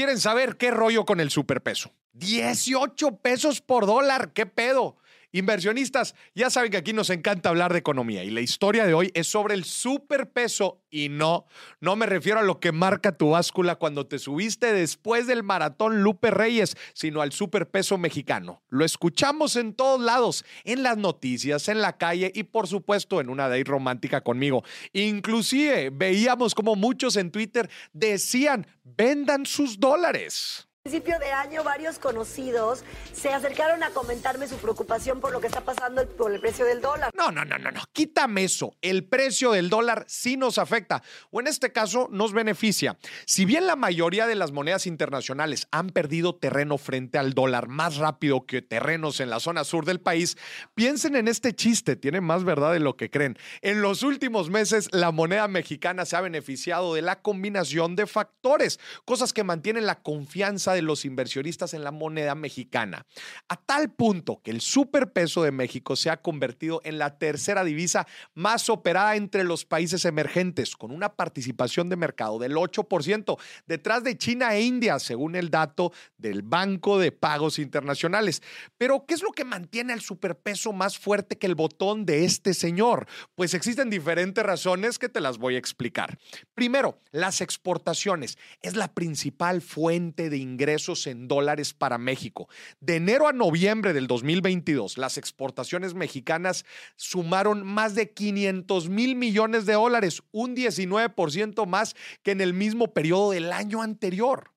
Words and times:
quieren 0.00 0.18
saber 0.18 0.56
qué 0.56 0.70
rollo 0.70 1.04
con 1.04 1.20
el 1.20 1.30
superpeso. 1.30 1.92
18 2.14 3.16
pesos 3.16 3.60
por 3.60 3.84
dólar, 3.84 4.32
¿qué 4.32 4.46
pedo? 4.46 4.96
Inversionistas, 5.32 6.16
ya 6.34 6.50
saben 6.50 6.72
que 6.72 6.76
aquí 6.76 6.92
nos 6.92 7.08
encanta 7.08 7.50
hablar 7.50 7.72
de 7.72 7.78
economía 7.78 8.24
y 8.24 8.30
la 8.30 8.40
historia 8.40 8.84
de 8.84 8.94
hoy 8.94 9.12
es 9.14 9.28
sobre 9.28 9.54
el 9.54 9.64
superpeso 9.64 10.82
y 10.90 11.08
no, 11.08 11.46
no 11.80 11.94
me 11.94 12.06
refiero 12.06 12.40
a 12.40 12.42
lo 12.42 12.58
que 12.58 12.72
marca 12.72 13.16
tu 13.16 13.30
báscula 13.30 13.76
cuando 13.76 14.08
te 14.08 14.18
subiste 14.18 14.72
después 14.72 15.28
del 15.28 15.44
maratón 15.44 16.02
Lupe 16.02 16.32
Reyes, 16.32 16.76
sino 16.94 17.22
al 17.22 17.30
superpeso 17.30 17.96
mexicano. 17.96 18.62
Lo 18.68 18.84
escuchamos 18.84 19.54
en 19.54 19.74
todos 19.74 20.00
lados, 20.00 20.44
en 20.64 20.82
las 20.82 20.96
noticias, 20.96 21.68
en 21.68 21.80
la 21.80 21.96
calle 21.96 22.32
y 22.34 22.42
por 22.42 22.66
supuesto 22.66 23.20
en 23.20 23.30
una 23.30 23.48
day 23.48 23.62
romántica 23.62 24.22
conmigo. 24.22 24.64
Inclusive 24.92 25.90
veíamos 25.90 26.56
como 26.56 26.74
muchos 26.74 27.14
en 27.14 27.30
Twitter 27.30 27.70
decían, 27.92 28.66
vendan 28.82 29.46
sus 29.46 29.78
dólares 29.78 30.69
principio 30.82 31.18
de 31.18 31.30
año 31.30 31.62
varios 31.62 31.98
conocidos 31.98 32.84
se 33.12 33.28
acercaron 33.28 33.82
a 33.82 33.90
comentarme 33.90 34.48
su 34.48 34.56
preocupación 34.56 35.20
por 35.20 35.30
lo 35.30 35.38
que 35.38 35.46
está 35.46 35.60
pasando 35.60 36.08
por 36.16 36.32
el 36.32 36.40
precio 36.40 36.64
del 36.64 36.80
dólar. 36.80 37.10
No, 37.14 37.30
no, 37.30 37.44
no, 37.44 37.58
no, 37.58 37.70
no. 37.70 37.82
Quítame 37.92 38.44
eso. 38.44 38.74
El 38.80 39.04
precio 39.04 39.50
del 39.52 39.68
dólar 39.68 40.06
sí 40.08 40.38
nos 40.38 40.56
afecta 40.56 41.02
o 41.30 41.40
en 41.40 41.48
este 41.48 41.70
caso 41.70 42.08
nos 42.10 42.32
beneficia. 42.32 42.96
Si 43.26 43.44
bien 43.44 43.66
la 43.66 43.76
mayoría 43.76 44.26
de 44.26 44.36
las 44.36 44.52
monedas 44.52 44.86
internacionales 44.86 45.68
han 45.70 45.90
perdido 45.90 46.36
terreno 46.36 46.78
frente 46.78 47.18
al 47.18 47.34
dólar 47.34 47.68
más 47.68 47.98
rápido 47.98 48.46
que 48.46 48.62
terrenos 48.62 49.20
en 49.20 49.28
la 49.28 49.38
zona 49.38 49.64
sur 49.64 49.84
del 49.84 50.00
país, 50.00 50.38
piensen 50.74 51.14
en 51.14 51.28
este 51.28 51.54
chiste, 51.54 51.94
tiene 51.94 52.22
más 52.22 52.44
verdad 52.44 52.72
de 52.72 52.80
lo 52.80 52.96
que 52.96 53.10
creen. 53.10 53.36
En 53.60 53.82
los 53.82 54.02
últimos 54.02 54.48
meses 54.48 54.88
la 54.92 55.10
moneda 55.10 55.46
mexicana 55.46 56.06
se 56.06 56.16
ha 56.16 56.22
beneficiado 56.22 56.94
de 56.94 57.02
la 57.02 57.20
combinación 57.20 57.96
de 57.96 58.06
factores, 58.06 58.80
cosas 59.04 59.34
que 59.34 59.44
mantienen 59.44 59.84
la 59.84 60.00
confianza 60.00 60.69
de 60.72 60.82
los 60.82 61.04
inversionistas 61.04 61.74
en 61.74 61.84
la 61.84 61.90
moneda 61.90 62.34
mexicana, 62.34 63.06
a 63.48 63.56
tal 63.56 63.90
punto 63.90 64.40
que 64.42 64.50
el 64.50 64.60
superpeso 64.60 65.42
de 65.42 65.52
México 65.52 65.96
se 65.96 66.10
ha 66.10 66.22
convertido 66.22 66.80
en 66.84 66.98
la 66.98 67.18
tercera 67.18 67.64
divisa 67.64 68.06
más 68.34 68.68
operada 68.68 69.16
entre 69.16 69.44
los 69.44 69.64
países 69.64 70.04
emergentes, 70.04 70.76
con 70.76 70.90
una 70.90 71.14
participación 71.14 71.88
de 71.88 71.96
mercado 71.96 72.38
del 72.38 72.54
8%, 72.54 73.38
detrás 73.66 74.04
de 74.04 74.16
China 74.16 74.54
e 74.54 74.62
India, 74.62 74.98
según 74.98 75.36
el 75.36 75.50
dato 75.50 75.92
del 76.16 76.42
Banco 76.42 76.98
de 76.98 77.12
Pagos 77.12 77.58
Internacionales. 77.58 78.42
Pero, 78.78 79.04
¿qué 79.06 79.14
es 79.14 79.22
lo 79.22 79.32
que 79.32 79.44
mantiene 79.44 79.92
al 79.92 80.00
superpeso 80.00 80.72
más 80.72 80.98
fuerte 80.98 81.38
que 81.38 81.46
el 81.46 81.54
botón 81.54 82.06
de 82.06 82.24
este 82.24 82.54
señor? 82.54 83.06
Pues 83.34 83.54
existen 83.54 83.90
diferentes 83.90 84.44
razones 84.44 84.98
que 84.98 85.08
te 85.08 85.20
las 85.20 85.38
voy 85.38 85.56
a 85.56 85.58
explicar. 85.58 86.18
Primero, 86.54 86.98
las 87.10 87.40
exportaciones 87.40 88.38
es 88.62 88.76
la 88.76 88.92
principal 88.92 89.62
fuente 89.62 90.30
de 90.30 90.36
ingresos 90.36 90.59
ingresos 90.60 91.06
en 91.06 91.26
dólares 91.26 91.72
para 91.72 91.96
México. 91.96 92.48
De 92.80 92.96
enero 92.96 93.26
a 93.26 93.32
noviembre 93.32 93.94
del 93.94 94.06
2022, 94.06 94.98
las 94.98 95.16
exportaciones 95.16 95.94
mexicanas 95.94 96.66
sumaron 96.96 97.64
más 97.66 97.94
de 97.94 98.10
500 98.10 98.90
mil 98.90 99.16
millones 99.16 99.64
de 99.64 99.72
dólares, 99.72 100.22
un 100.32 100.54
19% 100.54 101.66
más 101.66 101.96
que 102.22 102.32
en 102.32 102.42
el 102.42 102.52
mismo 102.52 102.92
periodo 102.92 103.30
del 103.30 103.52
año 103.52 103.80
anterior. 103.80 104.50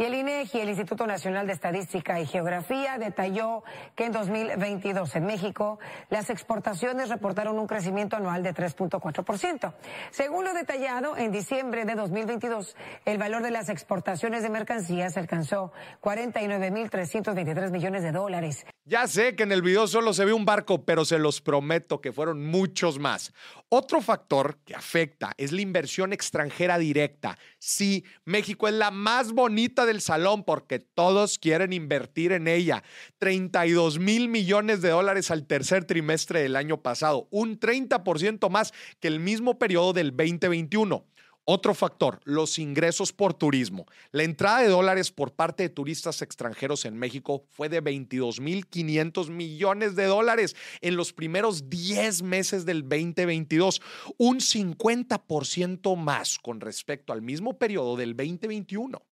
Y 0.00 0.04
el 0.04 0.14
INEGI, 0.14 0.60
el 0.60 0.70
Instituto 0.70 1.06
Nacional 1.06 1.46
de 1.46 1.52
Estadística 1.52 2.18
y 2.18 2.24
Geografía, 2.24 2.96
detalló 2.96 3.62
que 3.94 4.06
en 4.06 4.12
2022 4.12 5.14
en 5.16 5.26
México 5.26 5.78
las 6.08 6.30
exportaciones 6.30 7.10
reportaron 7.10 7.58
un 7.58 7.66
crecimiento 7.66 8.16
anual 8.16 8.42
de 8.42 8.54
3.4%. 8.54 9.74
Según 10.10 10.46
lo 10.46 10.54
detallado, 10.54 11.18
en 11.18 11.32
diciembre 11.32 11.84
de 11.84 11.96
2022 11.96 12.76
el 13.04 13.18
valor 13.18 13.42
de 13.42 13.50
las 13.50 13.68
exportaciones 13.68 14.42
de 14.42 14.48
mercancías 14.48 15.18
alcanzó 15.18 15.70
49.323 16.00 17.70
millones 17.70 18.02
de 18.02 18.12
dólares. 18.12 18.64
Ya 18.90 19.06
sé 19.06 19.36
que 19.36 19.44
en 19.44 19.52
el 19.52 19.62
video 19.62 19.86
solo 19.86 20.12
se 20.12 20.24
ve 20.24 20.32
un 20.32 20.44
barco, 20.44 20.84
pero 20.84 21.04
se 21.04 21.20
los 21.20 21.40
prometo 21.40 22.00
que 22.00 22.10
fueron 22.10 22.44
muchos 22.44 22.98
más. 22.98 23.32
Otro 23.68 24.02
factor 24.02 24.58
que 24.64 24.74
afecta 24.74 25.32
es 25.36 25.52
la 25.52 25.60
inversión 25.60 26.12
extranjera 26.12 26.76
directa. 26.76 27.38
Sí, 27.60 28.04
México 28.24 28.66
es 28.66 28.74
la 28.74 28.90
más 28.90 29.30
bonita 29.30 29.86
del 29.86 30.00
salón 30.00 30.42
porque 30.42 30.80
todos 30.80 31.38
quieren 31.38 31.72
invertir 31.72 32.32
en 32.32 32.48
ella. 32.48 32.82
32 33.18 34.00
mil 34.00 34.28
millones 34.28 34.82
de 34.82 34.88
dólares 34.88 35.30
al 35.30 35.46
tercer 35.46 35.84
trimestre 35.84 36.42
del 36.42 36.56
año 36.56 36.82
pasado, 36.82 37.28
un 37.30 37.60
30% 37.60 38.50
más 38.50 38.72
que 38.98 39.06
el 39.06 39.20
mismo 39.20 39.56
periodo 39.56 39.92
del 39.92 40.10
2021. 40.10 41.06
Otro 41.52 41.74
factor, 41.74 42.20
los 42.22 42.60
ingresos 42.60 43.12
por 43.12 43.34
turismo. 43.34 43.84
La 44.12 44.22
entrada 44.22 44.60
de 44.60 44.68
dólares 44.68 45.10
por 45.10 45.32
parte 45.32 45.64
de 45.64 45.68
turistas 45.68 46.22
extranjeros 46.22 46.84
en 46.84 46.96
México 46.96 47.42
fue 47.48 47.68
de 47.68 47.82
22.500 47.82 49.30
millones 49.30 49.96
de 49.96 50.04
dólares 50.04 50.54
en 50.80 50.94
los 50.94 51.12
primeros 51.12 51.68
10 51.68 52.22
meses 52.22 52.66
del 52.66 52.82
2022, 52.82 53.82
un 54.16 54.38
50% 54.38 55.96
más 55.96 56.38
con 56.38 56.60
respecto 56.60 57.12
al 57.12 57.20
mismo 57.20 57.58
periodo 57.58 57.96
del 57.96 58.14
2021. 58.14 59.02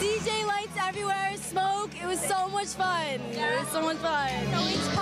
DJ 0.00 0.42
lights 0.46 0.74
everywhere, 0.88 1.36
smoke. 1.36 1.94
It 1.96 2.06
was 2.06 2.18
so 2.18 2.48
much 2.48 2.68
fun. 2.68 3.20
It 3.32 3.60
was 3.60 3.68
so 3.70 3.82
much 3.82 3.98
fun. 3.98 4.95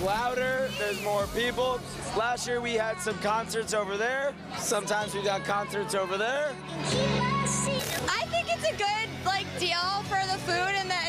It's 0.00 0.06
louder. 0.06 0.70
There's 0.78 1.02
more 1.02 1.26
people. 1.34 1.78
Last 2.16 2.46
year 2.46 2.60
we 2.60 2.72
had 2.72 2.98
some 3.00 3.18
concerts 3.18 3.74
over 3.74 3.98
there. 3.98 4.32
Sometimes 4.56 5.14
we 5.14 5.22
got 5.22 5.44
concerts 5.44 5.94
over 5.94 6.16
there. 6.16 6.54
I 8.08 8.24
think 8.30 8.48
it's 8.48 8.64
a 8.64 8.76
good 8.78 9.08
like 9.26 9.46
deal 9.58 10.02
for 10.08 10.20
the 10.26 10.38
food 10.46 10.74
and 10.80 10.88
the 10.88 11.02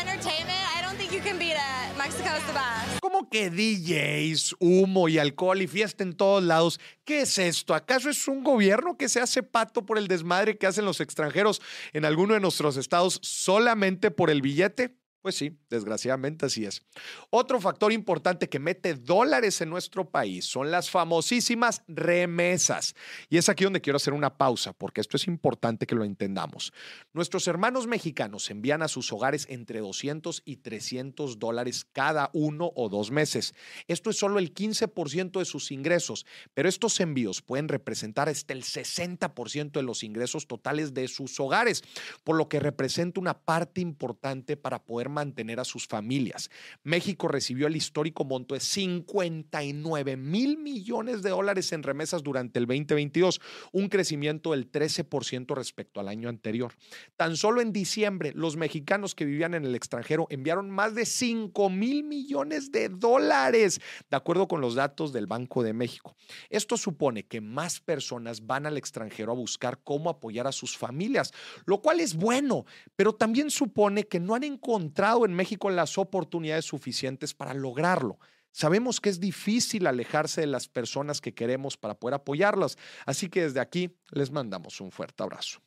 entertainment. 0.00 0.58
I 0.76 0.82
don't 0.82 0.96
think 0.96 1.12
you 1.12 1.20
can 1.20 1.38
beat 1.38 1.54
it. 1.54 1.96
Mexico's 1.96 2.42
the 2.48 2.52
best. 2.52 3.00
¿Cómo 3.00 3.30
que 3.30 3.48
DJs, 3.48 4.56
humo 4.58 5.08
y 5.08 5.18
alcohol 5.18 5.62
y 5.62 5.68
fiesta 5.68 6.02
en 6.02 6.14
todos 6.14 6.42
lados? 6.42 6.80
¿Qué 7.04 7.20
es 7.20 7.38
esto? 7.38 7.74
¿Acaso 7.74 8.10
es 8.10 8.26
un 8.26 8.42
gobierno 8.42 8.96
que 8.96 9.08
se 9.08 9.20
hace 9.20 9.44
pato 9.44 9.86
por 9.86 9.98
el 9.98 10.08
desmadre 10.08 10.58
que 10.58 10.66
hacen 10.66 10.84
los 10.84 11.00
extranjeros 11.00 11.60
en 11.92 12.04
alguno 12.04 12.34
de 12.34 12.40
nuestros 12.40 12.76
estados 12.76 13.20
solamente 13.22 14.10
por 14.10 14.30
el 14.30 14.42
billete? 14.42 14.96
Pues 15.22 15.36
sí, 15.36 15.56
desgraciadamente 15.70 16.46
así 16.46 16.64
es. 16.64 16.82
Otro 17.30 17.60
factor 17.60 17.92
importante 17.92 18.48
que 18.48 18.58
mete 18.58 18.94
dólares 18.94 19.60
en 19.60 19.70
nuestro 19.70 20.10
país 20.10 20.44
son 20.44 20.72
las 20.72 20.90
famosísimas 20.90 21.82
remesas. 21.86 22.96
Y 23.30 23.36
es 23.36 23.48
aquí 23.48 23.62
donde 23.62 23.80
quiero 23.80 23.98
hacer 23.98 24.14
una 24.14 24.36
pausa, 24.36 24.72
porque 24.72 25.00
esto 25.00 25.16
es 25.16 25.28
importante 25.28 25.86
que 25.86 25.94
lo 25.94 26.02
entendamos. 26.02 26.72
Nuestros 27.12 27.46
hermanos 27.46 27.86
mexicanos 27.86 28.50
envían 28.50 28.82
a 28.82 28.88
sus 28.88 29.12
hogares 29.12 29.46
entre 29.48 29.78
200 29.78 30.42
y 30.44 30.56
300 30.56 31.38
dólares 31.38 31.86
cada 31.92 32.30
uno 32.32 32.72
o 32.74 32.88
dos 32.88 33.12
meses. 33.12 33.54
Esto 33.86 34.10
es 34.10 34.16
solo 34.16 34.40
el 34.40 34.52
15% 34.52 35.38
de 35.38 35.44
sus 35.44 35.70
ingresos, 35.70 36.26
pero 36.52 36.68
estos 36.68 36.98
envíos 36.98 37.42
pueden 37.42 37.68
representar 37.68 38.28
hasta 38.28 38.54
el 38.54 38.64
60% 38.64 39.70
de 39.70 39.82
los 39.84 40.02
ingresos 40.02 40.48
totales 40.48 40.94
de 40.94 41.06
sus 41.06 41.38
hogares, 41.38 41.84
por 42.24 42.34
lo 42.34 42.48
que 42.48 42.58
representa 42.58 43.20
una 43.20 43.38
parte 43.38 43.80
importante 43.80 44.56
para 44.56 44.82
poder 44.82 45.11
mantener 45.12 45.60
a 45.60 45.64
sus 45.64 45.86
familias. 45.86 46.50
México 46.82 47.28
recibió 47.28 47.68
el 47.68 47.76
histórico 47.76 48.24
monto 48.24 48.54
de 48.54 48.60
59 48.60 50.16
mil 50.16 50.58
millones 50.58 51.22
de 51.22 51.30
dólares 51.30 51.72
en 51.72 51.82
remesas 51.82 52.22
durante 52.22 52.58
el 52.58 52.66
2022, 52.66 53.40
un 53.72 53.88
crecimiento 53.88 54.50
del 54.52 54.70
13% 54.70 55.54
respecto 55.54 56.00
al 56.00 56.08
año 56.08 56.28
anterior. 56.28 56.72
Tan 57.16 57.36
solo 57.36 57.60
en 57.60 57.72
diciembre, 57.72 58.32
los 58.34 58.56
mexicanos 58.56 59.14
que 59.14 59.24
vivían 59.24 59.54
en 59.54 59.64
el 59.64 59.74
extranjero 59.74 60.26
enviaron 60.30 60.70
más 60.70 60.94
de 60.94 61.06
5 61.06 61.70
mil 61.70 62.04
millones 62.04 62.72
de 62.72 62.88
dólares, 62.88 63.80
de 64.10 64.16
acuerdo 64.16 64.48
con 64.48 64.60
los 64.60 64.74
datos 64.74 65.12
del 65.12 65.26
Banco 65.26 65.62
de 65.62 65.72
México. 65.72 66.16
Esto 66.50 66.76
supone 66.76 67.24
que 67.24 67.40
más 67.40 67.80
personas 67.80 68.46
van 68.46 68.66
al 68.66 68.76
extranjero 68.76 69.32
a 69.32 69.36
buscar 69.36 69.80
cómo 69.84 70.10
apoyar 70.10 70.46
a 70.46 70.52
sus 70.52 70.76
familias, 70.76 71.32
lo 71.66 71.80
cual 71.80 72.00
es 72.00 72.14
bueno, 72.14 72.64
pero 72.96 73.14
también 73.14 73.50
supone 73.50 74.04
que 74.04 74.20
no 74.20 74.34
han 74.34 74.44
encontrado 74.44 75.01
en 75.02 75.34
México 75.34 75.70
las 75.70 75.98
oportunidades 75.98 76.64
suficientes 76.64 77.34
para 77.34 77.54
lograrlo. 77.54 78.18
Sabemos 78.52 79.00
que 79.00 79.08
es 79.08 79.18
difícil 79.18 79.86
alejarse 79.86 80.42
de 80.42 80.46
las 80.46 80.68
personas 80.68 81.20
que 81.20 81.34
queremos 81.34 81.76
para 81.76 81.94
poder 81.94 82.14
apoyarlas, 82.14 82.76
así 83.06 83.28
que 83.28 83.42
desde 83.42 83.60
aquí 83.60 83.96
les 84.10 84.30
mandamos 84.30 84.80
un 84.80 84.92
fuerte 84.92 85.22
abrazo. 85.22 85.60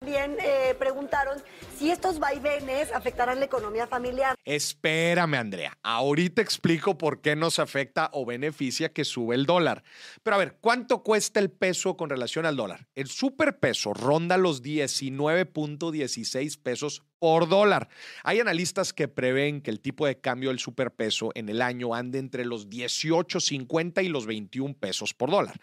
También 0.00 0.36
eh, 0.40 0.76
preguntaron 0.78 1.42
si 1.76 1.90
estos 1.90 2.20
vaivenes 2.20 2.92
afectarán 2.92 3.40
la 3.40 3.46
economía 3.46 3.88
familiar. 3.88 4.36
Espérame, 4.44 5.34
Andrea. 5.34 5.76
Ahorita 5.82 6.40
explico 6.40 6.96
por 6.96 7.20
qué 7.20 7.34
nos 7.34 7.58
afecta 7.58 8.08
o 8.12 8.24
beneficia 8.24 8.92
que 8.92 9.04
sube 9.04 9.34
el 9.34 9.44
dólar. 9.44 9.82
Pero 10.22 10.36
a 10.36 10.38
ver, 10.38 10.58
¿cuánto 10.60 11.02
cuesta 11.02 11.40
el 11.40 11.50
peso 11.50 11.96
con 11.96 12.10
relación 12.10 12.46
al 12.46 12.54
dólar? 12.54 12.86
El 12.94 13.08
superpeso 13.08 13.92
ronda 13.92 14.36
los 14.36 14.62
19.16 14.62 16.62
pesos 16.62 17.02
por 17.18 17.48
dólar. 17.48 17.88
Hay 18.22 18.40
analistas 18.40 18.92
que 18.92 19.08
prevén 19.08 19.60
que 19.60 19.70
el 19.70 19.80
tipo 19.80 20.06
de 20.06 20.20
cambio 20.20 20.50
del 20.50 20.58
superpeso 20.58 21.30
en 21.34 21.48
el 21.48 21.62
año 21.62 21.94
ande 21.94 22.18
entre 22.18 22.44
los 22.44 22.68
18.50 22.68 24.04
y 24.04 24.08
los 24.08 24.26
21 24.26 24.74
pesos 24.74 25.14
por 25.14 25.30
dólar, 25.30 25.60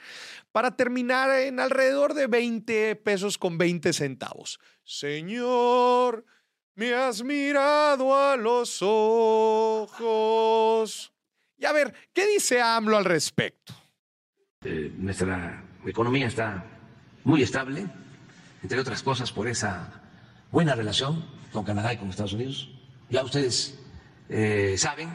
para 0.51 0.75
terminar 0.75 1.29
en 1.39 1.59
alrededor 1.59 2.13
de 2.13 2.27
20 2.27 2.95
pesos 2.97 3.37
con 3.37 3.57
20 3.57 3.93
centavos. 3.93 4.59
Señor, 4.83 6.25
me 6.75 6.93
has 6.93 7.23
mirado 7.23 8.17
a 8.17 8.35
los 8.35 8.79
ojos. 8.81 9.91
Y 11.57 11.65
a 11.65 11.71
ver, 11.71 11.93
¿qué 12.13 12.27
dice 12.27 12.61
AMLO 12.61 12.97
al 12.97 13.05
respecto? 13.05 13.73
Eh, 14.63 14.91
nuestra 14.97 15.63
economía 15.85 16.27
está 16.27 16.65
muy 17.23 17.41
estable, 17.43 17.87
entre 18.61 18.79
otras 18.79 19.01
cosas 19.03 19.31
por 19.31 19.47
esa 19.47 20.01
buena 20.51 20.75
relación 20.75 21.23
con 21.55 21.63
Canadá 21.63 21.93
y 21.93 21.97
con 21.97 22.09
Estados 22.09 22.33
Unidos. 22.33 22.69
Ya 23.09 23.23
ustedes 23.23 23.79
eh, 24.29 24.75
saben 24.77 25.09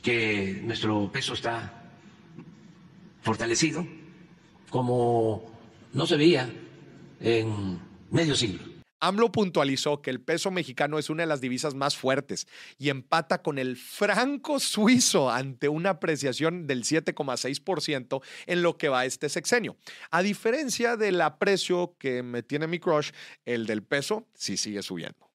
que 0.00 0.60
nuestro 0.64 1.10
peso 1.12 1.34
está 1.34 1.90
fortalecido 3.20 3.86
como 4.70 5.44
no 5.92 6.06
se 6.06 6.16
veía 6.16 6.50
en 7.20 7.78
medio 8.10 8.34
siglo. 8.34 8.72
AMLO 9.00 9.32
puntualizó 9.32 10.00
que 10.00 10.10
el 10.10 10.20
peso 10.20 10.52
mexicano 10.52 10.96
es 10.96 11.10
una 11.10 11.24
de 11.24 11.26
las 11.26 11.40
divisas 11.40 11.74
más 11.74 11.96
fuertes 11.96 12.46
y 12.78 12.88
empata 12.88 13.42
con 13.42 13.58
el 13.58 13.76
franco 13.76 14.60
suizo 14.60 15.28
ante 15.28 15.68
una 15.68 15.90
apreciación 15.90 16.68
del 16.68 16.84
7,6% 16.84 18.22
en 18.46 18.62
lo 18.62 18.78
que 18.78 18.88
va 18.88 19.04
este 19.04 19.28
sexenio. 19.28 19.76
A 20.12 20.22
diferencia 20.22 20.96
del 20.96 21.20
aprecio 21.20 21.96
que 21.98 22.22
me 22.22 22.44
tiene 22.44 22.68
mi 22.68 22.78
crush, 22.78 23.10
el 23.44 23.66
del 23.66 23.82
peso 23.82 24.28
sí 24.34 24.56
sigue 24.56 24.82
subiendo. 24.82 25.31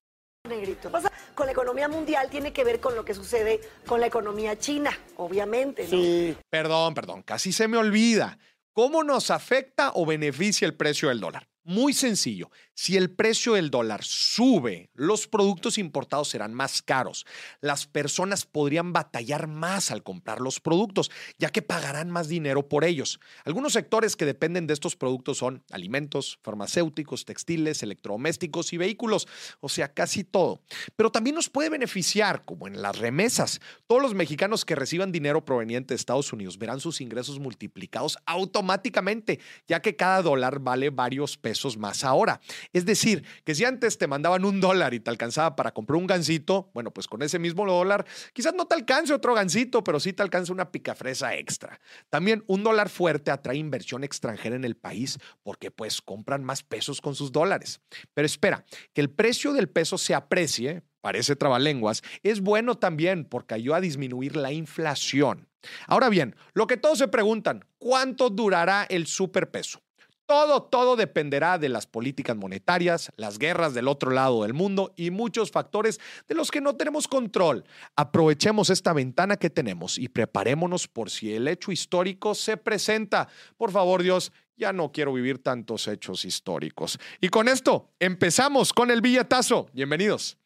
Negrito. 0.48 0.90
Pasa 0.90 1.10
con 1.34 1.46
la 1.46 1.52
economía 1.52 1.88
mundial 1.88 2.28
tiene 2.30 2.52
que 2.52 2.64
ver 2.64 2.80
con 2.80 2.96
lo 2.96 3.04
que 3.04 3.14
sucede 3.14 3.60
con 3.86 4.00
la 4.00 4.06
economía 4.06 4.58
china, 4.58 4.90
obviamente. 5.16 5.86
¿no? 5.88 6.36
Perdón, 6.50 6.94
perdón, 6.94 7.22
casi 7.22 7.52
se 7.52 7.68
me 7.68 7.76
olvida. 7.76 8.38
¿Cómo 8.72 9.02
nos 9.02 9.30
afecta 9.30 9.92
o 9.94 10.06
beneficia 10.06 10.66
el 10.66 10.74
precio 10.74 11.08
del 11.08 11.20
dólar? 11.20 11.48
Muy 11.64 11.92
sencillo. 11.92 12.50
Si 12.80 12.96
el 12.96 13.10
precio 13.10 13.54
del 13.54 13.72
dólar 13.72 14.04
sube, 14.04 14.88
los 14.94 15.26
productos 15.26 15.78
importados 15.78 16.28
serán 16.28 16.54
más 16.54 16.80
caros. 16.80 17.26
Las 17.60 17.88
personas 17.88 18.46
podrían 18.46 18.92
batallar 18.92 19.48
más 19.48 19.90
al 19.90 20.04
comprar 20.04 20.40
los 20.40 20.60
productos, 20.60 21.10
ya 21.38 21.50
que 21.50 21.60
pagarán 21.60 22.08
más 22.08 22.28
dinero 22.28 22.68
por 22.68 22.84
ellos. 22.84 23.18
Algunos 23.44 23.72
sectores 23.72 24.14
que 24.14 24.26
dependen 24.26 24.68
de 24.68 24.74
estos 24.74 24.94
productos 24.94 25.38
son 25.38 25.64
alimentos, 25.72 26.38
farmacéuticos, 26.44 27.24
textiles, 27.24 27.82
electrodomésticos 27.82 28.72
y 28.72 28.76
vehículos, 28.76 29.26
o 29.58 29.68
sea, 29.68 29.92
casi 29.92 30.22
todo. 30.22 30.60
Pero 30.94 31.10
también 31.10 31.34
nos 31.34 31.50
puede 31.50 31.70
beneficiar, 31.70 32.44
como 32.44 32.68
en 32.68 32.80
las 32.80 32.96
remesas. 32.96 33.60
Todos 33.88 34.02
los 34.02 34.14
mexicanos 34.14 34.64
que 34.64 34.76
reciban 34.76 35.10
dinero 35.10 35.44
proveniente 35.44 35.94
de 35.94 35.96
Estados 35.96 36.32
Unidos 36.32 36.58
verán 36.58 36.78
sus 36.78 37.00
ingresos 37.00 37.40
multiplicados 37.40 38.18
automáticamente, 38.24 39.40
ya 39.66 39.82
que 39.82 39.96
cada 39.96 40.22
dólar 40.22 40.60
vale 40.60 40.90
varios 40.90 41.36
pesos 41.36 41.76
más 41.76 42.04
ahora. 42.04 42.40
Es 42.72 42.84
decir, 42.84 43.24
que 43.44 43.54
si 43.54 43.64
antes 43.64 43.98
te 43.98 44.06
mandaban 44.06 44.44
un 44.44 44.60
dólar 44.60 44.94
y 44.94 45.00
te 45.00 45.10
alcanzaba 45.10 45.56
para 45.56 45.72
comprar 45.72 45.96
un 45.96 46.06
gansito, 46.06 46.70
bueno, 46.74 46.92
pues 46.92 47.06
con 47.06 47.22
ese 47.22 47.38
mismo 47.38 47.66
dólar, 47.66 48.06
quizás 48.32 48.54
no 48.54 48.66
te 48.66 48.74
alcance 48.74 49.14
otro 49.14 49.34
gansito, 49.34 49.82
pero 49.82 50.00
sí 50.00 50.12
te 50.12 50.22
alcanza 50.22 50.52
una 50.52 50.70
picafresa 50.70 51.34
extra. 51.34 51.80
También 52.10 52.44
un 52.46 52.62
dólar 52.62 52.88
fuerte 52.88 53.30
atrae 53.30 53.56
inversión 53.56 54.04
extranjera 54.04 54.56
en 54.56 54.64
el 54.64 54.76
país 54.76 55.18
porque 55.42 55.70
pues 55.70 56.02
compran 56.02 56.44
más 56.44 56.62
pesos 56.62 57.00
con 57.00 57.14
sus 57.14 57.32
dólares. 57.32 57.80
Pero 58.14 58.26
espera, 58.26 58.64
que 58.92 59.00
el 59.00 59.10
precio 59.10 59.52
del 59.52 59.68
peso 59.68 59.96
se 59.98 60.14
aprecie, 60.14 60.82
parece 61.00 61.36
trabalenguas, 61.36 62.02
es 62.22 62.40
bueno 62.40 62.76
también 62.76 63.24
porque 63.24 63.54
ayuda 63.54 63.76
a 63.76 63.80
disminuir 63.80 64.36
la 64.36 64.52
inflación. 64.52 65.48
Ahora 65.86 66.08
bien, 66.08 66.36
lo 66.54 66.66
que 66.66 66.76
todos 66.76 66.98
se 66.98 67.08
preguntan, 67.08 67.64
¿cuánto 67.78 68.30
durará 68.30 68.84
el 68.88 69.06
superpeso? 69.06 69.82
Todo, 70.28 70.62
todo 70.62 70.94
dependerá 70.94 71.56
de 71.56 71.70
las 71.70 71.86
políticas 71.86 72.36
monetarias, 72.36 73.10
las 73.16 73.38
guerras 73.38 73.72
del 73.72 73.88
otro 73.88 74.10
lado 74.10 74.42
del 74.42 74.52
mundo 74.52 74.92
y 74.94 75.10
muchos 75.10 75.50
factores 75.50 75.98
de 76.28 76.34
los 76.34 76.50
que 76.50 76.60
no 76.60 76.76
tenemos 76.76 77.08
control. 77.08 77.64
Aprovechemos 77.96 78.68
esta 78.68 78.92
ventana 78.92 79.38
que 79.38 79.48
tenemos 79.48 79.96
y 79.96 80.10
preparémonos 80.10 80.86
por 80.86 81.08
si 81.08 81.32
el 81.32 81.48
hecho 81.48 81.72
histórico 81.72 82.34
se 82.34 82.58
presenta. 82.58 83.26
Por 83.56 83.72
favor, 83.72 84.02
Dios, 84.02 84.30
ya 84.54 84.74
no 84.74 84.92
quiero 84.92 85.14
vivir 85.14 85.42
tantos 85.42 85.88
hechos 85.88 86.26
históricos. 86.26 86.98
Y 87.22 87.30
con 87.30 87.48
esto, 87.48 87.88
empezamos 87.98 88.74
con 88.74 88.90
el 88.90 89.00
billetazo. 89.00 89.70
Bienvenidos. 89.72 90.36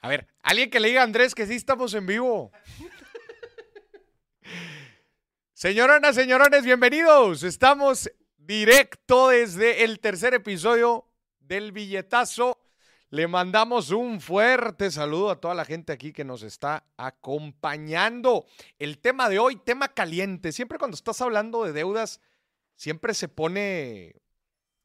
A 0.00 0.08
ver, 0.08 0.26
alguien 0.42 0.70
que 0.70 0.80
le 0.80 0.88
diga 0.88 1.02
a 1.02 1.04
Andrés 1.04 1.36
que 1.36 1.46
sí 1.46 1.54
estamos 1.54 1.94
en 1.94 2.04
vivo. 2.04 2.50
Señoronas, 5.54 6.16
señorones, 6.16 6.64
bienvenidos. 6.64 7.44
Estamos 7.44 8.10
directo 8.50 9.28
desde 9.28 9.84
el 9.84 10.00
tercer 10.00 10.34
episodio 10.34 11.06
del 11.38 11.70
billetazo. 11.70 12.58
Le 13.08 13.28
mandamos 13.28 13.90
un 13.90 14.20
fuerte 14.20 14.90
saludo 14.90 15.30
a 15.30 15.40
toda 15.40 15.54
la 15.54 15.64
gente 15.64 15.92
aquí 15.92 16.12
que 16.12 16.24
nos 16.24 16.42
está 16.42 16.82
acompañando. 16.96 18.44
El 18.80 18.98
tema 18.98 19.28
de 19.28 19.38
hoy, 19.38 19.54
tema 19.54 19.86
caliente. 19.86 20.50
Siempre 20.50 20.78
cuando 20.78 20.96
estás 20.96 21.20
hablando 21.20 21.64
de 21.64 21.72
deudas, 21.72 22.20
siempre 22.74 23.14
se 23.14 23.28
pone, 23.28 24.16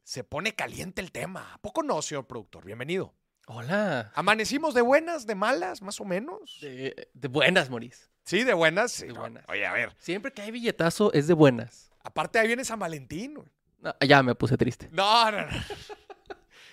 se 0.04 0.22
pone 0.22 0.54
caliente 0.54 1.02
el 1.02 1.10
tema. 1.10 1.52
¿A 1.52 1.58
poco 1.58 1.82
no, 1.82 2.00
señor 2.02 2.28
productor? 2.28 2.64
Bienvenido. 2.64 3.14
Hola. 3.48 4.12
¿Amanecimos 4.14 4.74
de 4.74 4.82
buenas, 4.82 5.26
de 5.26 5.34
malas, 5.34 5.82
más 5.82 6.00
o 6.00 6.04
menos? 6.04 6.58
De, 6.60 7.08
de 7.12 7.26
buenas, 7.28 7.68
Moris. 7.68 8.10
Sí, 8.22 8.44
de 8.44 8.54
buenas. 8.54 8.92
Sí, 8.92 9.08
De 9.08 9.12
no, 9.12 9.22
buenas. 9.22 9.44
Oye, 9.48 9.66
a 9.66 9.72
ver. 9.72 9.92
Siempre 9.98 10.32
que 10.32 10.42
hay 10.42 10.52
billetazo 10.52 11.12
es 11.12 11.26
de 11.26 11.34
buenas. 11.34 11.90
Aparte 12.04 12.38
ahí 12.38 12.46
viene 12.46 12.64
San 12.64 12.78
Valentín. 12.78 13.34
güey. 13.34 13.55
No, 13.78 13.94
ya 14.00 14.22
me 14.22 14.34
puse 14.34 14.56
triste. 14.56 14.88
No, 14.92 15.30
no, 15.30 15.42
no. 15.42 15.48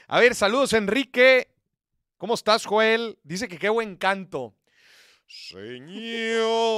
A 0.08 0.20
ver, 0.20 0.36
saludos, 0.36 0.74
Enrique. 0.74 1.50
¿Cómo 2.18 2.34
estás, 2.36 2.66
Joel? 2.66 3.18
Dice 3.24 3.48
que 3.48 3.58
qué 3.58 3.70
buen 3.70 3.96
canto. 3.96 4.54
Señor. 5.28 6.76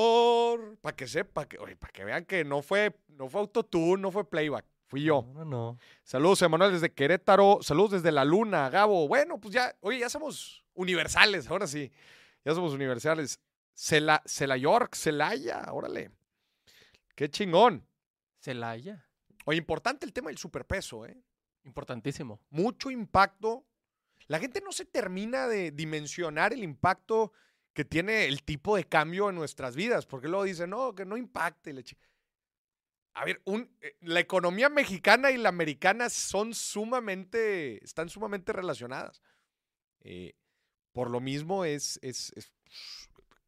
Para 0.81 0.95
que 0.95 1.07
sepa, 1.07 1.47
que, 1.47 1.57
para 1.57 1.91
que 1.91 2.05
vean 2.05 2.25
que 2.25 2.43
no 2.45 2.61
fue, 2.61 2.95
no 3.09 3.27
fue 3.27 3.41
autotune, 3.41 4.01
no 4.01 4.11
fue 4.11 4.29
playback. 4.29 4.65
Fui 4.87 5.03
yo. 5.03 5.25
No, 5.33 5.43
no, 5.43 5.45
no. 5.45 5.77
Saludos, 6.03 6.41
Emanuel, 6.41 6.71
desde 6.73 6.93
Querétaro. 6.93 7.59
Saludos 7.61 7.91
desde 7.91 8.11
la 8.11 8.23
Luna, 8.23 8.69
Gabo. 8.69 9.07
Bueno, 9.07 9.39
pues 9.39 9.53
ya, 9.53 9.75
oye, 9.81 9.99
ya 9.99 10.09
somos 10.09 10.63
universales, 10.73 11.49
ahora 11.49 11.67
sí. 11.67 11.91
Ya 12.43 12.53
somos 12.53 12.73
universales. 12.73 13.39
Cela, 13.73 14.21
Cela 14.25 14.57
York, 14.57 14.95
Celaya, 14.95 15.65
órale. 15.71 16.11
Qué 17.15 17.29
chingón. 17.29 17.85
Celaya. 18.39 19.04
Oye, 19.45 19.57
importante 19.57 20.05
el 20.05 20.13
tema 20.13 20.29
del 20.29 20.37
superpeso, 20.37 21.05
¿eh? 21.05 21.17
Importantísimo. 21.63 22.39
mucho 22.49 22.91
impacto. 22.91 23.65
La 24.27 24.39
gente 24.39 24.61
no 24.61 24.71
se 24.71 24.85
termina 24.85 25.47
de 25.47 25.71
dimensionar 25.71 26.53
el 26.53 26.63
impacto 26.63 27.31
que 27.73 27.83
tiene 27.85 28.25
el 28.25 28.43
tipo 28.43 28.75
de 28.75 28.85
cambio 28.85 29.29
en 29.29 29.35
nuestras 29.35 29.75
vidas, 29.75 30.05
porque 30.05 30.27
luego 30.27 30.43
dicen, 30.45 30.69
no, 30.69 30.93
que 30.93 31.05
no 31.05 31.17
impacte. 31.17 31.73
la 31.73 31.81
chi-". 31.83 31.97
A 33.15 33.25
ver, 33.25 33.41
un- 33.45 33.75
eh, 33.81 33.95
la 34.01 34.19
economía 34.19 34.69
mexicana 34.69 35.31
y 35.31 35.37
la 35.37 35.49
americana 35.49 36.09
son 36.09 36.53
sumamente, 36.53 37.83
están 37.83 38.09
sumamente 38.09 38.53
relacionadas. 38.53 39.21
Eh, 40.01 40.35
por 40.91 41.09
lo 41.09 41.19
mismo 41.19 41.65
es, 41.65 41.99
es- 42.01 42.31
es 42.35 42.51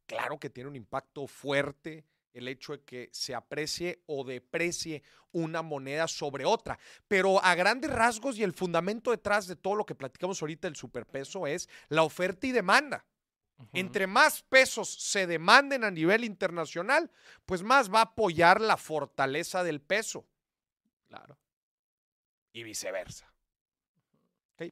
claro 0.06 0.38
que 0.38 0.50
tiene 0.50 0.68
un 0.68 0.76
impacto 0.76 1.26
fuerte 1.26 2.04
el 2.32 2.48
hecho 2.48 2.72
de 2.72 2.84
que 2.84 3.08
se 3.12 3.34
aprecie 3.34 4.02
o 4.06 4.24
deprecie 4.24 5.02
una 5.32 5.62
moneda 5.62 6.08
sobre 6.08 6.44
otra. 6.44 6.78
Pero 7.06 7.42
a 7.44 7.54
grandes 7.54 7.90
rasgos 7.90 8.38
y 8.38 8.42
el 8.42 8.52
fundamento 8.52 9.10
detrás 9.10 9.46
de 9.46 9.56
todo 9.56 9.74
lo 9.74 9.86
que 9.86 9.94
platicamos 9.94 10.40
ahorita 10.40 10.68
del 10.68 10.76
superpeso 10.76 11.46
es 11.46 11.68
la 11.88 12.02
oferta 12.02 12.46
y 12.46 12.52
demanda. 12.52 13.04
Entre 13.72 14.06
más 14.06 14.42
pesos 14.42 14.88
se 14.88 15.26
demanden 15.26 15.82
a 15.82 15.90
nivel 15.90 16.24
internacional, 16.24 17.10
pues 17.44 17.62
más 17.62 17.92
va 17.92 17.98
a 18.00 18.02
apoyar 18.02 18.60
la 18.60 18.76
fortaleza 18.76 19.64
del 19.64 19.80
peso 19.80 20.24
Claro. 21.08 21.36
y 22.52 22.62
viceversa. 22.62 23.32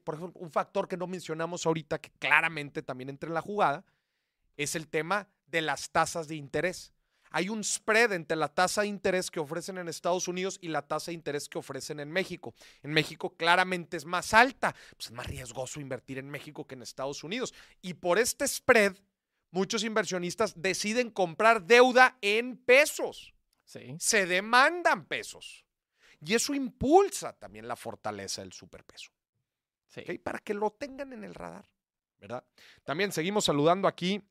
Por 0.04 0.16
ejemplo, 0.16 0.40
un 0.40 0.50
factor 0.50 0.88
que 0.88 0.96
no 0.96 1.06
mencionamos 1.06 1.66
ahorita, 1.66 1.98
que 2.00 2.10
claramente 2.18 2.82
también 2.82 3.08
entra 3.08 3.28
en 3.28 3.34
la 3.34 3.40
jugada, 3.40 3.84
es 4.56 4.74
el 4.74 4.88
tema 4.88 5.28
de 5.46 5.62
las 5.62 5.90
tasas 5.90 6.28
de 6.28 6.36
interés. 6.36 6.92
Hay 7.36 7.50
un 7.50 7.62
spread 7.62 8.14
entre 8.14 8.34
la 8.34 8.48
tasa 8.48 8.80
de 8.80 8.86
interés 8.86 9.30
que 9.30 9.40
ofrecen 9.40 9.76
en 9.76 9.88
Estados 9.88 10.26
Unidos 10.26 10.56
y 10.62 10.68
la 10.68 10.80
tasa 10.80 11.10
de 11.10 11.16
interés 11.16 11.50
que 11.50 11.58
ofrecen 11.58 12.00
en 12.00 12.10
México. 12.10 12.54
En 12.82 12.92
México 12.92 13.36
claramente 13.36 13.98
es 13.98 14.06
más 14.06 14.32
alta, 14.32 14.74
pues 14.96 15.08
es 15.08 15.12
más 15.12 15.26
riesgoso 15.26 15.78
invertir 15.78 16.16
en 16.16 16.30
México 16.30 16.66
que 16.66 16.76
en 16.76 16.80
Estados 16.80 17.22
Unidos. 17.24 17.52
Y 17.82 17.92
por 17.92 18.18
este 18.18 18.48
spread, 18.48 18.96
muchos 19.50 19.84
inversionistas 19.84 20.54
deciden 20.56 21.10
comprar 21.10 21.62
deuda 21.62 22.16
en 22.22 22.56
pesos 22.56 23.34
Sí. 23.66 23.96
se 23.98 24.24
demandan 24.24 25.04
pesos. 25.04 25.66
Y 26.24 26.32
eso 26.32 26.54
impulsa 26.54 27.34
también 27.34 27.68
la 27.68 27.76
fortaleza 27.76 28.40
del 28.40 28.54
superpeso. 28.54 29.10
Sí. 29.88 30.00
¿ok? 30.00 30.22
Para 30.22 30.38
que 30.38 30.54
lo 30.54 30.70
tengan 30.70 31.12
en 31.12 31.22
el 31.22 31.34
radar. 31.34 31.68
¿verdad? 32.18 32.42
También 32.82 33.12
seguimos 33.12 33.44
saludando 33.44 33.88
aquí 33.88 34.22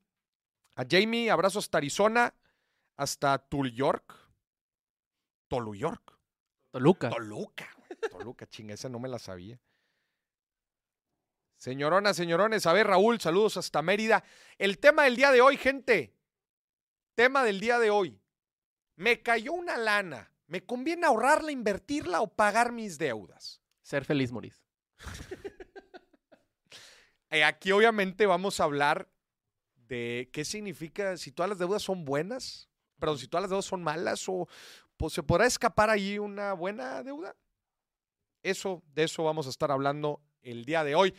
a 0.76 0.84
Jamie, 0.90 1.30
abrazo 1.30 1.60
hasta 1.60 1.78
Arizona, 1.78 2.34
hasta 2.98 3.38
Tul 3.38 3.72
York. 3.74 4.14
Tolu 5.48 5.76
York. 5.76 6.20
Toluca. 6.72 7.10
Toluca. 7.10 7.70
güey. 7.78 8.12
Toluca, 8.12 8.48
chinga, 8.48 8.74
esa 8.74 8.90
no 8.90 9.00
me 9.00 9.08
la 9.08 9.20
sabía. 9.20 9.60
Señoronas, 11.58 12.18
señorones, 12.18 12.66
a 12.66 12.74
ver, 12.74 12.88
Raúl, 12.88 13.20
saludos 13.20 13.58
hasta 13.58 13.82
Mérida. 13.82 14.24
El 14.58 14.78
tema 14.78 15.04
del 15.04 15.16
día 15.16 15.32
de 15.32 15.42
hoy, 15.42 15.58
gente. 15.58 16.16
Tema 17.16 17.44
del 17.44 17.60
día 17.60 17.80
de 17.80 17.90
hoy. 17.90 18.22
Me 18.96 19.22
cayó 19.22 19.54
una 19.54 19.78
lana. 19.78 20.32
¿Me 20.48 20.64
conviene 20.66 21.08
ahorrarla, 21.08 21.52
invertirla 21.52 22.22
o 22.22 22.28
pagar 22.28 22.72
mis 22.72 22.98
deudas? 22.98 23.62
Ser 23.82 24.06
feliz, 24.06 24.32
Moris. 24.32 24.62
Eh, 27.32 27.44
aquí 27.44 27.72
obviamente 27.72 28.28
vamos 28.28 28.60
a 28.60 28.64
hablar 28.64 29.10
de 29.76 30.30
qué 30.32 30.46
significa 30.46 31.18
si 31.18 31.32
todas 31.32 31.50
las 31.50 31.60
deudas 31.60 31.82
son 31.82 32.06
buenas, 32.06 32.70
perdón, 33.00 33.18
si 33.18 33.28
todas 33.28 33.44
las 33.44 33.50
deudas 33.50 33.66
son 33.66 33.84
malas 33.84 34.24
o 34.28 34.48
pues, 34.98 35.14
se 35.14 35.24
podrá 35.24 35.46
escapar 35.46 35.90
ahí 35.90 36.20
una 36.20 36.54
buena 36.54 37.04
deuda. 37.04 37.36
Eso, 38.44 38.84
de 38.94 39.04
eso 39.04 39.24
vamos 39.24 39.48
a 39.48 39.50
estar 39.50 39.72
hablando 39.72 40.22
el 40.42 40.66
día 40.66 40.84
de 40.84 40.96
hoy. 40.96 41.14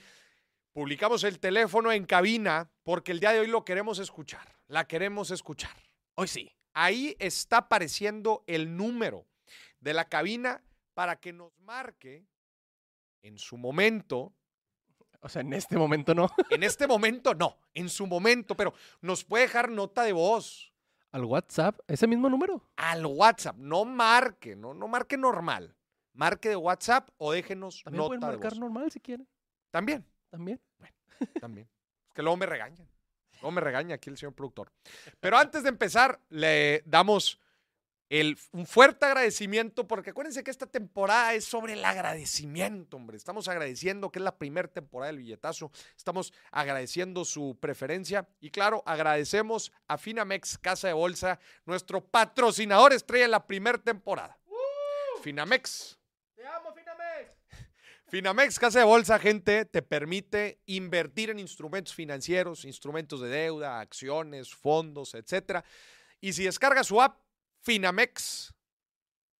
Publicamos 0.73 1.25
el 1.25 1.41
teléfono 1.41 1.91
en 1.91 2.05
cabina 2.05 2.71
porque 2.83 3.13
el 3.13 3.21
día 3.21 3.33
de 3.33 3.41
hoy 3.41 3.47
lo 3.49 3.65
queremos 3.65 3.99
escuchar. 3.99 4.57
La 4.69 4.87
queremos 4.87 5.31
escuchar. 5.31 5.77
Hoy 6.15 6.29
sí. 6.29 6.53
Ahí 6.73 7.17
está 7.19 7.59
apareciendo 7.59 8.45
el 8.47 8.77
número 8.77 9.27
de 9.81 9.95
la 9.95 10.09
cabina 10.09 10.63
para 10.95 11.19
que 11.19 11.33
nos 11.33 11.57
marque 11.59 12.27
en 13.23 13.39
su 13.39 13.57
momento 13.57 14.35
O 15.21 15.29
sea, 15.29 15.43
en 15.43 15.53
este 15.53 15.77
momento 15.77 16.15
no. 16.15 16.31
en 16.51 16.63
este 16.63 16.87
momento 16.87 17.35
no, 17.35 17.59
en 17.75 17.89
su 17.89 18.07
momento, 18.07 18.55
pero 18.55 18.75
nos 19.01 19.25
puede 19.25 19.45
dejar 19.45 19.71
nota 19.71 20.05
de 20.05 20.13
voz 20.13 20.73
Al 21.17 21.25
WhatsApp, 21.25 21.81
ese 21.89 22.07
mismo 22.07 22.29
número. 22.29 22.63
al 22.77 23.07
WhatsApp. 23.07 23.57
No 23.57 23.87
marque, 23.87 24.55
no, 24.55 24.75
no 24.75 24.87
marque 24.87 25.17
normal. 25.17 25.75
Marque 26.13 26.51
de 26.51 26.57
WhatsApp 26.57 27.09
o 27.17 27.33
déjenos 27.33 27.83
También 27.83 28.05
pueden 28.07 28.21
nota 28.21 28.31
de 28.33 28.37
marcar 28.37 28.51
voz. 28.53 28.59
normal 28.61 28.91
si 28.93 29.01
quieren. 29.01 29.27
También, 29.71 30.05
También. 30.31 30.61
también. 31.41 31.67
Es 32.09 32.13
que 32.15 32.23
luego 32.23 32.37
me 32.37 32.45
regañan. 32.45 32.87
Luego 33.41 33.51
me 33.51 33.61
regaña 33.63 33.95
aquí 33.95 34.11
el 34.11 34.19
señor 34.19 34.35
productor. 34.35 34.71
Pero 35.19 35.39
antes 35.39 35.63
de 35.63 35.71
empezar, 35.71 36.21
le 36.29 36.83
damos 36.85 37.41
el, 38.09 38.39
un 38.53 38.67
fuerte 38.67 39.05
agradecimiento, 39.05 39.89
porque 39.89 40.11
acuérdense 40.11 40.45
que 40.45 40.51
esta 40.51 40.67
temporada 40.67 41.35
es 41.35 41.45
sobre 41.45 41.73
el 41.73 41.85
agradecimiento, 41.85 42.97
hombre. 42.97 43.17
Estamos 43.17 43.49
agradeciendo 43.49 44.11
que 44.11 44.21
es 44.21 44.25
la 44.25 44.37
primera 44.37 44.69
temporada 44.69 45.11
del 45.11 45.23
billetazo. 45.23 45.73
Estamos 45.97 46.33
agradeciendo 46.53 47.25
su 47.25 47.59
preferencia. 47.61 48.29
Y 48.41 48.51
claro, 48.51 48.83
agradecemos 48.87 49.73
a 49.89 49.99
Finamex 49.99 50.59
Casa 50.59 50.89
de 50.89 50.95
Bolsa, 50.95 51.41
nuestro 51.65 52.05
patrocinador 52.05 52.93
estrella 52.93 53.25
en 53.25 53.31
la 53.33 53.47
primera 53.47 53.79
temporada. 53.79 54.39
Finamex. 55.23 55.99
¡Te 56.37 56.47
amo, 56.47 56.73
Finamex! 56.73 57.33
Finamex 58.07 58.59
Casa 58.61 58.79
de 58.79 58.85
Bolsa, 58.85 59.19
gente, 59.19 59.65
te 59.65 59.83
permite 59.83 60.61
invertir 60.67 61.31
en 61.31 61.41
instrumentos 61.41 61.93
financieros, 61.93 62.65
instrumentos 62.65 63.21
de 63.21 63.29
deuda, 63.29 63.81
acciones, 63.81 64.55
fondos, 64.55 65.15
etcétera. 65.15 65.65
Y 66.21 66.33
si 66.33 66.45
descargas 66.45 66.87
su 66.87 67.03
app, 67.03 67.26
Finamex, 67.67 68.55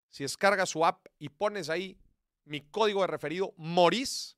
si 0.09 0.25
descargas 0.25 0.69
su 0.69 0.85
app 0.85 1.07
y 1.21 1.29
pones 1.29 1.71
ahí 1.71 1.97
mi 2.45 2.61
código 2.61 3.03
de 3.03 3.07
referido, 3.07 3.55
Moris, 3.57 4.37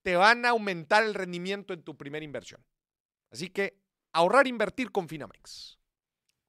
te 0.00 0.16
van 0.16 0.46
a 0.46 0.50
aumentar 0.50 1.04
el 1.04 1.12
rendimiento 1.12 1.74
en 1.74 1.82
tu 1.82 1.94
primera 1.94 2.24
inversión. 2.24 2.64
Así 3.30 3.50
que 3.50 3.78
ahorrar, 4.14 4.46
invertir 4.46 4.92
con 4.92 5.10
Finamex. 5.10 5.78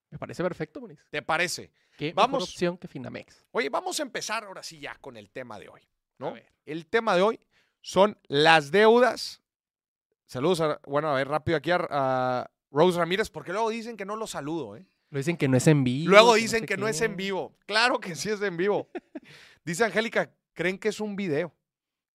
Me 0.09 0.17
parece 0.17 0.41
perfecto, 0.41 0.79
Moris. 0.79 0.99
¿Te 1.09 1.21
parece? 1.21 1.73
Qué 1.97 2.13
Vamos. 2.13 2.39
mejor 2.39 2.43
opción 2.43 2.77
que 2.77 2.87
Finamex. 2.87 3.45
Oye, 3.51 3.67
vamos 3.67 3.99
a 3.99 4.03
empezar 4.03 4.45
ahora 4.45 4.63
sí 4.63 4.79
ya 4.79 4.95
con 5.01 5.17
el 5.17 5.29
tema 5.29 5.59
de 5.59 5.67
hoy. 5.67 5.81
¿no? 6.17 6.33
El 6.65 6.87
tema 6.87 7.13
de 7.17 7.23
hoy 7.23 7.39
son 7.81 8.17
las 8.29 8.71
deudas. 8.71 9.43
Saludos, 10.25 10.61
a, 10.61 10.79
bueno, 10.85 11.09
a 11.09 11.15
ver 11.15 11.27
rápido 11.27 11.57
aquí 11.57 11.71
a, 11.71 11.85
a 11.89 12.51
Rose 12.71 12.97
Ramírez, 12.97 13.29
porque 13.29 13.51
luego 13.51 13.69
dicen 13.69 13.97
que 13.97 14.05
no 14.05 14.15
lo 14.15 14.27
saludo. 14.27 14.77
¿eh? 14.77 14.87
Lo 15.09 15.19
dicen 15.19 15.37
que 15.37 15.47
no 15.47 15.57
es 15.57 15.67
en 15.67 15.83
vivo. 15.83 16.09
Luego 16.09 16.33
que 16.33 16.41
dicen 16.41 16.59
sé 16.61 16.65
que 16.65 16.77
no 16.77 16.87
es 16.87 17.01
en 17.01 17.15
vivo. 17.15 17.55
Claro 17.65 17.99
que 17.99 18.15
sí 18.15 18.29
es 18.29 18.41
en 18.41 18.57
vivo. 18.57 18.89
Dice 19.63 19.85
Angélica, 19.85 20.33
creen 20.53 20.77
que 20.77 20.89
es 20.89 20.99
un 20.99 21.15
video. 21.15 21.53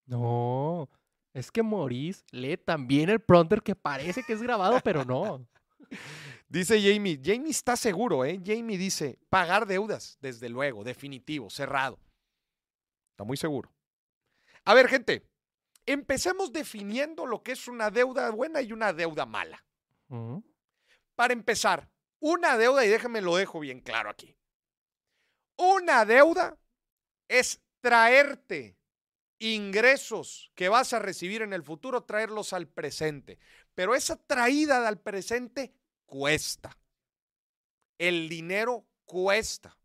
No. 0.07 0.91
Es 1.33 1.51
que 1.51 1.63
Moris 1.63 2.25
lee 2.31 2.59
también 2.59 3.09
el 3.09 3.21
prompter 3.21 3.63
que 3.63 3.75
parece 3.75 4.23
que 4.23 4.35
es 4.35 4.43
grabado, 4.43 4.81
pero 4.85 5.05
no. 5.05 5.47
Dice 6.49 6.79
Jamie, 6.83 7.19
Jamie 7.23 7.51
está 7.51 7.77
seguro, 7.77 8.27
¿eh? 8.27 8.39
Jamie 8.45 8.77
dice, 8.77 9.19
pagar 9.31 9.67
deudas, 9.67 10.19
desde 10.21 10.51
luego, 10.51 10.85
definitivo, 10.85 11.49
cerrado. 11.49 11.99
Está 13.13 13.25
muy 13.25 13.39
seguro. 13.39 13.73
A 14.67 14.75
ver, 14.75 14.87
gente, 14.89 15.27
empecemos 15.87 16.53
definiendo 16.53 17.25
lo 17.25 17.43
que 17.43 17.53
es 17.53 17.69
una 17.69 17.91
deuda 17.91 18.31
buena 18.31 18.61
y 18.61 18.73
una 18.73 18.93
deuda 18.93 19.25
mala. 19.25 19.65
Para 21.15 21.33
empezar, 21.33 21.89
una 22.23 22.57
deuda, 22.57 22.85
y 22.87 22.89
déjenme 22.89 23.21
lo 23.21 23.37
dejo 23.37 23.59
bien 23.59 23.81
claro 23.81 24.09
aquí. 24.09 24.37
Una 25.57 26.05
deuda 26.05 26.57
es 27.29 27.61
traerte 27.81 28.79
ingresos 29.41 30.53
que 30.55 30.69
vas 30.69 30.93
a 30.93 31.01
recibir 31.01 31.43
en 31.43 31.53
el 31.53 31.65
futuro, 31.65 32.05
traerlos 32.05 32.53
al 32.53 32.69
presente. 32.69 33.41
Pero 33.75 33.97
esa 33.97 34.17
traída 34.17 34.87
al 34.87 35.01
presente 35.01 35.75
cuesta. 36.07 36.79
El 37.99 38.29
dinero 38.29 38.87
cuesta. 39.05 39.77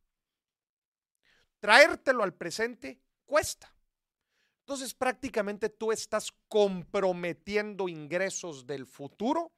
Traértelo 1.59 2.23
al 2.23 2.35
presente 2.35 3.01
cuesta. 3.25 3.73
Entonces 4.59 4.93
prácticamente 4.93 5.69
tú 5.69 5.91
estás 5.91 6.31
comprometiendo 6.47 7.89
ingresos 7.89 8.67
del 8.67 8.85
futuro 8.85 9.51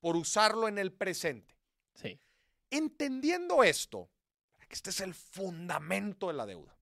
por 0.00 0.16
usarlo 0.16 0.66
en 0.66 0.78
el 0.78 0.92
presente. 0.92 1.57
Sí. 2.00 2.20
Entendiendo 2.70 3.62
esto, 3.64 4.08
que 4.68 4.74
este 4.74 4.90
es 4.90 5.00
el 5.00 5.14
fundamento 5.14 6.28
de 6.28 6.34
la 6.34 6.46
deuda. 6.46 6.78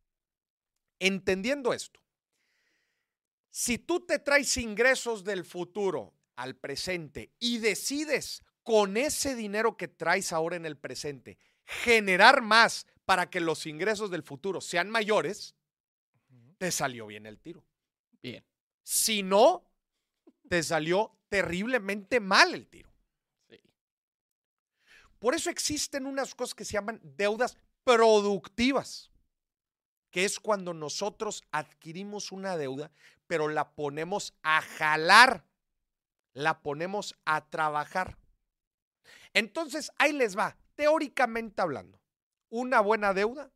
Entendiendo 0.98 1.72
esto, 1.72 2.00
si 3.50 3.78
tú 3.78 4.00
te 4.00 4.18
traes 4.18 4.56
ingresos 4.56 5.24
del 5.24 5.44
futuro 5.44 6.12
al 6.34 6.56
presente 6.56 7.30
y 7.38 7.58
decides 7.58 8.42
con 8.62 8.96
ese 8.96 9.34
dinero 9.34 9.76
que 9.76 9.88
traes 9.88 10.32
ahora 10.32 10.56
en 10.56 10.66
el 10.66 10.76
presente 10.76 11.38
generar 11.64 12.42
más 12.42 12.86
para 13.04 13.30
que 13.30 13.40
los 13.40 13.66
ingresos 13.66 14.10
del 14.10 14.22
futuro 14.22 14.60
sean 14.60 14.90
mayores, 14.90 15.54
te 16.58 16.70
salió 16.70 17.06
bien 17.06 17.26
el 17.26 17.38
tiro. 17.38 17.64
Bien. 18.22 18.44
Si 18.82 19.22
no, 19.22 19.70
te 20.48 20.62
salió 20.62 21.16
terriblemente 21.28 22.20
mal 22.20 22.54
el 22.54 22.66
tiro. 22.66 22.90
Por 25.18 25.34
eso 25.34 25.50
existen 25.50 26.06
unas 26.06 26.34
cosas 26.34 26.54
que 26.54 26.64
se 26.64 26.74
llaman 26.74 27.00
deudas 27.02 27.56
productivas, 27.84 29.10
que 30.10 30.24
es 30.24 30.40
cuando 30.40 30.74
nosotros 30.74 31.42
adquirimos 31.50 32.32
una 32.32 32.56
deuda, 32.56 32.90
pero 33.26 33.48
la 33.48 33.70
ponemos 33.70 34.34
a 34.42 34.60
jalar, 34.60 35.44
la 36.32 36.60
ponemos 36.60 37.16
a 37.24 37.46
trabajar. 37.48 38.18
Entonces, 39.32 39.90
ahí 39.98 40.12
les 40.12 40.36
va, 40.36 40.56
teóricamente 40.74 41.62
hablando, 41.62 42.00
una 42.50 42.80
buena 42.80 43.12
deuda 43.12 43.50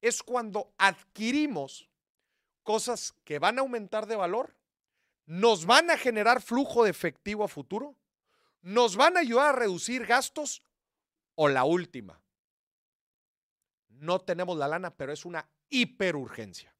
es 0.00 0.22
cuando 0.22 0.72
adquirimos 0.78 1.88
cosas 2.62 3.14
que 3.24 3.38
van 3.38 3.58
a 3.58 3.62
aumentar 3.62 4.06
de 4.06 4.16
valor, 4.16 4.56
nos 5.26 5.66
van 5.66 5.90
a 5.90 5.98
generar 5.98 6.40
flujo 6.40 6.84
de 6.84 6.90
efectivo 6.90 7.44
a 7.44 7.48
futuro, 7.48 7.96
nos 8.62 8.96
van 8.96 9.16
a 9.16 9.20
ayudar 9.20 9.50
a 9.50 9.58
reducir 9.58 10.06
gastos 10.06 10.62
o 11.42 11.48
la 11.48 11.64
última. 11.64 12.20
No 13.88 14.20
tenemos 14.20 14.58
la 14.58 14.68
lana, 14.68 14.94
pero 14.94 15.10
es 15.10 15.24
una 15.24 15.48
hiperurgencia. 15.70 16.74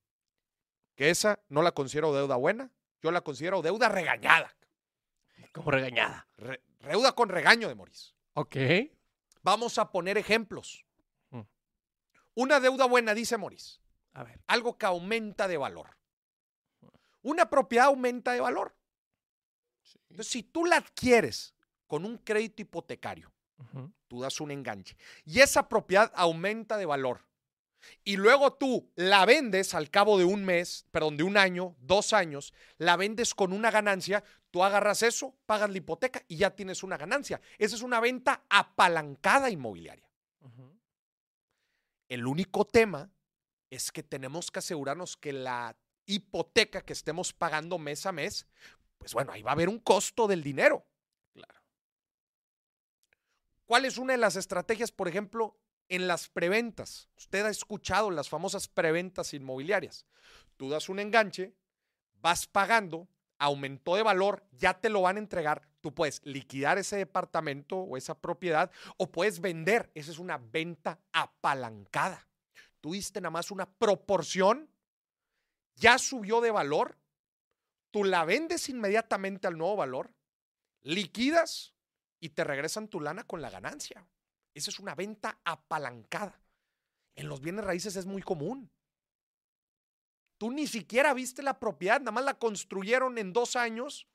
Que 0.95 1.09
esa 1.09 1.41
no 1.49 1.63
la 1.63 1.73
considero 1.73 2.13
deuda 2.15 2.37
buena, 2.37 2.71
yo 3.01 3.11
la 3.11 3.23
considero 3.23 3.63
deuda 3.63 3.89
regañada. 3.89 4.55
Como 5.55 5.71
regañada. 5.71 6.29
Re- 6.37 6.63
deuda 6.81 7.13
con 7.13 7.31
regaño 7.31 7.69
de 7.69 7.75
Moris. 7.75 8.15
Ok. 8.35 8.57
Vamos 9.43 9.79
a 9.79 9.91
poner 9.91 10.19
ejemplos. 10.19 10.85
Mm. 11.31 11.41
Una 12.35 12.61
deuda 12.61 12.85
buena, 12.85 13.15
dice 13.15 13.39
Moris, 13.39 13.81
A 14.13 14.25
ver. 14.25 14.43
algo 14.47 14.77
que 14.77 14.85
aumenta 14.85 15.49
de 15.49 15.57
valor. 15.57 15.97
Una 17.23 17.49
propiedad 17.49 17.87
aumenta 17.87 18.33
de 18.33 18.41
valor. 18.41 18.77
Entonces, 20.11 20.31
si 20.31 20.43
tú 20.43 20.67
la 20.67 20.77
adquieres 20.77 21.55
con 21.87 22.05
un 22.05 22.19
crédito 22.19 22.61
hipotecario, 22.61 23.33
Tú 24.09 24.21
das 24.21 24.41
un 24.41 24.51
enganche 24.51 24.97
y 25.25 25.41
esa 25.41 25.69
propiedad 25.69 26.11
aumenta 26.15 26.77
de 26.77 26.87
valor. 26.87 27.21
y 28.05 28.17
luego 28.17 28.53
tú 28.53 28.91
la 28.95 29.25
vendes 29.25 29.75
al 29.75 29.91
cabo 29.91 30.19
de 30.19 30.25
un 30.25 30.45
mes, 30.45 30.87
perdón, 30.91 31.17
de 31.17 31.23
un 31.23 31.37
año, 31.37 31.77
dos 31.81 32.13
años, 32.13 32.53
la 32.79 32.97
vendes 32.97 33.35
con 33.35 33.53
una 33.53 33.71
ganancia, 33.71 34.23
tú 34.51 34.63
agarras 34.65 35.03
eso, 35.03 35.35
pagas 35.47 35.71
la 35.71 35.79
hipoteca 35.79 36.23
y 36.29 36.37
ya 36.37 36.51
tienes 36.51 36.83
una 36.83 36.97
ganancia. 36.97 37.41
Esa 37.59 37.77
es 37.77 37.83
una 37.83 38.01
venta 38.01 38.45
apalancada 38.49 39.51
inmobiliaria. 39.51 40.09
El 42.09 42.27
único 42.27 42.65
tema 42.65 43.09
es 43.71 43.93
que 43.93 44.03
tenemos 44.03 44.51
que 44.51 44.59
asegurarnos 44.59 45.17
que 45.17 45.33
la 45.33 45.77
hipoteca 46.07 46.83
que 46.83 46.93
estemos 46.93 47.33
pagando 47.33 47.79
mes 47.79 48.05
a 48.05 48.13
mes, 48.13 48.47
pues 48.99 49.15
bueno, 49.15 49.33
ahí 49.33 49.43
va 49.43 49.53
a 49.53 49.55
haber 49.55 49.69
un 49.69 49.79
costo 49.79 50.27
del 50.27 50.43
dinero. 50.43 50.85
¿Cuál 53.71 53.85
es 53.85 53.99
una 53.99 54.15
de 54.15 54.19
las 54.19 54.35
estrategias, 54.35 54.91
por 54.91 55.07
ejemplo, 55.07 55.57
en 55.89 56.09
las 56.09 56.29
preventas? 56.29 57.09
Usted 57.17 57.47
ha 57.47 57.51
escuchado 57.51 58.11
las 58.11 58.29
famosas 58.29 58.67
preventas 58.67 59.33
inmobiliarias. 59.33 60.07
Tú 60.57 60.71
das 60.71 60.89
un 60.89 60.99
enganche, 60.99 61.55
vas 62.21 62.49
pagando, 62.49 63.07
aumentó 63.39 63.95
de 63.95 64.03
valor, 64.03 64.45
ya 64.51 64.81
te 64.81 64.89
lo 64.89 65.03
van 65.03 65.15
a 65.15 65.21
entregar. 65.21 65.69
Tú 65.83 65.95
puedes 65.95 66.21
liquidar 66.25 66.79
ese 66.79 66.97
departamento 66.97 67.77
o 67.77 67.97
esa 67.97 68.19
propiedad 68.19 68.73
o 68.97 69.13
puedes 69.13 69.41
vender. 69.41 69.93
Esa 69.95 70.11
es 70.11 70.19
una 70.19 70.39
venta 70.39 70.99
apalancada. 71.13 72.27
Tú 72.81 72.95
diste 72.95 73.21
nada 73.21 73.31
más 73.31 73.53
una 73.53 73.71
proporción, 73.71 74.69
ya 75.77 75.97
subió 75.99 76.41
de 76.41 76.51
valor, 76.51 76.99
tú 77.93 78.03
la 78.03 78.25
vendes 78.25 78.69
inmediatamente 78.69 79.47
al 79.47 79.57
nuevo 79.57 79.77
valor, 79.77 80.13
liquidas 80.83 81.73
y 82.21 82.31
te 82.31 82.45
regresan 82.45 82.89
tu 82.89 83.01
lana 83.01 83.25
con 83.25 83.41
la 83.41 83.51
ganancia. 83.51 84.07
Esa 84.55 84.71
es 84.71 84.79
una 84.79 84.95
venta 84.95 85.41
apalancada. 85.45 86.39
En 87.15 87.29
los 87.29 87.41
bienes 87.41 87.65
raíces 87.65 87.97
es 87.97 88.07
muy 88.07 88.23
común. 88.23 88.71
Tú 90.39 90.51
ni 90.51 90.67
siquiera 90.67 91.13
viste 91.13 91.43
la 91.43 91.59
propiedad, 91.59 92.01
nada 92.01 92.13
más 92.13 92.25
la 92.25 92.39
construyeron 92.39 93.19
en 93.19 93.33
dos 93.33 93.57
años, 93.57 94.07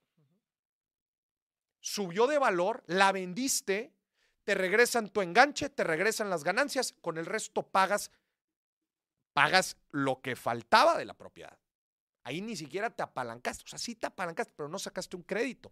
subió 1.82 2.26
de 2.26 2.40
valor, 2.40 2.84
la 2.88 3.12
vendiste, 3.12 3.94
te 4.44 4.56
regresan 4.56 5.10
tu 5.10 5.22
enganche, 5.22 5.70
te 5.70 5.84
regresan 5.84 6.32
las 6.32 6.44
ganancias, 6.44 6.94
con 6.94 7.20
el 7.20 7.28
resto 7.28 7.62
pagas, 7.62 8.12
pagas 9.34 9.78
lo 9.92 10.22
que 10.22 10.36
faltaba 10.36 10.98
de 10.98 11.06
la 11.06 11.14
propiedad. 11.14 11.60
Ahí 12.24 12.42
ni 12.42 12.56
siquiera 12.56 12.90
te 12.90 13.04
apalancaste, 13.04 13.66
o 13.66 13.68
sea, 13.68 13.78
sí 13.78 13.94
te 13.94 14.08
apalancaste, 14.08 14.54
pero 14.58 14.68
no 14.68 14.80
sacaste 14.80 15.16
un 15.16 15.22
crédito. 15.22 15.72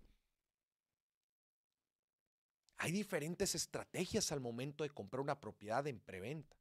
Hay 2.84 2.92
diferentes 2.92 3.56
estrategias 3.56 4.34
al 4.34 4.42
momento 4.42 4.84
de 4.84 4.90
comprar 4.90 5.22
una 5.22 5.40
propiedad 5.40 5.88
en 5.88 6.02
preventa. 6.02 6.58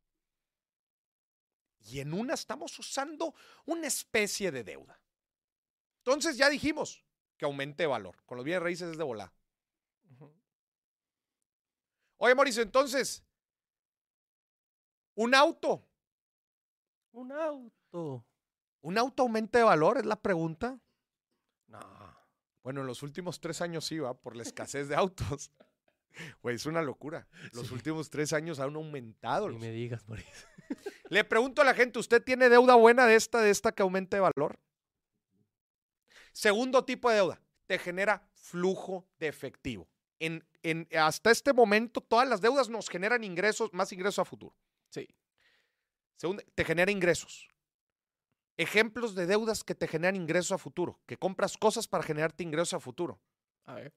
Y 1.81 1.99
en 1.99 2.15
una 2.15 2.35
estamos 2.35 2.79
usando 2.79 3.35
una 3.65 3.89
especie 3.89 4.53
de 4.53 4.63
deuda. 4.63 5.03
Entonces 5.99 6.37
ya 6.37 6.49
dijimos 6.49 7.05
que 7.37 7.45
aumente 7.45 7.87
valor. 7.87 8.23
Con 8.25 8.37
los 8.37 8.45
bienes 8.45 8.63
raíces 8.63 8.93
es 8.93 8.99
de 8.99 9.03
volar. 9.03 9.33
Oye, 12.19 12.37
Mauricio, 12.37 12.63
entonces, 12.63 13.25
un 15.17 15.35
auto. 15.35 15.85
Un 17.11 17.33
auto. 17.33 18.25
¿Un 18.81 18.97
auto 18.97 19.25
aumenta 19.25 19.59
de 19.59 19.65
valor? 19.65 19.99
Es 19.99 20.07
la 20.07 20.23
pregunta. 20.23 20.79
No. 21.67 21.81
Bueno, 22.63 22.83
en 22.83 22.87
los 22.87 23.03
últimos 23.03 23.41
tres 23.41 23.61
años 23.61 23.85
sí, 23.85 23.99
va, 23.99 24.15
por 24.15 24.37
la 24.37 24.45
escasez 24.45 24.87
de 24.87 24.95
autos. 24.95 25.51
Güey, 26.43 26.57
es 26.57 26.67
una 26.67 26.83
locura. 26.83 27.27
Los 27.53 27.69
Sí. 27.69 27.75
últimos 27.75 28.11
tres 28.11 28.33
años 28.33 28.59
han 28.61 28.75
aumentado. 28.77 29.49
Ni 29.49 29.55
los- 29.55 29.61
me 29.63 29.71
digas, 29.71 30.07
Mauricio. 30.09 30.33
Le 31.11 31.25
pregunto 31.25 31.63
a 31.63 31.65
la 31.65 31.75
gente, 31.75 31.99
¿usted 31.99 32.23
tiene 32.23 32.49
deuda 32.49 32.75
buena 32.75 33.07
de 33.07 33.15
esta, 33.17 33.41
de 33.41 33.51
esta 33.51 33.73
que 33.73 33.83
aumente 33.83 34.17
de 34.17 34.21
valor? 34.21 34.59
Segundo 36.33 36.85
tipo 36.85 37.11
de 37.11 37.17
deuda, 37.17 37.41
te 37.67 37.79
genera 37.79 38.27
flujo 38.35 39.07
de 39.19 39.29
efectivo. 39.29 39.89
En, 40.19 40.47
en- 40.63 40.89
hasta 40.99 41.31
este 41.31 41.53
momento, 41.53 42.01
todas 42.01 42.29
las 42.29 42.41
deudas 42.41 42.69
nos 42.69 42.89
generan 42.89 43.25
ingresos, 43.25 43.71
más 43.73 43.93
ingresos 43.93 44.21
a 44.21 44.25
futuro. 44.25 44.57
Sí. 44.91 45.09
Segundo, 46.17 46.43
te 46.55 46.65
genera 46.65 46.91
ingresos. 46.91 47.49
Ejemplos 48.57 49.15
de 49.15 49.27
deudas 49.27 49.65
que 49.65 49.75
te 49.75 49.89
generan 49.89 50.17
ingresos 50.17 50.53
a 50.53 50.59
futuro, 50.59 51.01
que 51.07 51.17
compras 51.17 51.57
cosas 51.57 51.89
para 51.89 52.05
generarte 52.05 52.43
ingresos 52.45 52.75
a 52.75 52.81
futuro. 52.81 53.21
A 53.65 53.75
ver. 53.75 53.93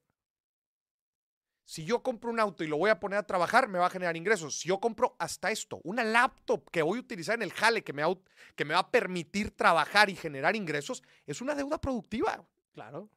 Si 1.68 1.84
yo 1.84 2.00
compro 2.00 2.30
un 2.30 2.38
auto 2.38 2.62
y 2.62 2.68
lo 2.68 2.76
voy 2.78 2.90
a 2.90 3.00
poner 3.00 3.18
a 3.18 3.26
trabajar, 3.26 3.66
me 3.68 3.80
va 3.80 3.86
a 3.86 3.90
generar 3.90 4.16
ingresos. 4.16 4.60
Si 4.60 4.68
yo 4.68 4.78
compro 4.78 5.16
hasta 5.18 5.50
esto, 5.50 5.80
una 5.82 6.04
laptop 6.04 6.70
que 6.70 6.80
voy 6.80 6.98
a 6.98 7.00
utilizar 7.00 7.34
en 7.34 7.42
el 7.42 7.52
jale, 7.52 7.82
que 7.82 7.92
me, 7.92 8.04
va, 8.04 8.12
a- 8.12 8.54
que 8.54 8.64
me 8.64 8.72
va 8.74 8.80
a 8.80 8.90
permitir 8.90 9.50
trabajar 9.50 10.08
y 10.08 10.14
generar 10.14 10.54
ingresos, 10.54 11.02
es 11.26 11.40
una 11.40 11.56
deuda 11.56 11.80
productiva. 11.80 12.46
Claro. 12.72 13.10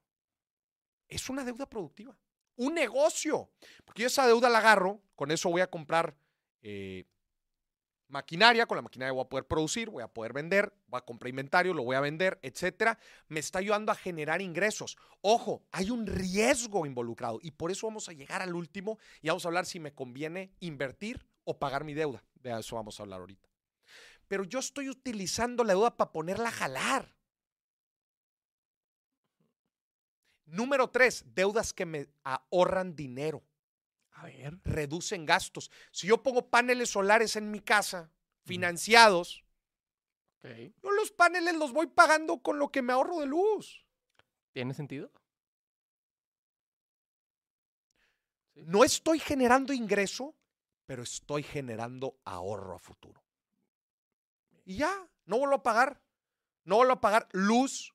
Es 1.08 1.30
una 1.30 1.44
deuda 1.44 1.70
productiva. 1.70 2.18
Un 2.56 2.74
negocio. 2.74 3.52
Porque 3.86 4.02
yo 4.02 4.08
esa 4.08 4.26
deuda 4.26 4.50
la 4.50 4.58
agarro, 4.58 5.00
con 5.16 5.30
eso 5.30 5.50
voy 5.50 5.62
a 5.62 5.70
comprar 5.70 6.16
eh, 6.64 7.06
maquinaria, 8.10 8.66
con 8.66 8.76
la 8.76 8.82
maquinaria 8.82 9.14
voy 9.14 9.24
a 9.24 9.30
poder 9.30 9.48
producir, 9.48 9.90
voy 9.90 10.04
a 10.04 10.08
poder 10.08 10.34
vender, 10.34 10.74
voy 10.88 10.98
a 10.98 11.06
comprar 11.06 11.30
inventario, 11.30 11.74
lo 11.74 11.84
voy 11.84 11.96
a 11.96 12.02
vender, 12.02 12.40
etcétera. 12.42 13.00
Me 13.28 13.40
está 13.40 13.60
ayudando 13.60 13.92
a 13.92 13.96
generar 13.96 14.42
ingresos. 14.42 14.98
Ojo, 15.22 15.64
hay 15.72 15.92
un 15.92 16.06
riesgo 16.08 16.86
involucrado 16.86 17.40
y 17.42 17.52
por 17.52 17.72
eso 17.72 17.88
vamos 17.88 18.10
a 18.10 18.14
llegar 18.14 18.42
al 18.42 18.54
último 18.54 19.00
y 19.22 19.30
vamos 19.30 19.46
a 19.46 19.48
hablar 19.48 19.66
si 19.66 19.80
me 19.80 19.94
conviene 19.94 20.52
invertir 20.60 21.26
o 21.44 21.58
pagar 21.58 21.84
mi 21.84 21.94
deuda. 21.94 22.24
De 22.36 22.58
eso 22.58 22.76
vamos 22.76 23.00
a 23.00 23.04
hablar 23.04 23.22
ahorita. 23.22 23.48
Pero 24.28 24.44
yo 24.44 24.60
estoy 24.60 24.90
utilizando 24.90 25.64
la 25.64 25.74
deuda 25.74 25.96
para 25.96 26.12
ponerla 26.12 26.50
a 26.50 26.54
jalar. 26.54 27.16
Número 30.46 30.90
tres, 30.90 31.24
deudas 31.36 31.74
que 31.74 31.86
me 31.86 32.08
ahorran 32.24 32.96
dinero 32.96 33.44
A 34.20 34.26
ver. 34.26 34.58
reducen 34.64 35.26
gastos. 35.26 35.72
Si 35.92 36.08
yo 36.08 36.22
pongo 36.22 36.50
paneles 36.50 36.90
solares 36.90 37.36
en 37.36 37.52
mi 37.52 37.62
casa, 37.62 38.12
financiados, 38.46 39.44
Ok. 40.40 40.46
yo 40.82 40.92
los 40.92 41.12
paneles 41.12 41.56
los 41.56 41.72
voy 41.74 41.88
pagando 41.88 42.40
con 42.42 42.60
lo 42.60 42.70
que 42.70 42.82
me 42.82 42.94
ahorro 42.94 43.20
de 43.20 43.26
luz. 43.26 43.86
¿Tiene 44.52 44.74
sentido? 44.74 45.12
Sí. 48.54 48.64
No 48.66 48.84
estoy 48.84 49.20
generando 49.20 49.74
ingreso, 49.74 50.36
pero 50.86 51.04
estoy 51.04 51.44
generando 51.44 52.20
ahorro 52.26 52.76
a 52.76 52.80
futuro. 52.80 53.24
Y 54.66 54.78
ya, 54.78 55.08
no 55.26 55.38
vuelvo 55.38 55.56
a 55.56 55.64
pagar. 55.64 56.02
No 56.66 56.76
vuelvo 56.78 56.94
a 56.94 57.02
pagar 57.02 57.28
luz, 57.32 57.94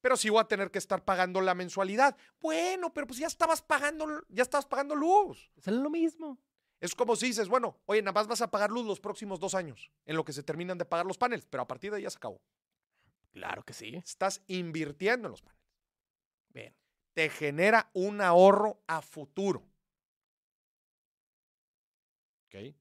pero 0.00 0.16
sí 0.16 0.28
voy 0.30 0.40
a 0.40 0.48
tener 0.48 0.70
que 0.70 0.78
estar 0.78 1.04
pagando 1.04 1.40
la 1.40 1.54
mensualidad. 1.54 2.16
Bueno, 2.40 2.92
pero 2.92 3.06
pues 3.06 3.18
ya 3.18 3.26
estabas 3.26 3.62
pagando, 3.62 4.06
ya 4.28 4.42
estabas 4.42 4.66
pagando 4.66 4.94
luz. 4.94 5.50
Es 5.56 5.66
lo 5.66 5.90
mismo. 5.90 6.38
Es 6.80 6.94
como 6.94 7.14
si 7.14 7.26
dices, 7.26 7.48
bueno, 7.48 7.78
oye, 7.86 8.00
nada 8.00 8.12
más 8.12 8.26
vas 8.26 8.40
a 8.40 8.50
pagar 8.50 8.70
luz 8.70 8.86
los 8.86 9.00
próximos 9.00 9.38
dos 9.38 9.54
años, 9.54 9.90
en 10.06 10.16
lo 10.16 10.24
que 10.24 10.32
se 10.32 10.42
terminan 10.42 10.78
de 10.78 10.86
pagar 10.86 11.04
los 11.04 11.18
paneles, 11.18 11.46
pero 11.46 11.62
a 11.62 11.66
partir 11.68 11.90
de 11.90 11.98
ahí 11.98 12.02
ya 12.04 12.10
se 12.10 12.16
acabó. 12.16 12.40
Claro 13.32 13.62
que 13.64 13.74
sí. 13.74 13.94
Estás 13.96 14.42
invirtiendo 14.46 15.28
en 15.28 15.32
los 15.32 15.42
paneles. 15.42 15.66
Bien. 16.48 16.74
Te 17.12 17.28
genera 17.28 17.90
un 17.92 18.20
ahorro 18.20 18.80
a 18.86 19.02
futuro. 19.02 19.62
¿Ok? 22.46 22.74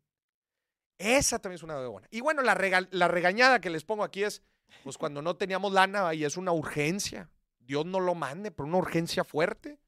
Esa 0.97 1.39
también 1.39 1.55
es 1.55 1.63
una 1.63 1.85
buena. 1.87 2.07
Y 2.11 2.21
bueno, 2.21 2.41
la, 2.41 2.55
rega- 2.55 2.87
la 2.91 3.07
regañada 3.07 3.59
que 3.61 3.69
les 3.69 3.83
pongo 3.83 4.03
aquí 4.03 4.23
es, 4.23 4.41
pues 4.83 4.97
cuando 4.97 5.21
no 5.21 5.35
teníamos 5.35 5.71
lana 5.73 6.13
y 6.13 6.23
es 6.25 6.37
una 6.37 6.51
urgencia. 6.51 7.29
Dios 7.59 7.85
no 7.85 7.99
lo 7.99 8.15
mande, 8.15 8.51
pero 8.51 8.67
una 8.67 8.77
urgencia 8.77 9.23
fuerte. 9.23 9.79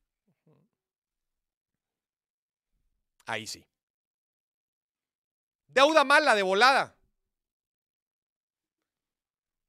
Ahí 3.25 3.47
sí. 3.47 3.65
Deuda 5.67 6.03
mala 6.03 6.35
de 6.35 6.43
volada. 6.43 6.95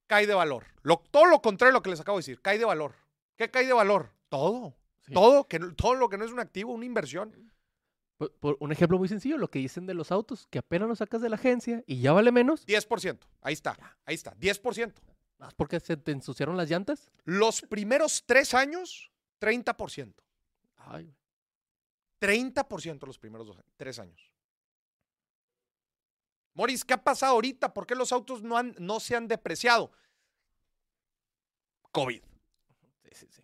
Cae 0.07 0.27
de 0.27 0.35
valor. 0.35 0.66
Lo- 0.83 1.03
todo 1.11 1.27
lo 1.27 1.40
contrario 1.40 1.72
de 1.72 1.79
lo 1.79 1.83
que 1.83 1.90
les 1.90 2.01
acabo 2.01 2.18
de 2.18 2.22
decir. 2.22 2.42
Cae 2.42 2.59
de 2.59 2.64
valor. 2.64 2.94
¿Qué 3.37 3.51
cae 3.51 3.66
de 3.66 3.72
valor? 3.72 4.12
Todo. 4.29 4.77
Sí. 5.01 5.12
Todo, 5.14 5.46
que, 5.48 5.59
todo 5.77 5.94
lo 5.94 6.09
que 6.09 6.18
no 6.18 6.25
es 6.25 6.33
un 6.33 6.40
activo, 6.40 6.72
una 6.72 6.85
inversión. 6.85 7.52
Por, 8.16 8.33
por 8.35 8.57
un 8.61 8.72
ejemplo 8.72 8.98
muy 8.98 9.09
sencillo, 9.09 9.38
lo 9.38 9.51
que 9.51 9.59
dicen 9.59 9.87
de 9.87 9.94
los 9.94 10.12
autos, 10.12 10.46
que 10.48 10.59
apenas 10.59 10.88
lo 10.88 10.96
sacas 10.96 11.22
de 11.22 11.29
la 11.29 11.37
agencia 11.37 11.83
y 11.87 12.01
ya 12.01 12.12
vale 12.12 12.31
menos, 12.31 12.66
10%. 12.66 13.18
Ahí 13.40 13.55
está. 13.55 13.77
Ahí 14.05 14.14
está. 14.14 14.35
10%. 14.37 14.92
¿más 15.38 15.55
porque 15.55 15.81
se 15.81 15.96
te 15.96 16.12
ensuciaron 16.12 16.57
las 16.57 16.70
llantas? 16.70 17.11
Los 17.25 17.62
primeros 17.62 18.22
tres 18.25 18.55
años, 18.55 19.11
30%. 19.40 20.14
Ay, 20.77 21.05
güey. 21.05 21.16
30% 22.22 23.05
los 23.05 23.18
primeros 23.18 23.48
dos, 23.48 23.57
tres 23.77 23.98
años. 23.98 24.33
Moris, 26.55 26.85
¿qué 26.85 26.94
ha 26.94 27.03
pasado 27.03 27.33
ahorita? 27.33 27.75
¿Por 27.75 27.85
qué 27.87 27.96
los 27.96 28.12
autos 28.12 28.42
no, 28.42 28.57
han, 28.57 28.77
no 28.79 29.01
se 29.01 29.16
han 29.16 29.27
depreciado? 29.27 29.90
COVID, 31.90 32.22
sí, 33.03 33.11
sí, 33.12 33.27
sí. 33.29 33.42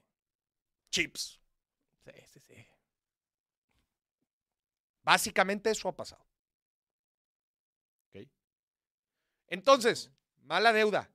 chips. 0.90 1.40
Sí, 2.04 2.12
sí, 2.32 2.40
sí. 2.40 2.47
Básicamente 5.08 5.70
eso 5.70 5.88
ha 5.88 5.96
pasado. 5.96 6.22
¿Ok? 8.10 8.28
Entonces, 9.46 10.10
mala 10.42 10.70
deuda. 10.74 11.10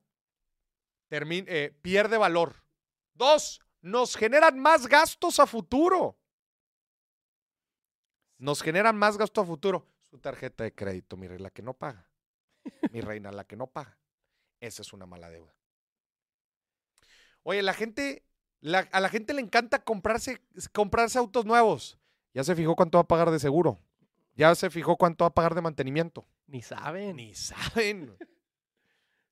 Termi- 1.08 1.44
eh, 1.46 1.70
pierde 1.80 2.18
valor. 2.18 2.56
Dos, 3.12 3.60
nos 3.82 4.16
generan 4.16 4.58
más 4.58 4.88
gastos 4.88 5.38
a 5.38 5.46
futuro. 5.46 6.18
Nos 8.38 8.62
generan 8.62 8.96
más 8.96 9.16
gasto 9.16 9.42
a 9.42 9.46
futuro. 9.46 9.86
Su 10.10 10.18
tarjeta 10.18 10.64
de 10.64 10.74
crédito, 10.74 11.16
mi 11.16 11.28
reina, 11.28 11.44
la 11.44 11.50
que 11.50 11.62
no 11.62 11.74
paga. 11.74 12.10
Mi 12.90 13.00
reina, 13.00 13.30
la 13.30 13.44
que 13.44 13.54
no 13.54 13.68
paga. 13.68 13.96
Esa 14.58 14.82
es 14.82 14.92
una 14.92 15.06
mala 15.06 15.30
deuda. 15.30 15.54
Oye, 17.44 17.62
la 17.62 17.74
gente, 17.74 18.26
la- 18.60 18.88
a 18.90 18.98
la 18.98 19.08
gente 19.08 19.34
le 19.34 19.40
encanta 19.40 19.84
comprarse, 19.84 20.42
comprarse 20.72 21.16
autos 21.20 21.44
nuevos. 21.46 22.00
Ya 22.34 22.44
se 22.44 22.54
fijó 22.54 22.74
cuánto 22.76 22.98
va 22.98 23.02
a 23.02 23.08
pagar 23.08 23.30
de 23.30 23.38
seguro. 23.38 23.78
Ya 24.34 24.54
se 24.56 24.68
fijó 24.68 24.96
cuánto 24.96 25.24
va 25.24 25.28
a 25.28 25.34
pagar 25.34 25.54
de 25.54 25.62
mantenimiento. 25.62 26.26
Ni 26.48 26.60
saben. 26.60 27.16
Ni 27.16 27.34
saben. 27.34 28.16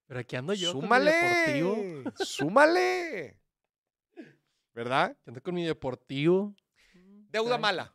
Pero 0.06 0.20
aquí 0.20 0.36
ando 0.36 0.54
yo 0.54 0.72
con 0.72 0.82
mi 0.82 0.82
súmale. 0.82 1.10
deportivo. 1.10 2.12
Súmale. 2.24 3.40
¿Verdad? 4.72 5.10
Aquí 5.10 5.20
ando 5.26 5.42
con 5.42 5.54
mi 5.54 5.64
deportivo. 5.64 6.54
Deuda 7.30 7.58
mala. 7.58 7.94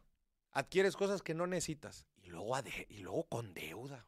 Adquieres 0.52 0.96
cosas 0.98 1.22
que 1.22 1.34
no 1.34 1.48
necesitas. 1.48 2.06
Y 2.22 2.30
luego, 2.30 2.54
y 2.90 2.98
luego 2.98 3.24
con 3.30 3.54
deuda. 3.54 4.06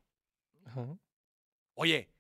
Ajá. 0.65 0.97
Oye, 1.75 2.11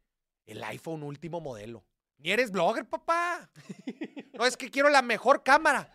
el 0.45 0.63
iPhone 0.63 1.03
último 1.03 1.41
modelo. 1.41 1.83
Ni 2.17 2.31
eres 2.31 2.51
blogger, 2.51 2.87
papá. 2.87 3.49
No 4.33 4.45
es 4.45 4.55
que 4.55 4.71
quiero 4.71 4.87
la 4.87 5.01
mejor 5.01 5.43
cámara. 5.43 5.91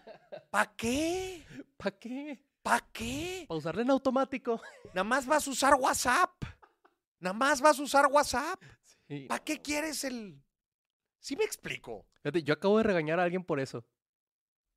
¿Para 0.51 0.71
qué? 0.77 1.47
¿Para 1.79 1.99
qué? 1.99 2.45
¿Para 2.65 2.81
qué? 2.93 3.45
Para 3.47 3.59
usarla 3.59 3.83
en 3.83 3.91
automático. 3.91 4.61
Nada 4.87 5.05
más 5.05 5.27
vas 5.27 5.47
a 5.47 5.51
usar 5.51 5.75
WhatsApp. 5.75 6.31
Nada 7.21 7.35
más 7.35 7.61
vas 7.61 7.79
a 7.79 7.83
usar 7.83 8.07
WhatsApp. 8.07 8.61
Sí. 9.07 9.27
¿Para 9.29 9.45
qué 9.45 9.61
quieres 9.61 10.03
el...? 10.05 10.43
Sí 11.21 11.37
me 11.37 11.45
explico. 11.45 12.07
Fíjate, 12.23 12.43
yo 12.43 12.55
acabo 12.55 12.79
de 12.79 12.85
regañar 12.85 13.21
a 13.21 13.25
alguien 13.25 13.45
por 13.45 13.61
eso. 13.61 13.85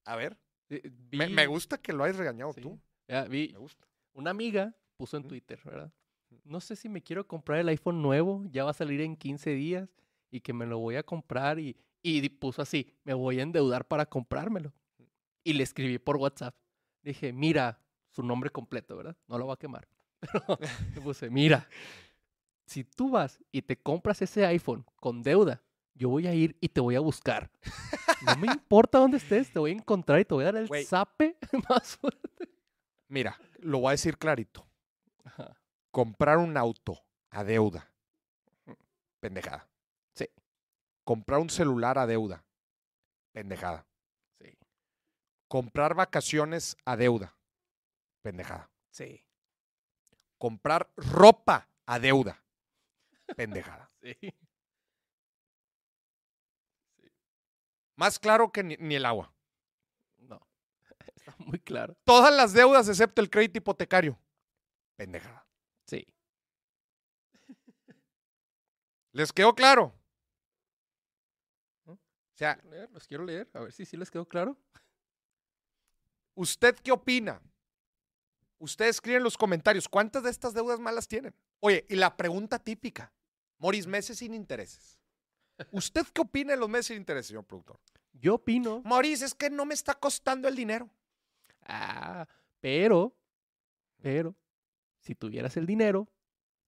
A 0.06 0.16
ver. 0.18 0.38
Eh, 0.70 0.92
Me, 1.12 1.28
vi- 1.28 1.34
me 1.34 1.48
gusta 1.48 1.78
que 1.78 1.94
lo 1.94 2.04
hayas 2.04 2.18
regañado 2.18 2.52
sí, 2.54 2.60
tú. 2.62 2.78
ya, 3.08 3.24
vi, 3.24 3.50
Me 3.54 3.60
gusta. 3.60 3.88
una 4.14 4.32
amiga 4.32 4.76
puso 4.98 5.16
en. 5.18 5.28
Twitter, 5.28 5.60
¿verdad? 5.64 5.92
No 6.44 6.60
sé 6.60 6.76
si 6.76 6.90
me 6.90 7.02
quiero 7.02 7.26
comprar 7.26 7.60
el 7.60 7.70
iPhone 7.70 8.02
nuevo, 8.02 8.44
ya 8.50 8.66
va 8.66 8.72
a 8.72 8.74
salir 8.74 9.00
en 9.00 9.16
15 9.16 9.52
días 9.52 9.90
y 10.30 10.42
que 10.42 10.52
me 10.52 10.66
lo 10.66 10.78
voy 10.80 10.98
a 10.98 11.04
comprar 11.04 11.58
y, 11.58 11.78
y 12.02 12.28
puso 12.30 12.62
así, 12.62 12.94
me 13.06 13.14
voy 13.14 13.40
a 13.40 13.44
endeudar 13.44 13.88
para 13.88 14.06
comprármelo. 14.06 14.74
Y 15.46 15.54
le 15.54 15.64
escribí 15.64 16.00
por 16.00 16.18
WhatsApp. 16.18 16.54
Dije, 17.04 17.32
mira, 17.34 17.80
su 18.10 18.24
nombre 18.24 18.50
completo, 18.50 18.98
¿verdad? 18.98 19.16
No 19.28 19.38
lo 19.38 19.48
va 19.48 19.54
a 19.54 19.58
quemar. 19.58 19.88
Pero 20.20 20.60
le 20.96 21.02
puse, 21.02 21.30
mira, 21.30 21.68
si 22.66 22.84
tú 22.84 23.10
vas 23.12 23.40
y 23.52 23.62
te 23.62 23.78
compras 23.78 24.22
ese 24.22 24.46
iPhone 24.46 24.86
con 24.98 25.22
deuda, 25.24 25.62
yo 25.94 26.10
voy 26.10 26.28
a 26.28 26.34
ir 26.34 26.58
y 26.62 26.70
te 26.70 26.82
voy 26.82 26.96
a 26.96 27.00
buscar. 27.00 27.50
No 28.26 28.36
me 28.38 28.48
importa 28.48 29.00
dónde 29.00 29.18
estés, 29.18 29.52
te 29.52 29.60
voy 29.60 29.72
a 29.72 29.76
encontrar 29.76 30.20
y 30.20 30.26
te 30.26 30.34
voy 30.34 30.44
a 30.44 30.52
dar 30.52 30.58
el 30.58 30.86
zape 30.86 31.38
más 31.70 31.98
fuerte. 31.98 32.50
Mira, 33.08 33.40
lo 33.60 33.80
voy 33.80 33.90
a 33.90 33.92
decir 33.92 34.18
clarito. 34.18 34.68
Ajá. 35.24 35.58
Comprar 35.92 36.38
un 36.38 36.58
auto 36.58 37.00
a 37.32 37.44
deuda. 37.44 37.90
Pendejada. 39.20 39.68
Sí. 40.14 40.28
Comprar 41.04 41.40
un 41.40 41.50
celular 41.50 41.98
a 41.98 42.06
deuda. 42.06 42.44
Pendejada. 43.32 43.88
Comprar 45.48 45.96
vacaciones 45.96 46.78
a 46.86 46.96
deuda. 46.96 47.38
Pendejada. 48.22 48.70
Sí. 48.90 49.24
Comprar 50.38 50.92
ropa 50.96 51.70
a 51.86 52.00
deuda. 52.00 52.44
Pendejada. 53.36 53.92
Sí. 54.00 54.34
Más 57.98 58.20
claro 58.20 58.52
que 58.52 58.64
ni, 58.64 58.78
ni 58.78 58.96
el 58.96 59.06
agua. 59.06 59.34
No. 60.18 60.48
Está 61.16 61.36
muy 61.40 61.60
claro. 61.60 61.98
Todas 62.06 62.34
las 62.34 62.54
deudas 62.54 62.88
excepto 62.88 63.22
el 63.22 63.30
crédito 63.30 63.58
hipotecario. 63.58 64.18
Pendejada. 64.96 65.46
Sí. 65.88 66.08
¿Les 69.12 69.34
quedó 69.34 69.56
claro? 69.56 69.94
O 71.88 71.98
sea, 72.38 72.60
los 72.92 73.08
quiero 73.08 73.26
leer. 73.26 73.50
A 73.54 73.62
ver 73.62 73.72
si 73.72 73.84
sí 73.84 73.98
les 73.98 74.12
quedó 74.12 74.28
claro. 74.28 74.56
¿Usted 76.38 76.76
qué 76.76 76.92
opina? 76.92 77.42
Ustedes 78.60 78.96
escriben 78.96 79.18
en 79.18 79.24
los 79.24 79.38
comentarios 79.38 79.90
cuántas 79.90 80.24
de 80.24 80.30
estas 80.30 80.54
deudas 80.54 80.80
malas 80.80 81.08
tienen. 81.08 81.36
Oye, 81.60 81.86
y 81.90 81.96
la 81.96 82.16
pregunta 82.16 82.58
típica, 82.60 83.12
Moris, 83.58 83.86
meses 83.86 84.20
sin 84.20 84.34
intereses. 84.34 85.00
¿Usted 85.72 86.06
qué 86.14 86.22
opina 86.22 86.54
de 86.54 86.60
los 86.60 86.70
meses 86.70 86.88
sin 86.88 86.98
intereses, 86.98 87.28
señor 87.28 87.46
productor? 87.46 87.80
Yo 88.14 88.36
opino. 88.36 88.82
Moris, 88.86 89.22
es 89.22 89.34
que 89.34 89.50
no 89.50 89.66
me 89.66 89.74
está 89.74 89.96
costando 89.96 90.48
el 90.48 90.56
dinero. 90.56 90.90
Ah, 91.64 92.28
pero, 92.60 93.16
pero, 94.02 94.36
si 95.00 95.16
tuvieras 95.16 95.58
el 95.58 95.66
dinero, 95.66 96.08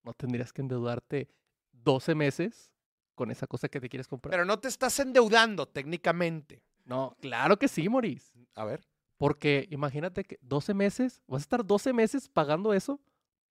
no 0.03 0.13
tendrías 0.13 0.51
que 0.51 0.61
endeudarte 0.61 1.29
12 1.71 2.15
meses 2.15 2.71
con 3.15 3.31
esa 3.31 3.47
cosa 3.47 3.69
que 3.69 3.79
te 3.79 3.89
quieres 3.89 4.07
comprar. 4.07 4.31
Pero 4.31 4.45
no 4.45 4.59
te 4.59 4.67
estás 4.67 4.99
endeudando 4.99 5.67
técnicamente. 5.67 6.63
no, 6.85 7.15
claro 7.19 7.57
que 7.57 7.67
sí, 7.67 7.87
Moris. 7.89 8.33
A 8.55 8.65
ver. 8.65 8.88
Porque 9.19 9.67
imagínate 9.69 10.23
que 10.23 10.39
12 10.41 10.73
meses, 10.73 11.21
vas 11.27 11.41
a 11.41 11.43
estar 11.43 11.65
12 11.65 11.91
meses 11.91 12.29
pagando 12.29 12.73
eso. 12.73 13.01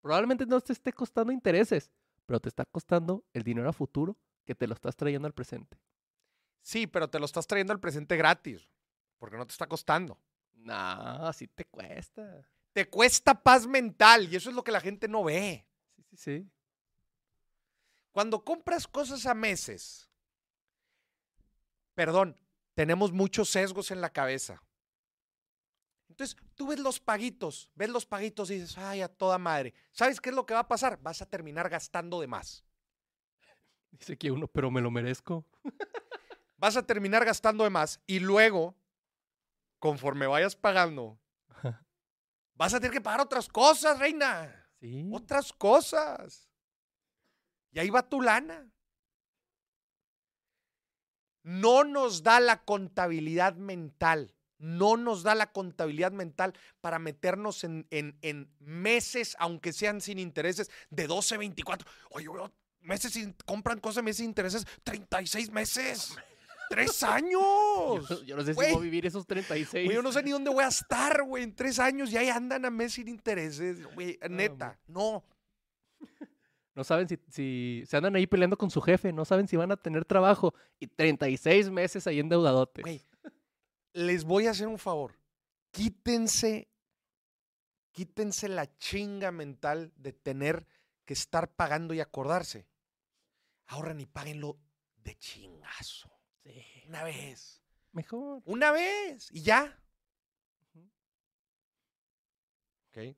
Probablemente 0.01 0.47
no 0.47 0.59
te 0.63 0.73
esté 0.73 0.95
costando 0.95 1.31
intereses, 1.31 1.93
pero 2.25 2.41
te 2.41 2.49
está 2.49 2.65
costando 2.65 3.23
el 3.35 3.43
dinero 3.43 3.69
a 3.69 3.75
futuro 3.75 4.17
que 4.47 4.55
te 4.55 4.67
lo 4.67 4.73
estás 4.73 4.97
trayendo 4.97 5.27
al 5.27 5.35
presente. 5.35 5.79
Sí, 6.63 6.87
pero 6.87 7.11
te 7.11 7.19
lo 7.19 7.27
estás 7.27 7.47
trayendo 7.47 7.75
al 7.75 7.81
presente 7.81 8.17
gratis, 8.17 8.67
porque 9.19 9.37
no 9.37 9.47
te 9.47 9.53
está 9.53 9.67
costando. 9.67 10.19
No, 10.55 10.75
así 10.75 11.47
te 11.49 11.67
cuesta. 11.67 12.49
Te 12.73 12.89
cuesta 12.89 13.35
paz 13.35 13.67
mental 13.67 14.27
y 14.33 14.37
eso 14.37 14.49
es 14.49 14.57
lo 14.57 14.65
que 14.65 14.73
la 14.73 14.81
gente 14.81 15.07
no 15.07 15.23
ve. 15.23 15.67
Sí, 15.97 16.03
sí, 16.03 16.17
sí. 16.17 16.51
Cuando 18.11 18.43
compras 18.43 18.87
cosas 18.87 19.27
a 19.27 19.35
meses, 19.35 20.09
perdón, 21.95 22.39
tenemos 22.73 23.13
muchos 23.13 23.51
sesgos 23.51 23.91
en 23.91 24.01
la 24.01 24.11
cabeza. 24.11 24.63
Entonces, 26.09 26.37
tú 26.55 26.69
ves 26.69 26.79
los 26.79 27.01
paguitos, 27.01 27.71
ves 27.75 27.91
los 27.91 28.07
paguitos 28.07 28.51
y 28.51 28.55
dices, 28.55 28.79
ay, 28.79 29.03
a 29.03 29.09
toda 29.09 29.39
madre. 29.39 29.75
¿Sabes 29.93 30.21
qué 30.21 30.31
es 30.31 30.35
lo 30.35 30.47
que 30.47 30.55
va 30.55 30.61
a 30.61 30.69
pasar? 30.69 31.01
Vas 31.03 31.23
a 31.23 31.27
terminar 31.27 31.69
gastando 31.69 32.21
de 32.21 32.27
más. 32.27 32.65
Dice 33.91 34.17
que 34.17 34.31
uno, 34.31 34.49
pero 34.49 34.71
me 34.71 34.81
lo 34.81 34.91
merezco. 34.91 35.47
Vas 36.59 36.77
a 36.77 36.85
terminar 36.85 37.25
gastando 37.25 37.63
de 37.63 37.71
más 37.71 38.01
y 38.05 38.19
luego, 38.19 38.77
conforme 39.79 40.27
vayas 40.27 40.57
pagando, 40.57 41.21
vas 42.57 42.75
a 42.75 42.81
tener 42.81 42.93
que 42.93 43.01
pagar 43.01 43.21
otras 43.21 43.49
cosas, 43.49 43.97
reina. 44.01 44.69
Sí. 44.81 45.09
Otras 45.13 45.53
cosas. 45.53 46.51
Y 47.71 47.79
ahí 47.79 47.91
va 47.91 48.09
tu 48.09 48.21
lana. 48.21 48.69
No 51.45 51.85
nos 51.85 52.25
da 52.25 52.41
la 52.41 52.65
contabilidad 52.65 53.55
mental. 53.55 54.35
No 54.59 54.97
nos 54.97 55.23
da 55.23 55.35
la 55.35 55.53
contabilidad 55.53 56.13
mental 56.13 56.53
para 56.81 56.99
meternos 56.99 57.63
en, 57.65 57.87
en- 57.91 58.19
en 58.23 58.51
meses, 58.59 59.37
aunque 59.39 59.73
sean 59.73 60.01
sin 60.01 60.19
intereses, 60.19 60.71
de 60.91 61.07
12, 61.07 61.37
24. 61.39 61.89
Oye, 62.11 62.29
oye, 62.29 62.51
meses 62.81 63.13
sin, 63.13 63.35
compran 63.47 63.79
cosas 63.81 64.03
meses 64.03 64.19
sin 64.19 64.27
intereses, 64.27 64.67
36 64.85 65.51
meses. 65.51 66.17
¡Tres 66.71 67.03
años! 67.03 68.07
Yo, 68.11 68.23
yo 68.25 68.37
no 68.37 68.43
sé 68.43 68.53
si 68.53 68.57
Güey. 68.57 68.73
voy 68.73 68.81
a 68.81 68.85
vivir 68.85 69.07
esos 69.07 69.27
36. 69.27 69.87
Güey, 69.87 69.95
yo 69.97 70.03
no 70.03 70.13
sé 70.13 70.23
ni 70.23 70.33
dónde 70.33 70.51
voy 70.51 70.65
a 70.65 70.69
estar, 70.69 71.23
güey, 71.23 71.43
en 71.45 71.55
tres 71.55 71.79
años 71.79 72.13
y 72.13 72.19
ahí 72.19 72.29
andan 72.29 72.65
a 72.67 72.71
mes 72.71 72.93
sin 72.93 73.09
intereses. 73.09 73.83
Güey, 73.95 74.19
neta, 74.29 74.79
no. 74.87 75.25
No 76.75 76.85
saben 76.85 77.09
si, 77.09 77.19
si 77.31 77.83
se 77.87 77.97
andan 77.97 78.15
ahí 78.15 78.27
peleando 78.27 78.57
con 78.57 78.71
su 78.71 78.81
jefe, 78.81 79.13
no 79.13 79.25
saben 79.25 79.49
si 79.49 79.57
van 79.57 79.73
a 79.73 79.77
tener 79.77 80.05
trabajo. 80.05 80.55
Y 80.79 80.87
36 80.87 81.71
meses 81.71 82.07
ahí 82.07 82.21
endeudadotes. 82.21 82.83
Güey, 82.85 83.03
les 83.99 84.25
voy 84.25 84.47
a 84.47 84.53
hacer 84.53 84.69
un 84.69 84.79
favor. 84.79 85.19
Quítense, 85.73 86.69
quítense 87.91 88.49
la 88.49 88.73
chinga 88.79 89.33
mental 89.33 89.93
de 89.97 90.13
tener 90.13 90.67
que 91.05 91.15
estar 91.15 91.51
pagando 91.51 91.95
y 91.95 92.01
acordarse. 92.01 92.67
Ahorren 93.67 94.01
y 94.01 94.07
páguenlo 94.07 94.59
de 95.03 95.17
chingazo. 95.17 96.11
Sí. 96.45 96.65
Una 96.87 97.03
vez. 97.03 97.61
Mejor. 97.93 98.43
Una 98.45 98.71
vez. 98.71 99.29
Y 99.33 99.43
ya. 99.43 99.83
Ok. 102.91 103.17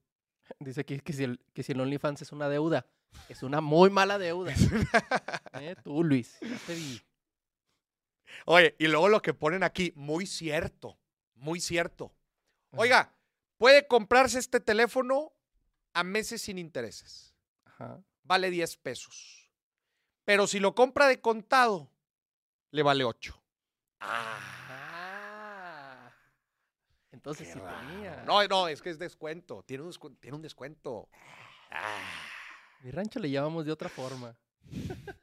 Dice 0.59 0.81
aquí 0.81 0.99
que 1.01 1.12
si, 1.12 1.25
el, 1.25 1.45
que 1.53 1.62
si 1.62 1.73
el 1.73 1.81
OnlyFans 1.81 2.23
es 2.23 2.33
una 2.33 2.49
deuda. 2.49 2.87
Es 3.29 3.43
una 3.43 3.61
muy 3.61 3.90
mala 3.90 4.19
deuda. 4.19 4.55
Eh, 5.55 5.77
Tú, 5.83 6.03
Luis. 6.05 6.38
Ya 6.40 6.59
te 6.66 6.75
vi. 6.75 7.03
Oye, 8.47 8.75
y 8.79 8.87
luego 8.88 9.09
lo 9.09 9.23
que 9.23 9.35
ponen 9.35 9.62
aquí, 9.62 9.93
muy 9.97 10.27
cierto, 10.27 10.99
muy 11.35 11.61
cierto. 11.61 12.12
Ajá. 12.73 12.81
Oiga, 12.83 13.14
puede 13.59 13.87
comprarse 13.87 14.38
este 14.38 14.61
teléfono 14.61 15.33
a 15.93 16.05
meses 16.05 16.43
sin 16.43 16.59
intereses. 16.59 17.35
Ajá. 17.64 18.03
Vale 18.23 18.51
10 18.51 18.77
pesos. 18.77 19.51
Pero 20.25 20.47
si 20.47 20.61
lo 20.61 20.75
compra 20.75 21.09
de 21.09 21.21
contado, 21.21 21.90
le 22.71 22.83
vale 22.83 23.05
8. 23.05 23.43
Ah. 24.01 26.12
Entonces 27.12 27.49
Qué 27.49 27.55
sí 27.55 27.59
raro. 27.59 27.88
tenía. 27.88 28.23
No, 28.25 28.47
no, 28.47 28.69
es 28.69 28.81
que 28.81 28.90
es 28.90 28.99
descuento. 28.99 29.62
Tiene 29.64 29.83
un, 29.85 29.93
descu- 29.93 30.16
tiene 30.21 30.37
un 30.37 30.43
descuento. 30.43 31.09
Ah, 31.71 32.01
Mi 32.83 32.90
rancho 32.93 33.19
le 33.19 33.31
llamamos 33.31 33.66
de 33.66 33.73
otra 33.73 33.88
forma. 33.88 34.37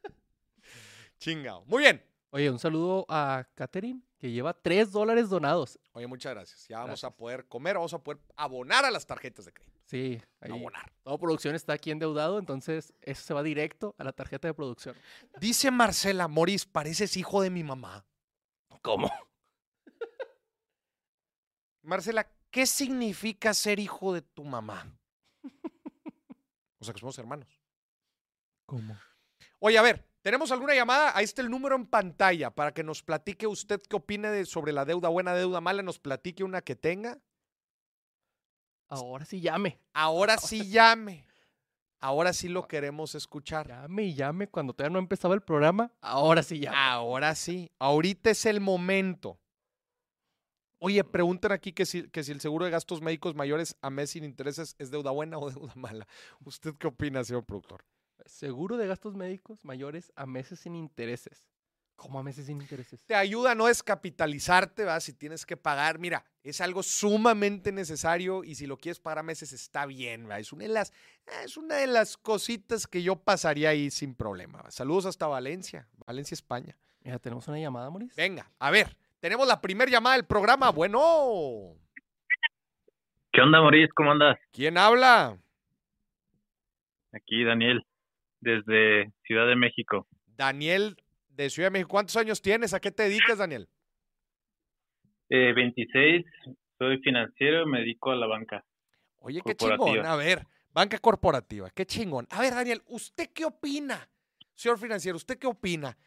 chingado. 1.19 1.63
Muy 1.65 1.83
bien. 1.83 2.03
Oye, 2.29 2.49
un 2.49 2.59
saludo 2.59 3.05
a 3.07 3.47
Katherine, 3.55 4.01
que 4.19 4.31
lleva 4.31 4.53
3 4.53 4.91
dólares 4.91 5.29
donados. 5.29 5.79
Oye, 5.93 6.07
muchas 6.07 6.33
gracias. 6.33 6.67
Ya 6.67 6.79
vamos 6.79 7.03
a 7.03 7.11
poder 7.11 7.47
comer, 7.47 7.75
vamos 7.75 7.93
a 7.93 8.03
poder 8.03 8.21
abonar 8.35 8.83
a 8.83 8.91
las 8.91 9.05
tarjetas 9.05 9.45
de 9.45 9.53
crédito. 9.53 9.79
Sí, 9.85 10.21
ahí. 10.41 10.51
Abonar. 10.51 10.91
Toda 11.03 11.17
producción 11.17 11.55
está 11.55 11.73
aquí 11.73 11.89
endeudado, 11.89 12.37
entonces 12.37 12.93
eso 13.01 13.23
se 13.23 13.33
va 13.33 13.43
directo 13.43 13.95
a 13.97 14.03
la 14.03 14.11
tarjeta 14.11 14.47
de 14.47 14.53
producción. 14.53 14.95
Dice 15.39 15.71
Marcela 15.71 16.27
Moris, 16.27 16.65
pareces 16.65 17.15
hijo 17.15 17.41
de 17.41 17.49
mi 17.49 17.63
mamá. 17.63 18.05
¿Cómo? 18.81 19.11
Marcela, 21.81 22.29
¿qué 22.51 22.65
significa 22.65 23.53
ser 23.53 23.79
hijo 23.79 24.13
de 24.13 24.21
tu 24.21 24.43
mamá? 24.43 24.93
O 26.79 26.83
sea 26.83 26.93
que 26.93 26.99
somos 26.99 27.17
hermanos. 27.17 27.47
¿Cómo? 28.65 28.97
Oye, 29.59 29.77
a 29.77 29.81
ver, 29.81 30.06
¿tenemos 30.27 30.51
alguna 30.51 30.75
llamada? 30.75 31.15
Ahí 31.15 31.23
está 31.23 31.41
el 31.41 31.49
número 31.49 31.77
en 31.77 31.85
pantalla 31.85 32.51
para 32.51 32.73
que 32.73 32.83
nos 32.83 33.01
platique 33.01 33.47
usted 33.47 33.81
qué 33.87 33.95
opina 33.95 34.29
de, 34.29 34.45
sobre 34.45 34.73
la 34.73 34.83
deuda 34.83 35.07
buena, 35.07 35.33
deuda 35.33 35.61
mala. 35.61 35.83
Nos 35.83 35.99
platique 35.99 36.43
una 36.43 36.61
que 36.61 36.75
tenga. 36.75 37.17
Ahora 38.89 39.23
sí 39.23 39.39
llame. 39.39 39.79
Ahora 39.93 40.37
sí 40.37 40.69
llame. 40.69 41.25
Ahora 42.01 42.33
sí 42.33 42.49
lo 42.49 42.67
queremos 42.67 43.15
escuchar. 43.15 43.69
Llame 43.69 44.03
y 44.03 44.15
llame 44.15 44.49
cuando 44.49 44.73
todavía 44.73 44.91
no 44.91 44.99
ha 44.99 45.01
empezado 45.01 45.33
el 45.33 45.39
programa. 45.39 45.93
Ahora 46.01 46.43
sí 46.43 46.59
llame. 46.59 46.75
Ahora 46.75 47.33
sí. 47.33 47.71
Ahorita 47.79 48.29
es 48.29 48.45
el 48.45 48.59
momento. 48.59 49.39
Oye, 50.79 51.05
preguntan 51.05 51.53
aquí 51.53 51.71
que 51.71 51.85
si, 51.85 52.09
que 52.09 52.25
si 52.25 52.33
el 52.33 52.41
seguro 52.41 52.65
de 52.65 52.71
gastos 52.71 53.01
médicos 53.01 53.33
mayores 53.33 53.77
a 53.81 53.89
mes 53.89 54.09
sin 54.09 54.25
intereses 54.25 54.75
es 54.77 54.91
deuda 54.91 55.11
buena 55.11 55.37
o 55.37 55.49
deuda 55.49 55.71
mala. 55.75 56.05
¿Usted 56.43 56.75
qué 56.77 56.87
opina, 56.87 57.23
señor 57.23 57.45
productor? 57.45 57.85
Seguro 58.25 58.77
de 58.77 58.87
gastos 58.87 59.15
médicos 59.15 59.63
mayores 59.63 60.11
a 60.15 60.25
meses 60.25 60.59
sin 60.59 60.75
intereses. 60.75 61.47
¿Cómo 61.95 62.19
a 62.19 62.23
meses 62.23 62.45
sin 62.45 62.61
intereses? 62.61 63.01
Te 63.05 63.15
ayuda 63.15 63.51
a 63.51 63.55
no 63.55 63.65
descapitalizarte, 63.65 64.85
¿va? 64.85 64.99
Si 64.99 65.13
tienes 65.13 65.47
que 65.47 65.57
pagar, 65.57 65.97
mira, 65.97 66.23
es 66.43 66.61
algo 66.61 66.83
sumamente 66.83 67.71
necesario 67.71 68.43
y 68.43 68.53
si 68.53 68.67
lo 68.67 68.77
quieres 68.77 68.99
pagar 68.99 69.19
a 69.19 69.23
meses 69.23 69.51
está 69.51 69.87
bien, 69.87 70.29
¿va? 70.29 70.37
Es 70.37 70.53
una 70.53 70.63
de 70.63 70.69
las, 70.69 70.91
eh, 71.25 71.45
es 71.45 71.57
una 71.57 71.75
de 71.75 71.87
las 71.87 72.15
cositas 72.15 72.85
que 72.85 73.01
yo 73.01 73.15
pasaría 73.15 73.69
ahí 73.69 73.89
sin 73.89 74.13
problema. 74.13 74.61
¿va? 74.61 74.69
Saludos 74.69 75.07
hasta 75.07 75.25
Valencia, 75.25 75.87
Valencia, 76.05 76.35
España. 76.35 76.77
Mira, 77.01 77.17
tenemos 77.17 77.47
una 77.47 77.57
llamada, 77.59 77.89
Maurice. 77.89 78.13
Venga, 78.15 78.51
a 78.59 78.69
ver, 78.69 78.95
tenemos 79.19 79.47
la 79.47 79.59
primera 79.59 79.89
llamada 79.89 80.17
del 80.17 80.25
programa. 80.25 80.69
Bueno, 80.69 81.73
¿Qué 83.37 83.41
onda, 83.41 83.61
Maurice? 83.61 83.91
¿Cómo 83.95 84.11
andas? 84.11 84.37
¿quién 84.51 84.77
habla? 84.77 85.37
Aquí 87.11 87.43
Daniel, 87.43 87.85
desde 88.39 89.11
Ciudad 89.25 89.47
de 89.47 89.55
México. 89.55 90.07
Daniel 90.25 90.97
de 91.29 91.49
Ciudad 91.49 91.67
de 91.67 91.71
México. 91.71 91.89
¿Cuántos 91.89 92.15
años 92.17 92.41
tienes? 92.41 92.73
¿A 92.73 92.79
qué 92.79 92.91
te 92.91 93.03
dedicas, 93.03 93.37
Daniel? 93.37 93.67
Eh, 95.29 95.53
26, 95.53 96.25
soy 96.77 96.99
financiero, 96.99 97.65
me 97.65 97.79
dedico 97.79 98.11
a 98.11 98.15
la 98.15 98.27
banca. 98.27 98.63
Oye, 99.19 99.41
qué 99.45 99.55
chingón. 99.55 100.05
A 100.05 100.15
ver, 100.15 100.45
banca 100.73 100.99
corporativa, 100.99 101.69
qué 101.71 101.85
chingón. 101.85 102.27
A 102.29 102.41
ver, 102.41 102.53
Daniel, 102.53 102.81
¿usted 102.87 103.29
qué 103.33 103.45
opina? 103.45 104.09
Señor 104.53 104.79
financiero, 104.79 105.17
¿usted 105.17 105.37
qué 105.37 105.47
opina? 105.47 105.97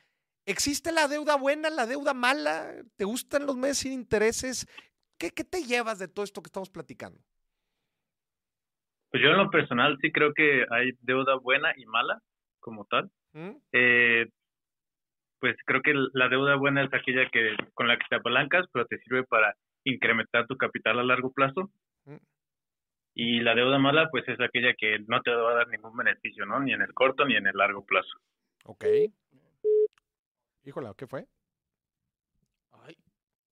¿Existe 0.46 0.90
la 0.90 1.06
deuda 1.06 1.36
buena, 1.36 1.70
la 1.70 1.86
deuda 1.86 2.14
mala? 2.14 2.72
¿Te 2.96 3.04
gustan 3.04 3.46
los 3.46 3.56
meses 3.56 3.78
sin 3.78 3.92
intereses? 3.92 4.66
¿Qué, 5.18 5.30
qué 5.30 5.44
te 5.44 5.62
llevas 5.62 5.98
de 5.98 6.08
todo 6.08 6.24
esto 6.24 6.42
que 6.42 6.48
estamos 6.48 6.70
platicando? 6.70 7.20
Pues 9.10 9.22
yo 9.22 9.30
en 9.30 9.38
lo 9.38 9.50
personal 9.50 9.98
sí 10.00 10.12
creo 10.12 10.32
que 10.34 10.64
hay 10.70 10.92
deuda 11.00 11.36
buena 11.36 11.72
y 11.76 11.84
mala 11.86 12.20
como 12.60 12.84
tal. 12.84 13.10
¿Mm? 13.32 13.56
Eh, 13.72 14.28
pues 15.40 15.56
creo 15.64 15.82
que 15.82 15.94
la 16.12 16.28
deuda 16.28 16.56
buena 16.56 16.84
es 16.84 16.92
aquella 16.92 17.28
que 17.30 17.56
con 17.74 17.88
la 17.88 17.96
que 17.96 18.04
te 18.08 18.16
apalancas, 18.16 18.66
pero 18.72 18.86
te 18.86 18.98
sirve 18.98 19.24
para 19.24 19.54
incrementar 19.84 20.46
tu 20.46 20.56
capital 20.56 20.98
a 20.98 21.04
largo 21.04 21.32
plazo. 21.32 21.70
Mm. 22.04 22.16
Y 23.14 23.40
la 23.40 23.54
deuda 23.54 23.78
mala, 23.78 24.08
pues 24.10 24.28
es 24.28 24.40
aquella 24.40 24.74
que 24.74 24.98
no 25.08 25.20
te 25.22 25.30
va 25.30 25.50
a 25.50 25.54
dar 25.54 25.68
ningún 25.68 25.96
beneficio, 25.96 26.46
¿no? 26.46 26.60
Ni 26.60 26.72
en 26.72 26.82
el 26.82 26.94
corto 26.94 27.24
ni 27.24 27.34
en 27.34 27.46
el 27.46 27.56
largo 27.56 27.84
plazo. 27.84 28.18
Ok. 28.64 28.84
Híjole, 30.64 30.90
¿qué 30.96 31.06
fue? 31.06 31.26
Ay, 32.70 32.94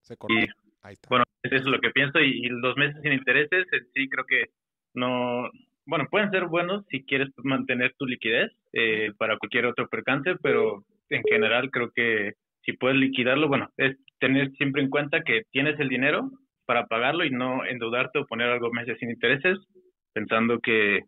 Se 0.03 0.17
cortó. 0.17 0.35
Y 0.35 0.47
Ahí 0.83 0.95
está. 0.95 1.09
Bueno, 1.09 1.25
eso 1.43 1.57
es 1.57 1.65
lo 1.65 1.81
que 1.81 1.91
pienso 1.91 2.21
y, 2.21 2.47
y 2.47 2.49
los 2.49 2.77
meses 2.77 3.01
sin 3.03 3.13
intereses 3.13 3.67
sí 3.95 4.09
creo 4.09 4.25
que 4.25 4.47
no, 4.95 5.51
bueno, 5.87 6.07
pueden 6.11 6.31
ser 6.31 6.47
buenos 6.47 6.85
si 6.91 7.05
quieres 7.05 7.29
mantener 7.39 7.95
tu 7.99 8.07
liquidez 8.07 8.53
eh, 8.73 9.13
para 9.17 9.39
cualquier 9.39 9.67
otro 9.67 9.89
percance, 9.89 10.37
pero 10.43 10.85
en 11.09 11.23
general 11.23 11.71
creo 11.71 11.91
que 11.93 12.35
si 12.65 12.73
puedes 12.75 12.99
liquidarlo, 12.99 13.49
bueno, 13.49 13.71
es 13.79 13.97
tener 14.19 14.51
siempre 14.53 14.83
en 14.83 14.91
cuenta 14.91 15.23
que 15.23 15.45
tienes 15.51 15.81
el 15.81 15.89
dinero 15.89 16.31
para 16.67 16.87
pagarlo 16.87 17.25
y 17.25 17.31
no 17.31 17.65
endeudarte 17.65 18.19
o 18.19 18.27
poner 18.27 18.51
algo 18.51 18.71
meses 18.71 18.99
sin 18.99 19.11
intereses 19.11 19.59
pensando 20.13 20.59
que 20.61 21.01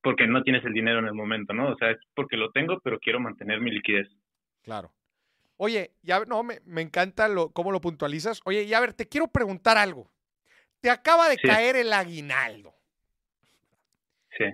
porque 0.00 0.26
no 0.26 0.42
tienes 0.42 0.64
el 0.64 0.72
dinero 0.72 1.00
en 1.00 1.06
el 1.06 1.14
momento, 1.14 1.52
¿no? 1.52 1.70
O 1.72 1.76
sea, 1.76 1.90
es 1.90 1.98
porque 2.14 2.36
lo 2.36 2.50
tengo, 2.52 2.80
pero 2.80 2.98
quiero 2.98 3.20
mantener 3.20 3.60
mi 3.60 3.70
liquidez. 3.70 4.08
Claro. 4.62 4.92
Oye, 5.58 5.90
ya 6.02 6.24
no, 6.24 6.42
me, 6.42 6.60
me 6.64 6.80
encanta 6.80 7.28
lo, 7.28 7.50
cómo 7.50 7.72
lo 7.72 7.80
puntualizas. 7.80 8.40
Oye, 8.44 8.66
ya 8.66 8.78
a 8.78 8.80
ver, 8.80 8.94
te 8.94 9.08
quiero 9.08 9.28
preguntar 9.28 9.76
algo. 9.76 10.10
Te 10.80 10.88
acaba 10.88 11.28
de 11.28 11.36
Sí. 11.36 11.46
caer 11.46 11.76
el 11.76 11.92
aguinaldo 11.92 12.72
Sí. 14.38 14.44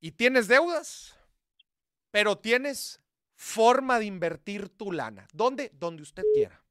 y 0.00 0.12
tienes 0.12 0.48
deudas, 0.48 1.18
pero 2.10 2.36
tienes 2.36 3.02
forma 3.34 3.98
de 3.98 4.04
invertir 4.04 4.68
tu 4.68 4.92
lana. 4.92 5.26
¿Dónde? 5.32 5.70
Donde 5.74 6.02
usted 6.02 6.24
quiera. 6.34 6.62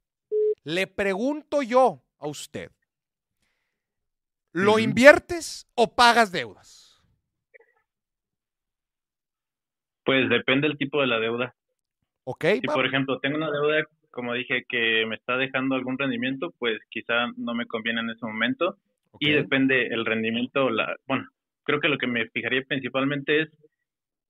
Le 0.64 0.86
pregunto 0.88 1.64
yo 1.64 2.04
a 2.20 2.28
usted, 2.28 2.72
¿lo 4.54 4.78
inviertes 4.80 5.68
o 5.76 5.96
pagas 5.96 6.32
deudas? 6.32 7.02
Pues 10.04 10.30
depende 10.30 10.68
del 10.68 10.78
tipo 10.78 11.02
de 11.02 11.08
la 11.08 11.20
deuda. 11.20 11.56
¿Ok? 12.24 12.46
Si, 12.62 12.68
por 12.68 12.86
ejemplo, 12.86 13.20
tengo 13.20 13.38
una 13.38 13.52
deuda, 13.52 13.86
como 14.12 14.34
dije, 14.34 14.66
que 14.68 15.06
me 15.08 15.16
está 15.16 15.38
dejando 15.38 15.76
algún 15.76 15.98
rendimiento, 15.98 16.54
pues 16.60 16.80
quizá 16.90 17.28
no 17.38 17.54
me 17.54 17.66
conviene 17.66 18.02
en 18.02 18.10
ese 18.10 18.26
momento. 18.26 18.78
Y 19.20 19.32
depende 19.32 19.88
el 19.88 20.06
rendimiento, 20.06 20.70
la, 20.70 20.96
bueno, 21.06 21.28
creo 21.64 21.80
que 21.80 21.90
lo 21.90 21.98
que 21.98 22.08
me 22.08 22.28
fijaría 22.30 22.64
principalmente 22.68 23.42
es 23.42 23.50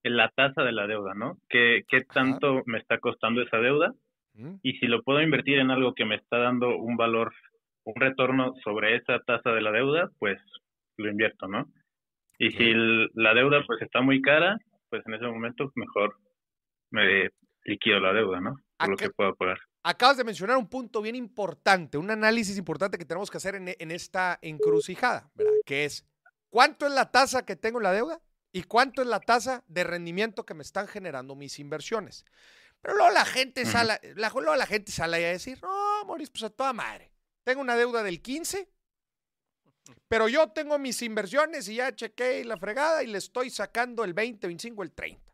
en 0.03 0.17
la 0.17 0.29
tasa 0.29 0.63
de 0.63 0.71
la 0.71 0.87
deuda, 0.87 1.13
¿no? 1.13 1.37
¿Qué, 1.49 1.83
qué 1.87 2.01
tanto 2.01 2.63
me 2.65 2.79
está 2.79 2.97
costando 2.99 3.41
esa 3.41 3.57
deuda? 3.57 3.93
Mm, 4.33 4.55
Y 4.63 4.73
si 4.79 4.87
lo 4.87 5.03
puedo 5.03 5.21
invertir 5.21 5.59
en 5.59 5.69
algo 5.71 5.93
que 5.93 6.05
me 6.05 6.15
está 6.15 6.37
dando 6.37 6.75
un 6.77 6.97
valor, 6.97 7.33
un 7.83 7.95
retorno 7.95 8.53
sobre 8.63 8.95
esa 8.95 9.19
tasa 9.19 9.51
de 9.51 9.61
la 9.61 9.71
deuda, 9.71 10.09
pues 10.19 10.39
lo 10.97 11.09
invierto, 11.09 11.47
¿no? 11.47 11.67
Y 12.39 12.51
si 12.51 12.63
el- 12.71 13.09
la 13.13 13.33
deuda 13.35 13.63
pues 13.67 13.81
está 13.81 14.01
muy 14.01 14.21
cara, 14.21 14.57
pues 14.89 15.03
en 15.05 15.13
ese 15.13 15.25
momento 15.27 15.71
mejor 15.75 16.15
me 16.89 17.29
liquido 17.65 17.99
la 17.99 18.13
deuda, 18.13 18.39
¿no? 18.41 18.55
¿A 18.79 18.85
Por 18.85 18.91
lo 18.91 18.97
que 18.97 19.09
puedo 19.11 19.35
pagar. 19.35 19.59
Acabas 19.83 20.17
de 20.17 20.23
mencionar 20.23 20.57
un 20.57 20.67
punto 20.69 21.01
bien 21.01 21.15
importante, 21.15 21.97
un 21.97 22.09
análisis 22.11 22.57
importante 22.57 22.97
que 22.97 23.05
tenemos 23.05 23.29
que 23.31 23.37
hacer 23.37 23.55
en, 23.55 23.69
en 23.77 23.91
esta 23.91 24.37
encrucijada, 24.41 25.29
¿verdad? 25.35 25.53
Que 25.65 25.85
es, 25.85 26.05
¿cuánto 26.51 26.85
es 26.85 26.91
la 26.91 27.09
tasa 27.09 27.43
que 27.43 27.55
tengo 27.55 27.79
en 27.79 27.83
la 27.83 27.93
deuda? 27.93 28.21
¿Y 28.51 28.63
cuánto 28.63 29.01
es 29.01 29.07
la 29.07 29.19
tasa 29.19 29.63
de 29.67 29.83
rendimiento 29.83 30.45
que 30.45 30.53
me 30.53 30.61
están 30.61 30.87
generando 30.87 31.35
mis 31.35 31.57
inversiones? 31.57 32.25
Pero 32.81 32.95
luego 32.95 33.11
la 33.11 33.25
gente 33.25 33.65
sale, 33.65 33.99
la, 34.15 34.29
luego 34.29 34.55
la 34.55 34.65
gente 34.67 34.91
sale 34.91 35.25
a 35.25 35.31
decir, 35.31 35.59
no, 35.63 36.05
Moris, 36.05 36.29
pues 36.29 36.43
a 36.43 36.49
toda 36.49 36.73
madre. 36.73 37.11
Tengo 37.43 37.61
una 37.61 37.75
deuda 37.75 38.03
del 38.03 38.21
15, 38.21 38.69
pero 40.07 40.27
yo 40.27 40.49
tengo 40.49 40.77
mis 40.77 41.01
inversiones 41.01 41.67
y 41.69 41.75
ya 41.75 41.95
chequé 41.95 42.43
la 42.43 42.57
fregada 42.57 43.03
y 43.03 43.07
le 43.07 43.17
estoy 43.17 43.49
sacando 43.49 44.03
el 44.03 44.13
20, 44.13 44.47
25, 44.47 44.83
el 44.83 44.91
30. 44.91 45.33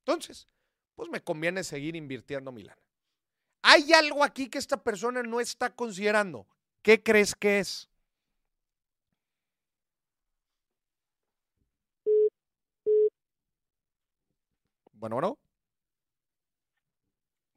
Entonces, 0.00 0.48
pues 0.94 1.08
me 1.08 1.22
conviene 1.22 1.64
seguir 1.64 1.96
invirtiendo 1.96 2.52
mi 2.52 2.64
lana. 2.64 2.82
Hay 3.62 3.92
algo 3.92 4.24
aquí 4.24 4.48
que 4.48 4.58
esta 4.58 4.82
persona 4.82 5.22
no 5.22 5.40
está 5.40 5.74
considerando. 5.74 6.46
¿Qué 6.82 7.02
crees 7.02 7.34
que 7.34 7.60
es? 7.60 7.88
Bueno, 14.98 15.16
bueno, 15.16 15.38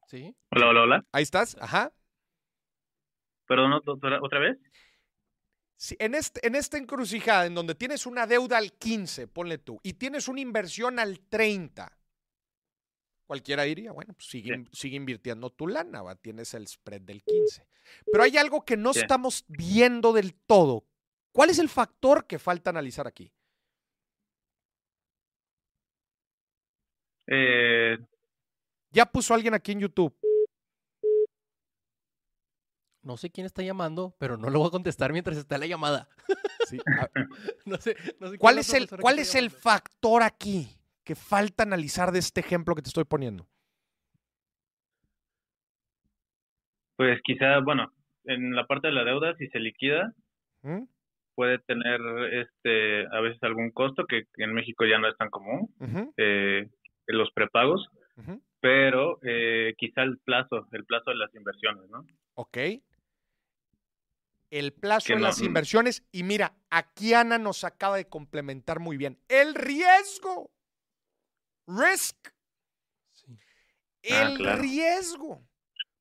¿Sí? 0.08 0.36
Hola, 0.51 0.67
hola, 0.69 0.82
hola. 0.82 1.06
ahí 1.12 1.23
estás. 1.23 1.58
Ajá. 1.60 1.91
Perdón, 3.47 3.73
otra, 3.73 4.39
vez. 4.39 4.58
Si 5.75 5.95
en, 5.99 6.15
este, 6.15 6.45
en 6.45 6.56
esta 6.56 6.77
encrucijada, 6.77 7.45
en 7.45 7.56
donde 7.56 7.75
tienes 7.75 8.06
una 8.06 8.27
deuda 8.27 8.58
al 8.58 8.73
15, 8.73 9.27
ponle 9.27 9.58
tú, 9.58 9.80
y 9.84 9.93
tienes 9.93 10.27
una 10.27 10.41
inversión 10.41 10.99
al 10.99 11.19
30, 11.21 11.97
Cualquiera 13.25 13.63
diría, 13.63 13.93
bueno, 13.93 14.13
pues 14.13 14.27
sigue, 14.27 14.65
sigue 14.73 14.97
invirtiendo 14.97 15.49
tu 15.51 15.65
lana, 15.65 16.01
¿va? 16.01 16.15
tienes 16.15 16.54
el 16.54 16.67
spread 16.67 16.99
del 17.01 17.23
15. 17.23 17.65
Pero 18.12 18.23
hay 18.23 18.36
algo 18.36 18.65
que 18.65 18.75
no 18.75 18.93
Sí. 18.93 18.99
estamos 18.99 19.45
viendo 19.47 20.12
del 20.12 20.34
todo. 20.34 20.86
¿Cuál 21.32 21.49
es 21.49 21.58
el 21.60 21.69
factor 21.69 22.27
que 22.27 22.39
falta 22.39 22.71
analizar 22.71 23.08
aquí? 23.08 23.32
Eh, 27.34 27.98
Ya 28.91 29.06
puso 29.06 29.34
alguien 29.34 29.54
aquí 29.54 29.72
en 29.72 29.80
YouTube. 29.80 30.13
No 33.04 33.17
sé 33.17 33.32
quién 33.32 33.46
está 33.46 33.63
llamando, 33.63 34.13
pero 34.20 34.38
no 34.38 34.50
lo 34.50 34.60
voy 34.60 34.67
a 34.67 34.72
contestar 34.72 35.12
mientras 35.12 35.38
está 35.38 35.58
la 35.58 35.65
llamada. 35.65 36.08
Sí, 36.67 36.78
No 37.65 37.78
sé, 37.78 37.98
no 38.20 38.30
sé 38.30 38.38
¿Cuál 38.38 38.60
es 38.60 38.74
el, 38.74 38.88
cuál 38.88 39.17
es 39.20 39.34
el 39.36 39.50
factor 39.50 40.22
aquí 40.24 40.67
que 41.04 41.15
falta 41.15 41.63
analizar 41.63 42.12
de 42.12 42.20
este 42.20 42.39
ejemplo 42.39 42.76
que 42.76 42.82
te 42.84 42.89
estoy 42.89 43.04
poniendo? 43.06 43.48
pues 46.96 47.20
quizá, 47.24 47.60
bueno, 47.62 47.91
en 48.26 48.56
la 48.56 48.67
parte 48.67 48.88
de 48.88 48.94
la 48.94 49.04
deuda, 49.04 49.36
si 49.38 49.48
se 49.48 49.60
liquida, 49.60 50.13
¿Mm? 50.62 50.84
puede 51.34 51.58
tener 51.60 52.00
este 52.32 53.08
a 53.08 53.20
veces 53.22 53.41
algún 53.41 53.72
costo 53.72 54.06
que, 54.06 54.26
que 54.34 54.44
en 54.44 54.54
México 54.54 54.86
ya 54.86 55.00
no 55.00 55.08
es 55.10 55.17
tan 55.17 55.32
común, 55.32 55.74
eh, 56.17 56.70
los 57.08 57.32
prepagos, 57.32 57.88
pero 58.60 59.20
eh, 59.24 59.74
quizá 59.78 60.04
el 60.04 60.18
plazo, 60.20 60.68
el 60.72 60.86
plazo 60.86 61.10
de 61.12 61.16
las 61.18 61.34
inversiones, 61.36 61.90
¿no? 61.90 62.06
Ok. 62.36 62.58
El 64.50 64.74
plazo 64.74 65.08
Que 65.08 65.14
de 65.14 65.20
no- 65.22 65.28
las 65.28 65.42
inversiones. 65.42 66.04
Y 66.12 66.24
mira, 66.24 66.54
aquí 66.70 67.14
Ana 67.14 67.38
nos 67.38 67.64
acaba 67.64 67.96
de 67.98 68.08
complementar 68.08 68.80
muy 68.80 68.98
bien. 68.98 69.18
El 69.30 69.56
riesgo. 69.56 70.52
Risk. 71.68 72.28
Ah, 73.30 73.34
El 74.04 74.38
claro. 74.38 74.62
riesgo. 74.62 75.48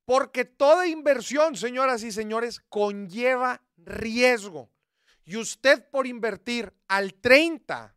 Porque 0.04 0.44
toda 0.44 0.88
inversión, 0.88 1.54
señoras 1.54 2.02
y 2.02 2.10
señores, 2.10 2.60
conlleva 2.68 3.62
riesgo. 3.76 4.68
Y 5.24 5.36
usted 5.36 5.88
por 5.90 6.08
invertir 6.08 6.72
al 6.88 7.14
30 7.14 7.94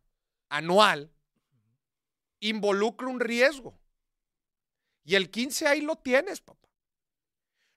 anual, 0.50 1.10
involucra 2.48 3.08
un 3.08 3.20
riesgo. 3.20 3.78
Y 5.04 5.14
el 5.14 5.30
15 5.30 5.66
ahí 5.66 5.80
lo 5.80 5.96
tienes, 5.96 6.40
papá. 6.40 6.68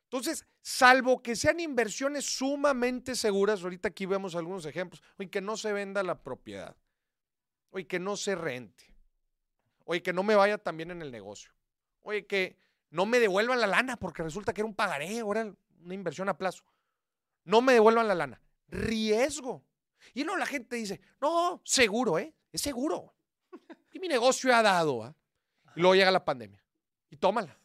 Entonces, 0.03 0.45
salvo 0.61 1.21
que 1.21 1.35
sean 1.35 1.59
inversiones 1.59 2.25
sumamente 2.25 3.15
seguras, 3.15 3.63
ahorita 3.63 3.89
aquí 3.89 4.05
vemos 4.05 4.35
algunos 4.35 4.65
ejemplos, 4.65 5.03
oye, 5.17 5.29
que 5.29 5.41
no 5.41 5.57
se 5.57 5.73
venda 5.73 6.01
la 6.01 6.23
propiedad, 6.23 6.77
oye, 7.71 7.87
que 7.87 7.99
no 7.99 8.15
se 8.15 8.35
rente, 8.35 8.95
oye, 9.83 10.01
que 10.01 10.13
no 10.13 10.23
me 10.23 10.35
vaya 10.35 10.57
también 10.57 10.91
en 10.91 11.01
el 11.01 11.11
negocio, 11.11 11.51
oye, 12.03 12.25
que 12.25 12.57
no 12.89 13.05
me 13.05 13.19
devuelvan 13.19 13.59
la 13.59 13.67
lana 13.67 13.97
porque 13.97 14.23
resulta 14.23 14.53
que 14.53 14.61
era 14.61 14.67
un 14.67 14.75
pagaré, 14.75 15.19
ahora 15.19 15.53
una 15.81 15.93
inversión 15.93 16.29
a 16.29 16.37
plazo. 16.37 16.63
No 17.43 17.61
me 17.61 17.73
devuelvan 17.73 18.07
la 18.07 18.15
lana. 18.15 18.41
Riesgo. 18.69 19.63
Y 20.13 20.23
no, 20.23 20.37
la 20.37 20.45
gente 20.45 20.75
dice, 20.75 21.01
no, 21.21 21.61
seguro, 21.65 22.17
¿eh? 22.17 22.33
Es 22.51 22.61
seguro. 22.61 23.16
Y 23.93 23.99
mi 23.99 24.07
negocio 24.07 24.55
ha 24.55 24.61
dado, 24.61 25.03
¿ah? 25.03 25.15
Y 25.75 25.79
luego 25.79 25.95
llega 25.95 26.11
la 26.11 26.23
pandemia. 26.23 26.63
Y 27.09 27.15
tómala. 27.17 27.57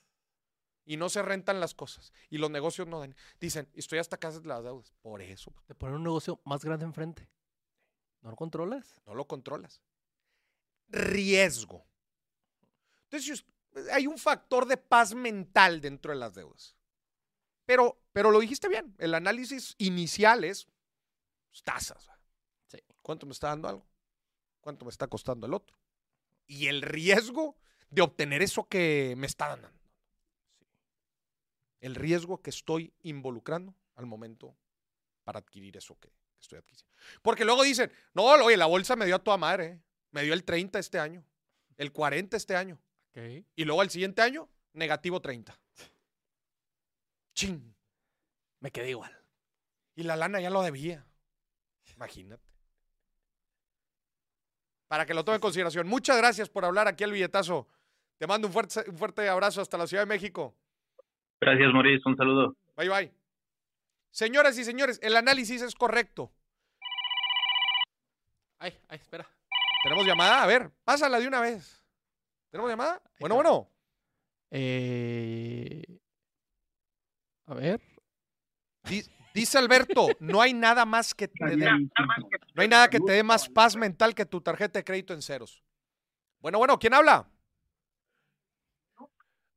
Y 0.85 0.97
no 0.97 1.09
se 1.09 1.23
rentan 1.23 1.61
las 1.61 1.75
cosas. 1.75 2.13
Y 2.31 2.39
los 2.39 2.51
negocios 2.51 2.89
no 2.89 3.01
dan. 3.01 3.15
Dicen, 3.39 3.69
estoy 3.75 3.99
hasta 3.99 4.17
acá 4.17 4.31
de 4.31 4.47
las 4.47 4.63
deudas. 4.65 4.93
Por 5.03 5.21
eso, 5.23 5.53
Te 5.67 5.75
ponen 5.75 5.97
un 5.97 6.05
negocio 6.05 6.41
más 6.45 6.65
grande 6.65 6.85
enfrente. 6.85 7.29
¿No 8.23 8.31
lo 8.31 8.37
controlas? 8.37 9.01
no 9.07 9.15
lo 9.15 9.27
controlas. 9.27 9.83
Riesgo. 10.89 11.87
Entonces, 13.05 13.45
hay 13.93 14.07
un 14.07 14.19
factor 14.19 14.67
de 14.67 14.77
paz 14.77 15.15
mental 15.15 15.81
dentro 15.81 16.13
de 16.13 16.19
las 16.19 16.35
deudas. 16.35 16.77
Pero, 17.65 18.01
pero 18.13 18.31
lo 18.31 18.41
dijiste 18.41 18.69
bien. 18.69 18.95
El 18.99 19.15
análisis 19.15 19.75
inicial 19.79 20.45
es 20.45 20.69
tasas. 21.65 22.11
Sí. 22.67 22.79
¿Cuánto 23.03 23.27
me 23.27 23.33
está 23.33 23.49
dando 23.49 23.69
algo? 23.69 23.87
¿Cuánto 24.61 24.85
me 24.85 24.91
está 24.91 25.07
costando 25.07 25.47
el 25.47 25.55
otro? 25.55 25.77
Y 26.47 26.67
el 26.67 26.83
riesgo 26.83 27.57
de 27.91 28.03
obtener 28.03 28.43
eso 28.43 28.65
que 28.65 29.15
me 29.17 29.27
está 29.27 29.49
dando. 29.49 29.71
El 31.81 31.95
riesgo 31.95 32.41
que 32.41 32.51
estoy 32.51 32.93
involucrando 33.03 33.75
al 33.97 34.07
momento 34.07 34.57
para 35.25 35.41
adquirir 35.41 35.77
eso 35.77 35.99
que, 35.99 36.11
estoy 36.41 36.59
adquiriendo. 36.59 36.91
Porque 37.23 37.45
luego 37.45 37.63
dicen, 37.63 37.91
no, 38.15 38.25
oye, 38.25 38.57
la 38.57 38.67
bolsa 38.67 38.97
me 38.97 39.07
dio 39.07 39.17
a 39.17 39.19
toda 39.19 39.37
madre. 39.37 39.67
¿eh? 39.67 39.81
Me 40.11 40.23
dio 40.23 40.35
el 40.35 40.45
30 40.45 40.79
este 40.79 40.99
año, 40.99 41.25
el 41.77 41.93
40 41.93 42.37
este 42.37 42.57
año. 42.57 42.81
Ok. 43.11 43.45
Y 43.57 43.65
luego 43.65 43.81
al 43.81 43.91
siguiente 43.91 44.23
año, 44.23 44.49
negativo 44.73 45.21
30. 45.21 45.59
Ching. 47.35 47.75
Me 48.61 48.71
quedé 48.71 48.91
igual. 48.91 49.17
Y 49.95 50.05
la 50.05 50.17
lana 50.17 50.41
ya 50.41 50.51
lo 50.51 50.63
debía. 50.63 51.07
Imagínate. 51.95 52.52
Para 54.93 55.07
que 55.07 55.15
lo 55.15 55.25
tome 55.25 55.37
en 55.37 55.41
consideración. 55.41 55.89
Muchas 55.89 56.19
gracias 56.19 56.51
por 56.51 56.67
hablar 56.67 56.87
aquí 56.87 57.03
al 57.03 57.13
billetazo. 57.13 57.67
Te 58.19 58.27
mando 58.27 58.47
un 58.47 58.53
fuerte, 58.53 58.85
un 58.91 58.99
fuerte 58.99 59.27
abrazo 59.27 59.63
hasta 59.63 59.79
la 59.79 59.87
Ciudad 59.87 60.03
de 60.03 60.07
México. 60.07 60.55
Gracias, 61.41 61.73
Maurice, 61.73 62.03
un 62.05 62.15
saludo. 62.15 62.57
Bye 62.77 62.91
bye. 62.91 63.13
Señoras 64.11 64.59
y 64.59 64.65
señores, 64.65 65.01
el 65.03 65.17
análisis 65.17 65.63
es 65.63 65.75
correcto. 65.75 66.31
Ay, 68.59 68.79
ay, 68.89 68.99
espera. 68.99 69.27
¿Tenemos 69.83 70.05
llamada? 70.05 70.43
A 70.43 70.47
ver, 70.47 70.71
pásala 70.85 71.19
de 71.19 71.27
una 71.27 71.41
vez. 71.41 71.83
¿Tenemos 72.51 72.71
llamada? 72.71 73.01
Bueno, 73.19 73.37
está. 73.37 73.49
bueno. 73.51 73.71
Eh, 74.51 76.01
A 77.47 77.55
ver. 77.55 77.81
Di- 79.35 79.41
Dice 79.41 79.59
Alberto, 79.59 80.09
no 80.21 80.41
hay 80.41 80.53
nada 80.55 80.85
más 80.85 81.15
que 81.15 81.29
te 81.29 81.57
dé, 81.57 81.71
no 82.55 82.63
hay 82.63 82.69
nada 82.69 82.89
que 82.89 83.01
te 83.01 83.13
dé 83.13 83.23
más 83.23 83.49
paz 83.49 83.77
mental 83.77 84.15
que 84.15 84.27
tu 84.27 84.41
tarjeta 84.41 84.79
de 84.79 84.85
crédito 84.85 85.15
en 85.15 85.23
ceros. 85.23 85.63
Bueno, 86.41 86.59
bueno, 86.59 86.79
¿quién 86.79 86.95
habla? 86.95 87.29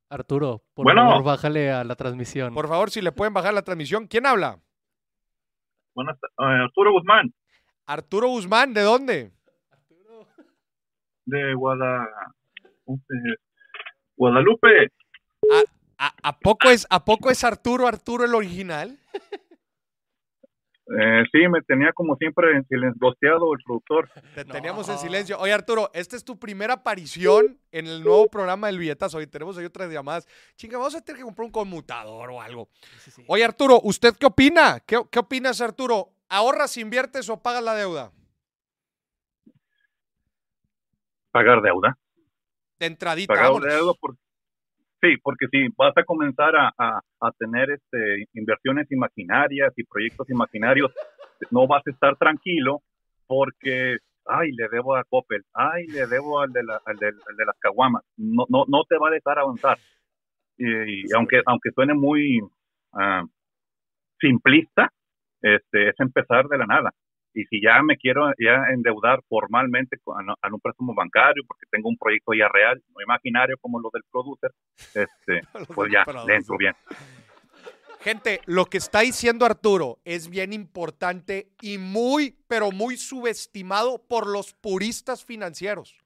Arturo, 0.09 0.63
por 0.73 0.85
Bueno. 0.85 1.09
favor, 1.09 1.23
bájale 1.23 1.71
a 1.71 1.83
la 1.83 1.95
transmisión. 1.95 2.53
Por 2.53 2.67
favor, 2.67 2.91
si 2.91 3.01
le 3.01 3.11
pueden 3.11 3.33
bajar 3.33 3.53
la 3.53 3.63
transmisión. 3.63 4.07
¿Quién 4.07 4.25
habla? 4.25 4.59
Buenas 5.95 6.15
eh, 6.17 6.43
Arturo 6.63 6.91
Guzmán, 6.91 7.33
Arturo 7.85 8.27
Guzmán, 8.29 8.73
¿de 8.73 8.81
dónde? 8.81 9.31
de 11.25 11.53
Guada... 11.55 12.07
eh, 12.87 13.35
Guadalupe. 14.15 14.91
¿A, 15.97 16.13
a 16.21 16.39
poco 16.39 16.69
es, 16.69 16.85
¿A 16.89 17.03
poco 17.03 17.31
es 17.31 17.43
Arturo 17.43 17.87
Arturo 17.87 18.25
el 18.25 18.35
original? 18.35 18.99
Eh, 20.87 21.23
sí, 21.31 21.39
me 21.49 21.61
tenía 21.63 21.91
como 21.93 22.15
siempre 22.15 22.51
en 22.55 22.63
silencioseado 22.67 23.53
el 23.53 23.63
productor. 23.65 24.07
Te 24.35 24.45
teníamos 24.45 24.87
en 24.87 24.99
silencio. 24.99 25.39
Oye, 25.39 25.51
Arturo, 25.51 25.89
esta 25.93 26.15
es 26.15 26.23
tu 26.23 26.37
primera 26.37 26.75
aparición 26.75 27.59
en 27.71 27.87
el 27.87 28.03
nuevo 28.03 28.27
programa 28.27 28.67
del 28.67 28.77
billetazo. 28.77 29.17
Hoy 29.17 29.25
tenemos 29.25 29.57
ahí 29.57 29.65
otras 29.65 29.91
llamadas. 29.91 30.27
Chinga, 30.55 30.77
vamos 30.77 30.93
a 30.93 31.01
tener 31.01 31.17
que 31.17 31.23
comprar 31.25 31.45
un 31.47 31.51
conmutador 31.51 32.29
o 32.29 32.39
algo. 32.39 32.69
Sí, 32.99 33.09
sí. 33.09 33.23
Oye, 33.27 33.43
Arturo, 33.43 33.79
¿usted 33.83 34.13
qué 34.19 34.27
opina? 34.27 34.79
¿Qué, 34.85 35.01
qué 35.09 35.19
opinas, 35.19 35.59
Arturo? 35.59 36.09
¿Ahorras, 36.29 36.77
inviertes 36.77 37.27
o 37.29 37.41
pagas 37.41 37.63
la 37.63 37.73
deuda? 37.73 38.11
Pagar 41.31 41.61
deuda. 41.61 41.97
De 42.79 42.85
entradita, 42.85 43.33
Pagar 43.33 43.59
deuda 43.61 43.93
por- 43.99 44.15
Sí, 45.01 45.17
porque 45.21 45.47
si 45.51 45.67
vas 45.77 45.93
a 45.97 46.03
comenzar 46.03 46.55
a, 46.55 46.71
a- 46.77 47.01
a 47.21 47.31
tener 47.37 47.69
este, 47.71 48.25
inversiones 48.33 48.91
imaginarias 48.91 49.71
y 49.75 49.83
proyectos 49.83 50.29
imaginarios, 50.29 50.91
no 51.51 51.67
vas 51.67 51.83
a 51.85 51.91
estar 51.91 52.15
tranquilo 52.17 52.81
porque, 53.27 53.97
ay, 54.25 54.51
le 54.53 54.67
debo 54.69 54.95
a 54.95 55.03
Coppel, 55.03 55.43
ay, 55.53 55.85
le 55.87 56.07
debo 56.07 56.39
al 56.39 56.51
de, 56.51 56.63
la- 56.63 56.81
al 56.85 56.95
del- 56.97 57.19
al 57.29 57.35
de 57.35 57.45
las 57.45 57.55
caguamas. 57.59 58.03
No, 58.17 58.45
no, 58.49 58.65
no 58.67 58.83
te 58.87 58.97
va 58.97 59.09
a 59.09 59.11
dejar 59.11 59.39
avanzar. 59.39 59.77
Y, 60.57 61.01
y 61.09 61.13
aunque, 61.15 61.41
aunque 61.45 61.71
suene 61.71 61.93
muy 61.93 62.39
ah, 62.93 63.23
simplista, 64.19 64.89
este, 65.41 65.89
es 65.89 65.95
empezar 65.99 66.47
de 66.47 66.57
la 66.57 66.65
nada. 66.65 66.91
Y 67.35 67.43
si 67.47 67.61
ya 67.61 67.83
me 67.83 67.97
quiero 67.97 68.31
ya 68.39 68.63
endeudar 68.73 69.21
formalmente 69.27 69.97
a 70.07 70.47
un 70.47 70.59
préstamo 70.61 70.95
bancario 70.95 71.43
porque 71.45 71.65
tengo 71.69 71.89
un 71.89 71.97
proyecto 71.97 72.31
ya 72.33 72.47
real, 72.47 72.81
no 72.95 73.01
imaginario 73.03 73.57
como 73.59 73.79
lo 73.81 73.89
del 73.93 74.03
producer, 74.09 74.51
este, 74.93 75.41
pues 75.75 75.91
ya, 75.91 76.05
le 76.25 76.35
entro 76.35 76.57
bien. 76.57 76.73
Gente, 77.99 78.39
lo 78.45 78.65
que 78.67 78.77
está 78.77 79.01
diciendo 79.01 79.45
Arturo 79.45 79.99
es 80.05 80.29
bien 80.29 80.53
importante 80.53 81.49
y 81.61 81.77
muy, 81.77 82.37
pero 82.47 82.71
muy 82.71 82.95
subestimado 82.95 84.01
por 84.07 84.27
los 84.27 84.53
puristas 84.53 85.25
financieros. 85.25 86.05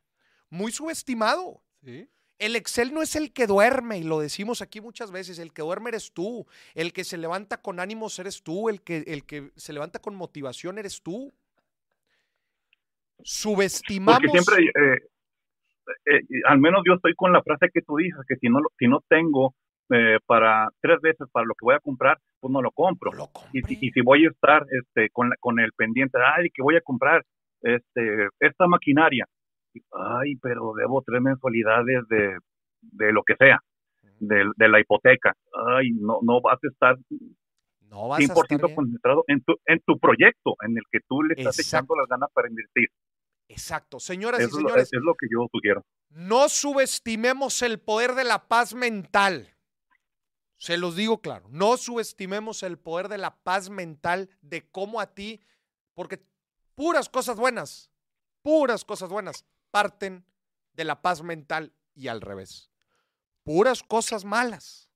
Muy 0.50 0.72
subestimado. 0.72 1.62
¿Sí? 1.84 2.10
El 2.40 2.56
Excel 2.56 2.94
no 2.94 3.02
es 3.02 3.16
el 3.18 3.34
que 3.34 3.48
duerme, 3.48 4.00
y 4.00 4.04
lo 4.04 4.20
decimos 4.20 4.62
aquí 4.62 4.80
muchas 4.80 5.12
veces, 5.12 5.40
el 5.40 5.52
que 5.52 5.62
duerme 5.62 5.90
eres 5.90 6.14
tú, 6.14 6.48
el 6.74 6.94
que 6.94 7.04
se 7.04 7.18
levanta 7.18 7.62
con 7.62 7.80
ánimos 7.82 8.18
eres 8.18 8.42
tú, 8.42 8.70
el 8.70 8.82
que, 8.82 9.04
el 9.08 9.26
que 9.26 9.52
se 9.58 9.74
levanta 9.74 10.00
con 10.00 10.16
motivación 10.16 10.78
eres 10.80 11.02
tú. 11.02 11.34
Subestimamos. 13.22 14.22
Porque 14.22 14.40
siempre, 14.42 14.64
eh, 14.66 14.98
eh, 16.06 16.22
al 16.46 16.60
menos 16.60 16.82
yo 16.88 16.94
estoy 16.94 17.14
con 17.16 17.34
la 17.34 17.44
frase 17.44 17.68
que 17.74 17.82
tú 17.82 17.98
dices, 17.98 18.20
que 18.26 18.38
si 18.38 18.48
no, 18.48 18.60
si 18.78 18.88
no 18.88 19.04
tengo 19.10 19.54
eh, 19.90 20.20
para 20.26 20.70
tres 20.80 21.02
veces 21.02 21.28
para 21.32 21.46
lo 21.46 21.56
que 21.56 21.66
voy 21.66 21.76
a 21.76 21.80
comprar, 21.80 22.18
pues 22.40 22.52
no 22.54 22.62
lo 22.62 22.72
compro. 22.72 23.12
Lo 23.12 23.30
y, 23.52 23.62
si, 23.64 23.78
y 23.82 23.92
si 23.92 24.02
voy 24.02 24.26
a 24.26 24.30
estar 24.30 24.66
este, 24.72 25.10
con, 25.10 25.30
la- 25.30 25.36
con 25.42 25.60
el 25.60 25.74
pendiente, 25.74 26.18
ay, 26.24 26.50
que 26.54 26.62
voy 26.62 26.78
a 26.78 26.82
comprar 26.82 27.26
este, 27.62 28.30
esta 28.40 28.68
maquinaria, 28.68 29.26
ay, 29.92 30.36
pero 30.42 30.74
debo 30.78 31.02
tres 31.06 31.22
mensualidades 31.22 32.08
de, 32.10 32.38
de 32.82 33.12
lo 33.14 33.24
que 33.24 33.36
sea, 33.38 33.60
de, 34.20 34.46
de 34.56 34.70
la 34.70 34.80
hipoteca, 34.80 35.34
ay, 35.78 35.92
no, 35.92 36.20
no 36.22 36.42
vas 36.42 36.58
a 36.64 36.68
estar 36.68 36.98
No 37.82 38.08
vas 38.10 38.20
a 38.20 38.24
100% 38.24 38.30
estar 38.44 38.60
bien. 38.62 38.76
concentrado 38.76 39.24
en 39.28 39.42
tu, 39.44 39.54
en 39.66 39.80
tu 39.86 39.98
proyecto 40.00 40.56
en 40.66 40.78
el 40.78 40.84
que 40.92 41.00
tú 41.08 41.24
le 41.24 41.36
estás 41.36 41.58
Exacto. 41.60 41.94
echando 41.94 41.96
las 41.96 42.08
ganas 42.08 42.30
para 42.34 42.50
invertir. 42.50 42.90
Exacto. 43.48 44.00
Señoras 44.00 44.40
y 44.42 44.44
lo, 44.44 44.50
señores, 44.50 44.90
es 44.94 45.02
lo 45.02 45.16
que 45.16 45.28
yo 45.32 45.48
sugiero. 45.52 45.84
no 46.10 46.50
subestimemos 46.50 47.62
el 47.64 47.80
poder 47.80 48.14
de 48.16 48.24
la 48.24 48.48
paz 48.48 48.74
mental. 48.76 49.56
Se 50.58 50.78
los 50.78 50.96
digo 50.98 51.22
claro, 51.22 51.48
no 51.50 51.78
subestimemos 51.78 52.64
el 52.64 52.78
poder 52.78 53.08
de 53.08 53.18
la 53.18 53.38
paz 53.44 53.70
mental 53.70 54.30
de 54.42 54.70
cómo 54.70 55.00
a 55.00 55.08
ti, 55.16 55.40
porque 55.94 56.20
puras 56.76 57.08
cosas 57.10 57.38
buenas, 57.38 57.90
puras 58.42 58.84
cosas 58.84 59.10
buenas 59.10 59.46
parten 59.72 60.26
de 60.74 60.84
la 60.84 61.02
paz 61.02 61.22
mental 61.24 61.74
y 61.94 62.08
al 62.08 62.22
revés. 62.22 62.72
Puras 63.44 63.84
cosas 63.84 64.26
malas 64.26 64.90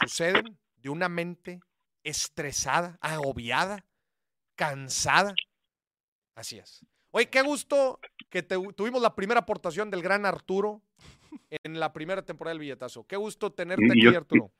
suceden 0.00 0.58
de 0.76 0.88
una 0.90 1.08
mente 1.08 1.60
estresada, 2.04 2.98
agobiada, 3.00 3.84
cansada. 4.54 5.34
Así 6.34 6.58
es. 6.58 6.84
Oye, 7.10 7.28
qué 7.30 7.42
gusto 7.42 7.98
que 8.30 8.42
te- 8.42 8.56
tuvimos 8.74 9.00
la 9.02 9.14
primera 9.14 9.40
aportación 9.40 9.90
del 9.90 10.02
gran 10.02 10.26
Arturo 10.26 10.82
en 11.50 11.80
la 11.80 11.92
primera 11.92 12.22
temporada 12.24 12.52
del 12.52 12.60
billetazo. 12.60 13.06
Qué 13.06 13.16
gusto 13.16 13.52
tenerte 13.52 13.86
aquí, 13.86 14.00
Arturo. 14.16 14.52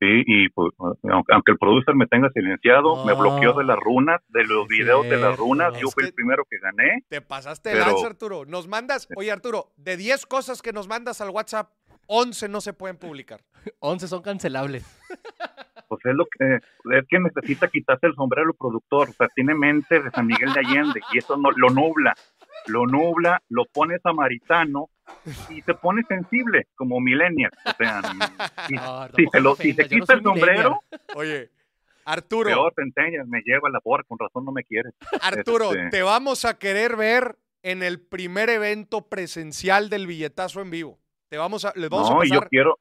Sí, 0.00 0.22
y 0.26 0.48
pues, 0.48 0.72
aunque, 0.78 1.32
aunque 1.34 1.52
el 1.52 1.58
producer 1.58 1.94
me 1.94 2.06
tenga 2.06 2.30
silenciado, 2.30 3.04
me 3.04 3.12
bloqueó 3.12 3.52
de 3.52 3.64
las 3.64 3.78
runas, 3.78 4.20
de 4.28 4.44
los 4.44 4.66
videos 4.66 5.06
de 5.08 5.18
las 5.18 5.36
runas, 5.36 5.78
yo 5.78 5.88
fui 5.90 6.04
el 6.04 6.14
primero 6.14 6.44
que 6.48 6.56
gané. 6.58 7.04
Te 7.10 7.20
pasaste 7.20 7.72
Pero- 7.72 7.84
lanza, 7.86 8.06
Arturo. 8.06 8.46
Nos 8.46 8.66
mandas, 8.66 9.06
oye, 9.14 9.30
Arturo, 9.30 9.72
de 9.76 9.98
10 9.98 10.24
cosas 10.24 10.62
que 10.62 10.72
nos 10.72 10.88
mandas 10.88 11.20
al 11.20 11.28
WhatsApp, 11.28 11.70
11 12.06 12.48
no 12.48 12.62
se 12.62 12.72
pueden 12.72 12.96
publicar. 12.96 13.40
11 13.80 14.08
son 14.08 14.22
cancelables. 14.22 14.84
Pues 15.90 16.02
es 16.04 16.14
lo 16.14 16.24
que 16.26 16.54
es 16.96 17.04
que 17.08 17.18
necesita 17.18 17.66
quitarse 17.66 18.06
el 18.06 18.14
sombrero 18.14 18.50
el 18.50 18.56
productor, 18.56 19.08
o 19.08 19.12
sea, 19.12 19.26
tiene 19.34 19.56
mente 19.56 19.98
de 20.00 20.08
San 20.12 20.24
Miguel 20.24 20.52
de 20.52 20.60
Allende 20.60 21.00
y 21.12 21.18
eso 21.18 21.36
no 21.36 21.50
lo 21.50 21.68
nubla, 21.70 22.14
lo 22.66 22.86
nubla, 22.86 23.42
lo 23.48 23.64
pone 23.66 23.98
samaritano 24.00 24.90
y 25.48 25.60
se 25.62 25.74
pone 25.74 26.02
sensible 26.08 26.66
como 26.76 27.00
millennial, 27.00 27.50
o 27.66 27.70
sea, 27.76 28.00
y- 28.68 28.74
No, 28.74 29.08
si 29.16 29.26
se 29.32 29.40
lo 29.40 29.56
te 29.56 29.62
si 29.64 29.72
se 29.74 29.82
no 29.82 29.88
quita 29.88 30.12
el 30.14 30.22
sombrero, 30.22 30.80
Oye, 31.14 31.50
Arturo, 32.04 32.48
peor 32.48 32.72
te 32.74 32.82
enseñas, 32.82 33.26
me 33.26 33.40
lleva 33.44 33.68
a 33.68 33.72
la 33.72 33.80
porra, 33.80 34.04
con 34.04 34.18
razón 34.18 34.44
no 34.44 34.52
me 34.52 34.64
quieres. 34.64 34.94
Arturo, 35.20 35.72
Este- 35.72 35.90
te 35.90 36.02
vamos 36.02 36.44
a 36.44 36.58
querer 36.58 36.96
ver 36.96 37.36
en 37.62 37.82
el 37.82 38.00
primer 38.00 38.48
evento 38.50 39.02
presencial 39.08 39.90
del 39.90 40.06
billetazo 40.06 40.60
en 40.60 40.70
vivo. 40.70 40.98
Te 41.28 41.36
vamos 41.38 41.64
a, 41.64 41.72
les 41.76 41.88
vamos 41.90 42.10
No, 42.10 42.22
a 42.22 42.26
y 42.26 42.30
yo 42.30 42.40
quiero, 42.48 42.78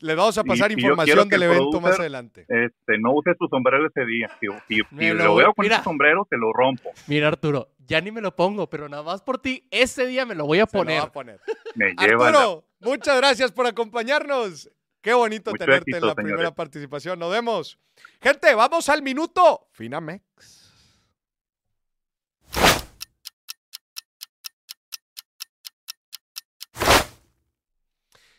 les 0.00 0.16
vamos 0.16 0.36
a 0.38 0.44
pasar 0.44 0.70
y 0.70 0.74
información 0.74 1.28
del 1.28 1.42
el 1.42 1.50
evento 1.50 1.80
más 1.80 1.98
adelante. 1.98 2.42
este, 2.48 2.98
no 2.98 3.12
use 3.12 3.30
su 3.38 3.46
sombrero 3.48 3.86
ese 3.86 4.04
día. 4.06 4.30
Si, 4.40 4.46
si- 4.68 5.08
lo 5.08 5.14
lo 5.24 5.34
veo 5.36 5.54
con 5.54 5.64
mira. 5.64 5.76
ese 5.76 5.84
sombrero, 5.84 6.26
te 6.30 6.36
lo 6.36 6.52
rompo. 6.52 6.90
Mira, 7.06 7.28
Arturo, 7.28 7.68
ya 7.78 8.00
ni 8.00 8.10
me 8.12 8.20
lo 8.20 8.34
pongo, 8.36 8.68
pero 8.70 8.88
nada 8.88 9.02
más 9.02 9.22
por 9.22 9.38
ti, 9.40 9.66
ese 9.70 10.06
día 10.06 10.24
me 10.26 10.34
lo 10.34 10.46
voy 10.46 10.58
a 10.60 10.66
Se 10.66 10.76
lo 10.76 10.80
poner. 10.84 11.00
va 11.00 11.04
a 11.04 11.12
poner. 11.12 11.40
Me 11.74 11.94
lleva 11.94 12.30
la- 12.30 12.38
Arturo, 12.38 12.64
muchas 12.80 13.16
gracias 13.16 13.52
por 13.52 13.66
acompañarnos. 13.66 14.70
Qué 15.00 15.14
bonito 15.14 15.52
Mucho 15.52 15.64
tenerte 15.64 15.96
en 15.96 16.06
la 16.06 16.14
primera 16.14 16.50
participación. 16.54 17.18
Nos 17.18 17.30
vemos. 17.30 17.78
Gente, 18.20 18.52
vamos 18.54 18.88
al 18.88 19.00
minuto. 19.02 19.68
Finamex. 19.72 20.57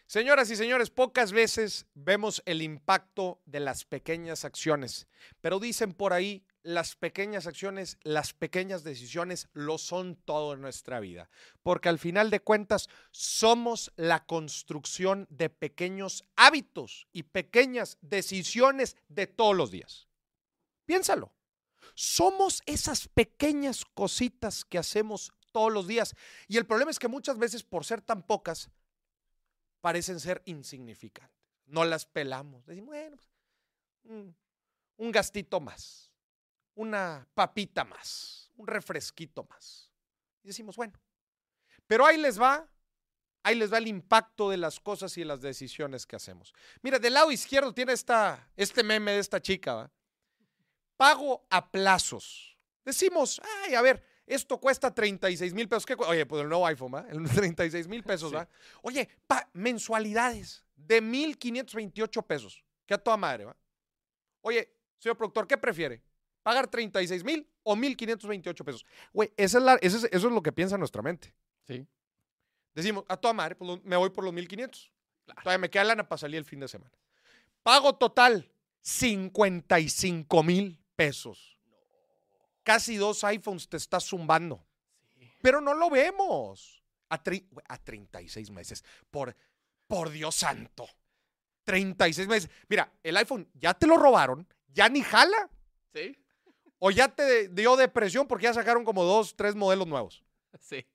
Señoras 0.09 0.49
y 0.49 0.55
señores, 0.55 0.89
pocas 0.89 1.31
veces 1.31 1.85
vemos 1.93 2.41
el 2.47 2.63
impacto 2.63 3.43
de 3.45 3.59
las 3.59 3.85
pequeñas 3.85 4.43
acciones, 4.43 5.07
pero 5.39 5.59
dicen 5.59 5.93
por 5.93 6.13
ahí, 6.13 6.43
las 6.63 6.95
pequeñas 6.95 7.45
acciones, 7.45 7.99
las 8.01 8.33
pequeñas 8.33 8.83
decisiones 8.83 9.49
lo 9.53 9.77
son 9.77 10.15
todo 10.15 10.53
en 10.53 10.61
nuestra 10.61 10.99
vida, 10.99 11.29
porque 11.61 11.89
al 11.89 11.99
final 11.99 12.31
de 12.31 12.39
cuentas 12.39 12.89
somos 13.11 13.93
la 13.97 14.25
construcción 14.25 15.27
de 15.29 15.51
pequeños 15.51 16.25
hábitos 16.35 17.05
y 17.13 17.21
pequeñas 17.21 17.99
decisiones 18.01 18.97
de 19.09 19.27
todos 19.27 19.55
los 19.55 19.69
días. 19.69 20.07
Piénsalo. 20.87 21.35
Somos 21.93 22.63
esas 22.65 23.07
pequeñas 23.09 23.85
cositas 23.85 24.65
que 24.65 24.79
hacemos 24.79 25.31
todos 25.51 25.71
los 25.71 25.87
días. 25.87 26.15
Y 26.47 26.57
el 26.57 26.65
problema 26.65 26.89
es 26.89 26.97
que 26.97 27.07
muchas 27.07 27.37
veces, 27.37 27.63
por 27.63 27.85
ser 27.85 28.01
tan 28.01 28.23
pocas, 28.23 28.71
parecen 29.81 30.19
ser 30.19 30.41
insignificantes. 30.45 31.37
No 31.65 31.85
las 31.85 32.05
pelamos. 32.05 32.65
Decimos, 32.65 32.87
bueno, 32.87 33.17
pues, 33.17 33.29
un, 34.03 34.35
un 34.97 35.11
gastito 35.11 35.59
más, 35.59 36.11
una 36.75 37.27
papita 37.33 37.83
más, 37.83 38.51
un 38.57 38.67
refresquito 38.67 39.45
más. 39.45 39.91
Y 40.43 40.47
decimos, 40.47 40.75
bueno, 40.75 40.99
pero 41.87 42.05
ahí 42.05 42.17
les 42.17 42.39
va, 42.39 42.67
ahí 43.43 43.55
les 43.55 43.71
va 43.71 43.77
el 43.77 43.87
impacto 43.87 44.49
de 44.49 44.57
las 44.57 44.79
cosas 44.79 45.17
y 45.17 45.21
de 45.21 45.25
las 45.25 45.41
decisiones 45.41 46.05
que 46.05 46.15
hacemos. 46.15 46.53
Mira, 46.81 46.99
del 46.99 47.13
lado 47.13 47.31
izquierdo 47.31 47.73
tiene 47.73 47.93
esta, 47.93 48.49
este 48.55 48.83
meme 48.83 49.13
de 49.13 49.19
esta 49.19 49.41
chica, 49.41 49.73
¿va? 49.73 49.91
Pago 50.97 51.47
a 51.49 51.71
plazos. 51.71 52.57
Decimos, 52.83 53.41
ay, 53.63 53.75
a 53.75 53.81
ver, 53.81 54.03
esto 54.29 54.57
cuesta 54.59 54.93
36 54.93 55.53
mil 55.53 55.67
pesos. 55.67 55.85
¿Qué 55.85 55.95
Oye, 56.07 56.25
pues 56.25 56.41
el 56.41 56.49
nuevo 56.49 56.65
iPhone, 56.67 56.93
¿va? 56.93 57.05
El 57.09 57.23
36 57.29 57.87
mil 57.87 58.03
pesos, 58.03 58.33
¿va? 58.33 58.47
Oye, 58.81 59.09
pa- 59.27 59.49
mensualidades 59.53 60.63
de 60.75 61.01
1,528 61.01 62.21
pesos. 62.23 62.63
Que 62.85 62.93
a 62.93 62.97
toda 62.97 63.17
madre, 63.17 63.45
¿va? 63.45 63.55
Oye, 64.41 64.71
señor 64.97 65.17
productor, 65.17 65.45
¿qué 65.47 65.57
prefiere? 65.57 66.01
¿Pagar 66.41 66.67
36 66.67 67.23
mil 67.23 67.47
o 67.63 67.75
1,528 67.75 68.63
pesos? 68.63 68.85
Güey, 69.13 69.31
esa 69.37 69.57
es 69.57 69.63
la- 69.63 69.75
ese 69.81 69.97
es- 69.97 70.03
eso 70.11 70.27
es 70.27 70.33
lo 70.33 70.41
que 70.41 70.51
piensa 70.51 70.77
nuestra 70.77 71.01
mente. 71.01 71.33
Sí. 71.67 71.85
Decimos, 72.73 73.03
a 73.07 73.17
toda 73.17 73.33
madre, 73.33 73.55
pues 73.55 73.79
me 73.83 73.97
voy 73.97 74.09
por 74.09 74.23
los 74.23 74.33
1,500. 74.33 74.91
Todavía 75.43 75.57
me 75.59 75.69
queda 75.69 75.83
lana 75.83 76.07
para 76.07 76.17
salir 76.17 76.37
el 76.37 76.45
fin 76.45 76.59
de 76.59 76.67
semana. 76.67 76.91
Pago 77.61 77.95
total, 77.95 78.49
55 78.81 80.43
mil 80.43 80.79
pesos. 80.95 81.58
Casi 82.63 82.97
dos 82.97 83.23
iPhones 83.23 83.67
te 83.67 83.77
estás 83.77 84.05
zumbando. 84.05 84.65
Pero 85.41 85.61
no 85.61 85.73
lo 85.73 85.89
vemos. 85.89 86.83
A, 87.09 87.21
a 87.67 87.77
36 87.77 88.51
meses. 88.51 88.83
Por, 89.09 89.35
por 89.87 90.09
Dios 90.09 90.35
santo. 90.35 90.87
36 91.65 92.27
meses. 92.27 92.49
Mira, 92.67 92.91
el 93.03 93.17
iPhone 93.17 93.49
ya 93.53 93.73
te 93.73 93.87
lo 93.87 93.97
robaron, 93.97 94.47
ya 94.67 94.89
ni 94.89 95.01
jala. 95.01 95.49
Sí. 95.93 96.17
O 96.79 96.91
ya 96.91 97.09
te 97.09 97.49
dio 97.49 97.75
depresión 97.75 98.27
porque 98.27 98.45
ya 98.45 98.53
sacaron 98.53 98.83
como 98.83 99.03
dos, 99.03 99.35
tres 99.35 99.55
modelos 99.55 99.87
nuevos. 99.87 100.23
Sí. 100.59 100.85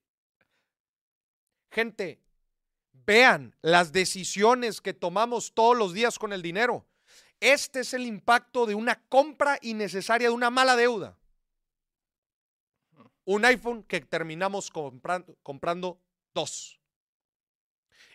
Gente, 1.71 2.21
vean 2.93 3.55
las 3.61 3.93
decisiones 3.93 4.81
que 4.81 4.95
tomamos 4.95 5.53
todos 5.55 5.77
los 5.77 5.93
días 5.93 6.19
con 6.19 6.33
el 6.33 6.43
dinero. 6.43 6.87
Este 7.41 7.81
es 7.81 7.93
el 7.95 8.07
impacto 8.07 8.65
de 8.67 8.75
una 8.75 9.03
compra 9.09 9.59
innecesaria, 9.61 10.29
de 10.29 10.35
una 10.35 10.51
mala 10.51 10.77
deuda. 10.77 11.19
Un 13.25 13.45
iPhone 13.45 13.83
que 13.85 14.01
terminamos 14.01 14.71
comprando, 14.71 16.01
dos. 16.35 16.81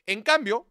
En 0.05 0.21
cambio, 0.21 0.67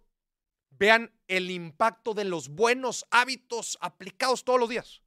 vean 0.70 1.12
el 1.26 1.50
impacto 1.50 2.14
de 2.14 2.24
los 2.24 2.48
buenos 2.48 3.06
hábitos 3.10 3.78
aplicados 3.80 4.44
todos 4.44 4.60
los 4.60 4.68
días. 4.68 5.02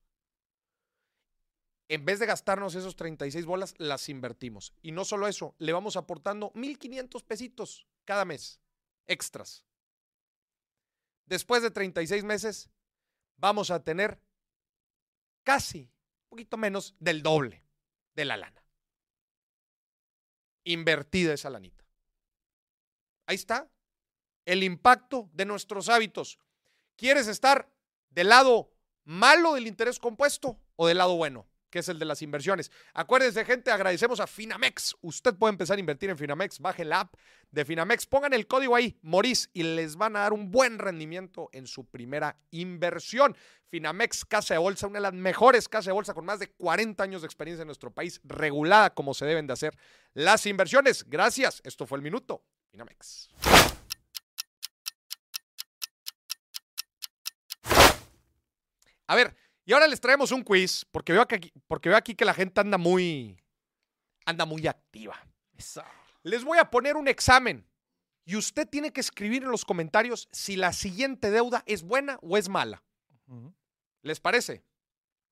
En 1.88 2.06
vez 2.06 2.20
de 2.20 2.26
gastarnos 2.26 2.76
esos 2.76 2.96
36 2.96 3.46
bolas, 3.46 3.74
las 3.78 4.08
invertimos. 4.10 4.74
Y 4.82 4.92
no 4.92 5.04
solo 5.04 5.28
eso, 5.28 5.56
le 5.58 5.74
vamos 5.74 5.98
aportando 5.98 6.52
1,500 6.56 7.24
pesitos 7.24 7.88
cada 8.06 8.26
mes, 8.26 8.62
extras. 9.08 9.66
Después 11.26 11.62
de 11.62 11.72
36 11.72 12.24
meses, 12.24 12.70
vamos 13.38 13.72
a 13.72 13.84
tener 13.84 14.22
casi, 15.44 15.92
un 16.24 16.30
poquito 16.30 16.58
menos 16.58 16.96
del 17.00 17.22
doble 17.22 17.66
de 18.14 18.26
la 18.26 18.38
lana. 18.38 18.61
Invertida 20.64 21.34
esa 21.34 21.50
lanita. 21.50 21.86
Ahí 23.26 23.36
está 23.36 23.70
el 24.46 24.64
impacto 24.64 25.30
de 25.34 25.46
nuestros 25.46 25.90
hábitos. 25.90 26.40
¿Quieres 26.96 27.28
estar 27.28 27.72
del 28.10 28.30
lado 28.30 28.74
malo 29.04 29.54
del 29.54 29.68
interés 29.68 30.00
compuesto 30.00 30.60
o 30.76 30.88
del 30.88 30.98
lado 30.98 31.16
bueno? 31.16 31.48
que 31.72 31.80
es 31.80 31.90
el 31.90 31.98
de 31.98 32.06
las 32.06 32.22
inversiones. 32.22 32.70
Acuérdense, 32.94 33.46
gente, 33.46 33.72
agradecemos 33.72 34.20
a 34.20 34.28
Finamex. 34.28 34.96
Usted 35.02 35.34
puede 35.34 35.54
empezar 35.54 35.78
a 35.78 35.80
invertir 35.80 36.10
en 36.10 36.18
Finamex. 36.18 36.60
Baje 36.60 36.86
la 36.86 37.00
app 37.00 37.16
de 37.50 37.66
Finamex, 37.66 38.06
pongan 38.06 38.34
el 38.34 38.46
código 38.46 38.76
ahí, 38.76 39.00
Moris, 39.02 39.50
y 39.54 39.64
les 39.64 39.96
van 39.96 40.16
a 40.16 40.20
dar 40.20 40.34
un 40.34 40.52
buen 40.52 40.78
rendimiento 40.78 41.50
en 41.54 41.66
su 41.66 41.86
primera 41.86 42.38
inversión. 42.52 43.36
Finamex, 43.72 44.26
casa 44.26 44.54
de 44.54 44.58
bolsa, 44.58 44.86
una 44.86 45.00
de 45.00 45.04
las 45.04 45.14
mejores 45.14 45.70
casas 45.70 45.86
de 45.86 45.92
bolsa 45.94 46.14
con 46.14 46.26
más 46.26 46.40
de 46.40 46.52
40 46.52 47.02
años 47.02 47.22
de 47.22 47.26
experiencia 47.26 47.62
en 47.62 47.68
nuestro 47.68 47.90
país, 47.90 48.20
regulada 48.26 48.94
como 48.94 49.14
se 49.14 49.26
deben 49.26 49.48
de 49.48 49.54
hacer 49.54 49.78
las 50.14 50.46
inversiones. 50.46 51.06
Gracias. 51.08 51.62
Esto 51.64 51.88
fue 51.88 51.98
el 51.98 52.02
minuto. 52.02 52.44
Finamex. 52.72 53.30
A 59.08 59.16
ver, 59.16 59.36
y 59.66 59.72
ahora 59.72 59.88
les 59.88 60.02
traemos 60.02 60.34
un 60.34 60.44
quiz, 60.44 60.86
porque 60.92 61.14
veo, 61.14 61.22
aquí, 61.22 61.54
porque 61.68 61.88
veo 61.88 61.98
aquí 61.98 62.14
que 62.14 62.26
la 62.26 62.34
gente 62.34 62.60
anda 62.60 62.78
muy, 62.78 63.42
anda 64.26 64.46
muy 64.46 64.68
activa. 64.68 65.16
Les 66.24 66.44
voy 66.44 66.58
a 66.58 66.70
poner 66.70 66.98
un 66.98 67.08
examen 67.08 67.66
y 68.26 68.36
usted 68.36 68.68
tiene 68.68 68.92
que 68.92 69.00
escribir 69.00 69.44
en 69.44 69.52
los 69.52 69.64
comentarios 69.64 70.28
si 70.34 70.58
la 70.58 70.74
siguiente 70.74 71.32
deuda 71.32 71.64
es 71.68 71.84
buena 71.84 72.20
o 72.22 72.38
es 72.38 72.50
mala. 72.50 72.84
¿Les 74.02 74.20
parece? 74.20 74.64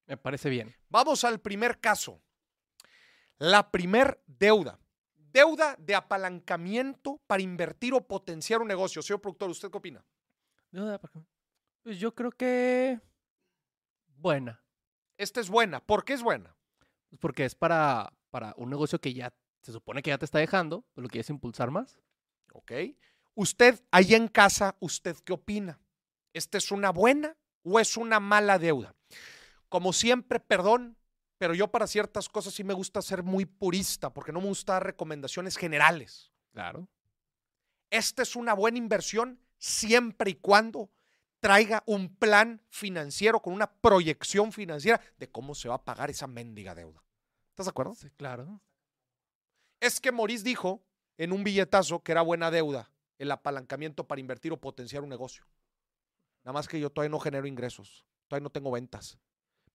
Me 0.06 0.16
parece 0.16 0.50
bien. 0.50 0.74
Vamos 0.88 1.24
al 1.24 1.40
primer 1.40 1.80
caso. 1.80 2.20
La 3.38 3.70
primer 3.70 4.22
deuda. 4.26 4.78
Deuda 5.16 5.76
de 5.78 5.94
apalancamiento 5.94 7.20
para 7.26 7.42
invertir 7.42 7.94
o 7.94 8.06
potenciar 8.06 8.60
un 8.60 8.68
negocio. 8.68 9.02
Señor 9.02 9.20
productor, 9.20 9.50
¿usted 9.50 9.70
qué 9.70 9.78
opina? 9.78 10.04
Deuda? 10.70 11.00
Pues 11.82 11.98
yo 11.98 12.14
creo 12.14 12.32
que 12.32 13.00
buena. 14.16 14.62
Esta 15.16 15.40
es 15.40 15.48
buena. 15.48 15.80
¿Por 15.80 16.04
qué 16.04 16.14
es 16.14 16.22
buena? 16.22 16.56
Pues 17.08 17.20
porque 17.20 17.44
es 17.44 17.54
para, 17.54 18.12
para 18.30 18.54
un 18.56 18.70
negocio 18.70 19.00
que 19.00 19.14
ya 19.14 19.32
se 19.62 19.72
supone 19.72 20.02
que 20.02 20.10
ya 20.10 20.18
te 20.18 20.24
está 20.24 20.38
dejando, 20.38 20.84
pero 20.94 21.04
lo 21.04 21.08
quieres 21.08 21.30
impulsar 21.30 21.70
más. 21.70 21.98
¿Ok? 22.52 22.72
Usted, 23.34 23.82
ahí 23.90 24.14
en 24.14 24.28
casa, 24.28 24.76
¿usted 24.80 25.16
qué 25.24 25.32
opina? 25.32 25.80
¿Esta 26.32 26.58
es 26.58 26.70
una 26.70 26.90
buena 26.90 27.36
o 27.62 27.78
es 27.80 27.96
una 27.96 28.20
mala 28.20 28.58
deuda? 28.58 28.94
Como 29.68 29.92
siempre, 29.92 30.40
perdón, 30.40 30.96
pero 31.38 31.54
yo 31.54 31.68
para 31.68 31.86
ciertas 31.86 32.28
cosas 32.28 32.54
sí 32.54 32.64
me 32.64 32.74
gusta 32.74 33.00
ser 33.00 33.22
muy 33.22 33.46
purista, 33.46 34.12
porque 34.12 34.32
no 34.32 34.40
me 34.40 34.48
gusta 34.48 34.74
dar 34.74 34.84
recomendaciones 34.84 35.56
generales. 35.56 36.30
Claro. 36.52 36.88
Esta 37.90 38.22
es 38.22 38.36
una 38.36 38.54
buena 38.54 38.78
inversión 38.78 39.40
siempre 39.58 40.30
y 40.30 40.34
cuando 40.34 40.90
traiga 41.40 41.82
un 41.86 42.14
plan 42.14 42.62
financiero 42.68 43.40
con 43.40 43.54
una 43.54 43.72
proyección 43.72 44.52
financiera 44.52 45.00
de 45.18 45.30
cómo 45.30 45.54
se 45.54 45.68
va 45.68 45.76
a 45.76 45.84
pagar 45.84 46.10
esa 46.10 46.26
mendiga 46.26 46.74
deuda. 46.74 47.02
¿Estás 47.48 47.66
de 47.66 47.70
acuerdo? 47.70 47.94
Sí, 47.94 48.10
claro. 48.10 48.60
Es 49.80 50.00
que 50.00 50.12
Maurice 50.12 50.44
dijo 50.44 50.82
en 51.16 51.32
un 51.32 51.42
billetazo 51.42 52.02
que 52.02 52.12
era 52.12 52.22
buena 52.22 52.50
deuda 52.50 52.90
el 53.18 53.30
apalancamiento 53.30 54.06
para 54.06 54.20
invertir 54.20 54.52
o 54.52 54.60
potenciar 54.60 55.02
un 55.02 55.08
negocio. 55.08 55.46
Nada 56.44 56.52
más 56.52 56.68
que 56.68 56.80
yo 56.80 56.90
todavía 56.90 57.10
no 57.10 57.20
genero 57.20 57.46
ingresos, 57.46 58.04
todavía 58.28 58.44
no 58.44 58.50
tengo 58.50 58.70
ventas. 58.70 59.18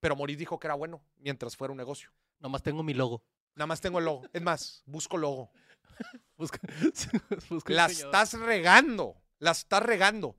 Pero 0.00 0.16
Maurice 0.16 0.38
dijo 0.38 0.58
que 0.58 0.66
era 0.66 0.74
bueno 0.74 1.02
mientras 1.16 1.56
fuera 1.56 1.72
un 1.72 1.78
negocio. 1.78 2.10
Nomás 2.38 2.62
tengo 2.62 2.82
mi 2.82 2.94
logo. 2.94 3.22
Nada 3.54 3.66
más 3.66 3.80
tengo 3.80 3.98
el 3.98 4.04
logo. 4.04 4.26
Es 4.32 4.42
más, 4.42 4.82
busco 4.86 5.16
logo. 5.16 5.50
Busca, 6.36 6.60
busca 7.48 7.72
La 7.72 7.86
estás 7.86 8.34
regando, 8.34 9.16
la 9.38 9.52
estás 9.52 9.82
regando. 9.82 10.36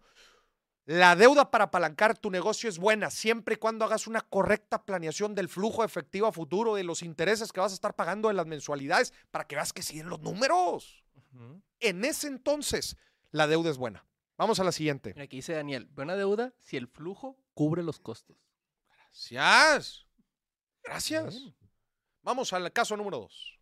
La 0.86 1.15
deuda 1.15 1.49
para 1.49 1.65
apalancar 1.65 2.17
tu 2.17 2.30
negocio 2.30 2.69
es 2.69 2.78
buena 2.78 3.09
siempre 3.09 3.55
y 3.55 3.57
cuando 3.57 3.84
hagas 3.84 4.05
una 4.05 4.21
correcta 4.21 4.86
planeación 4.86 5.34
del 5.34 5.49
flujo 5.49 5.84
efectivo 5.84 6.28
a 6.28 6.32
futuro, 6.32 6.75
de 6.75 6.84
los 6.84 7.01
intereses 7.01 7.51
que 7.51 7.59
vas 7.59 7.71
a 7.71 7.75
estar 7.75 7.95
pagando 7.95 8.28
de 8.28 8.36
las 8.36 8.45
mensualidades, 8.45 9.11
para 9.30 9.47
que 9.47 9.55
veas 9.55 9.73
que 9.73 9.82
siguen 9.82 10.07
los 10.07 10.21
números. 10.21 11.03
Ujú. 11.15 11.61
En 11.80 12.05
ese 12.05 12.28
entonces, 12.28 12.95
la 13.32 13.47
deuda 13.47 13.71
es 13.71 13.78
buena. 13.78 14.05
Vamos 14.38 14.60
a 14.60 14.64
la 14.64 14.72
siguiente. 14.72 15.14
Mira, 15.14 15.24
aquí 15.26 15.38
dice 15.38 15.54
Daniel, 15.54 15.86
buena 15.88 16.16
deuda 16.16 16.54
si 16.62 16.78
el 16.78 16.88
flujo 16.88 17.38
cubre 17.54 17.82
los 17.84 18.00
costos. 18.00 18.38
Gracias. 18.88 20.06
Gracias. 20.84 21.36
Bien. 21.36 21.56
Vamos 22.22 22.54
al 22.54 22.72
caso 22.72 22.96
número 22.96 23.20
dos. 23.20 23.60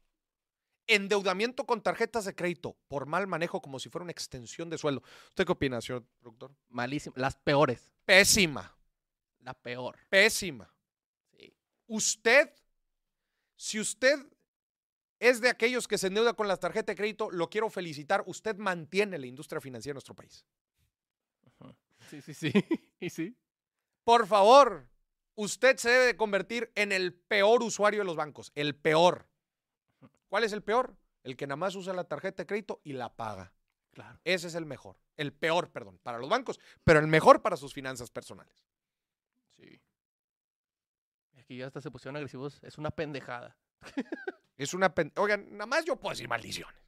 Endeudamiento 0.87 1.65
con 1.65 1.81
tarjetas 1.81 2.25
de 2.25 2.35
crédito 2.35 2.77
por 2.87 3.05
mal 3.07 3.25
manejo 3.25 3.61
como 3.61 3.79
si 3.79 3.89
fuera 3.89 4.03
una 4.03 4.11
extensión 4.11 4.69
de 4.69 4.77
sueldo. 4.77 5.01
¿Usted 5.29 5.45
qué 5.45 5.51
opina, 5.51 5.81
señor 5.81 6.05
productor? 6.19 6.53
Malísimo. 6.69 7.15
Las 7.17 7.35
peores. 7.37 7.91
Pésima, 8.05 8.77
La 9.39 9.53
peor. 9.55 9.97
pésima. 10.09 10.71
Sí. 11.31 11.55
Usted, 11.87 12.51
si 13.55 13.79
usted 13.79 14.19
es 15.19 15.41
de 15.41 15.49
aquellos 15.49 15.87
que 15.87 15.97
se 15.97 16.07
endeuda 16.07 16.33
con 16.33 16.47
las 16.47 16.59
tarjetas 16.59 16.93
de 16.93 16.97
crédito, 16.97 17.31
lo 17.31 17.49
quiero 17.49 17.69
felicitar. 17.71 18.23
Usted 18.27 18.55
mantiene 18.57 19.17
la 19.17 19.25
industria 19.25 19.59
financiera 19.61 19.93
en 19.93 19.95
nuestro 19.95 20.13
país. 20.15 20.45
Sí, 22.09 22.21
sí, 22.21 22.33
sí. 22.33 22.51
y 22.99 23.09
sí. 23.09 23.37
Por 24.03 24.27
favor, 24.27 24.87
usted 25.35 25.77
se 25.77 25.89
debe 25.89 26.05
de 26.05 26.17
convertir 26.17 26.71
en 26.75 26.91
el 26.91 27.13
peor 27.13 27.63
usuario 27.63 28.01
de 28.01 28.05
los 28.05 28.15
bancos, 28.15 28.51
el 28.55 28.75
peor. 28.75 29.27
¿Cuál 30.27 30.43
es 30.43 30.53
el 30.53 30.61
peor? 30.63 30.95
El 31.23 31.35
que 31.35 31.47
nada 31.47 31.55
más 31.55 31.75
usa 31.75 31.93
la 31.93 32.03
tarjeta 32.03 32.43
de 32.43 32.47
crédito 32.47 32.81
y 32.83 32.93
la 32.93 33.15
paga. 33.15 33.53
Claro. 33.91 34.19
Ese 34.23 34.47
es 34.47 34.55
el 34.55 34.65
mejor, 34.65 34.99
el 35.17 35.33
peor, 35.33 35.71
perdón, 35.71 35.97
para 36.03 36.17
los 36.19 36.29
bancos, 36.29 36.59
pero 36.83 36.99
el 36.99 37.07
mejor 37.07 37.41
para 37.41 37.57
sus 37.57 37.73
finanzas 37.73 38.11
personales. 38.11 38.67
Sí. 39.57 39.81
Aquí 41.37 41.57
ya 41.57 41.67
hasta 41.67 41.81
se 41.81 41.89
pusieron 41.91 42.17
agresivos. 42.17 42.59
Es 42.63 42.77
una 42.77 42.91
pendejada. 42.91 43.57
Es 44.57 44.73
una... 44.73 44.95
pen- 44.95 45.11
Oigan, 45.17 45.51
nada 45.51 45.65
más 45.65 45.83
yo 45.83 45.97
puedo 45.97 46.11
decir 46.13 46.29
maldiciones. 46.29 46.81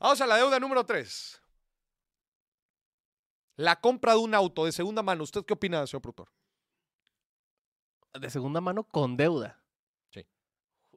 Vamos 0.00 0.18
a 0.22 0.26
la 0.26 0.36
deuda 0.38 0.58
número 0.58 0.86
3. 0.86 1.41
La 3.56 3.80
compra 3.80 4.12
de 4.12 4.18
un 4.18 4.34
auto 4.34 4.64
de 4.64 4.72
segunda 4.72 5.02
mano. 5.02 5.24
¿Usted 5.24 5.44
qué 5.44 5.54
opina, 5.54 5.86
señor 5.86 6.02
productor? 6.02 6.28
De 8.18 8.30
segunda 8.30 8.60
mano 8.60 8.84
con 8.84 9.16
deuda. 9.16 9.62
Sí. 10.10 10.26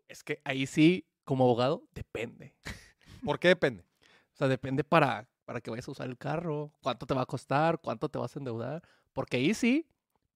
Es 0.08 0.24
que 0.24 0.42
ahí 0.44 0.66
sí, 0.68 1.08
como 1.24 1.46
abogado, 1.46 1.88
depende. 1.94 2.56
¿Por 3.24 3.40
qué 3.40 3.50
depende? 3.50 3.86
O 4.34 4.38
sea, 4.38 4.48
depende 4.48 4.84
para, 4.84 5.28
para 5.46 5.62
que 5.62 5.70
vayas 5.70 5.88
a 5.88 5.92
usar 5.92 6.08
el 6.08 6.18
carro, 6.18 6.74
cuánto 6.82 7.06
te 7.06 7.14
va 7.14 7.22
a 7.22 7.26
costar, 7.26 7.80
cuánto 7.80 8.10
te 8.10 8.18
vas 8.20 8.36
a 8.36 8.40
endeudar. 8.40 8.84
Porque 9.14 9.38
ahí 9.38 9.54
sí, 9.54 9.88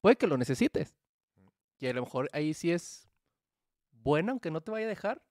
puede 0.02 0.16
que 0.16 0.28
lo 0.28 0.38
necesites. 0.38 0.96
Y 1.80 1.88
a 1.88 1.94
lo 1.94 2.02
mejor 2.02 2.30
ahí 2.34 2.54
sí 2.54 2.72
es 2.72 3.10
bueno, 3.92 4.32
aunque 4.32 4.52
no 4.52 4.62
te 4.62 4.72
vaya 4.72 4.86
a 4.86 4.90
dejar, 4.90 5.22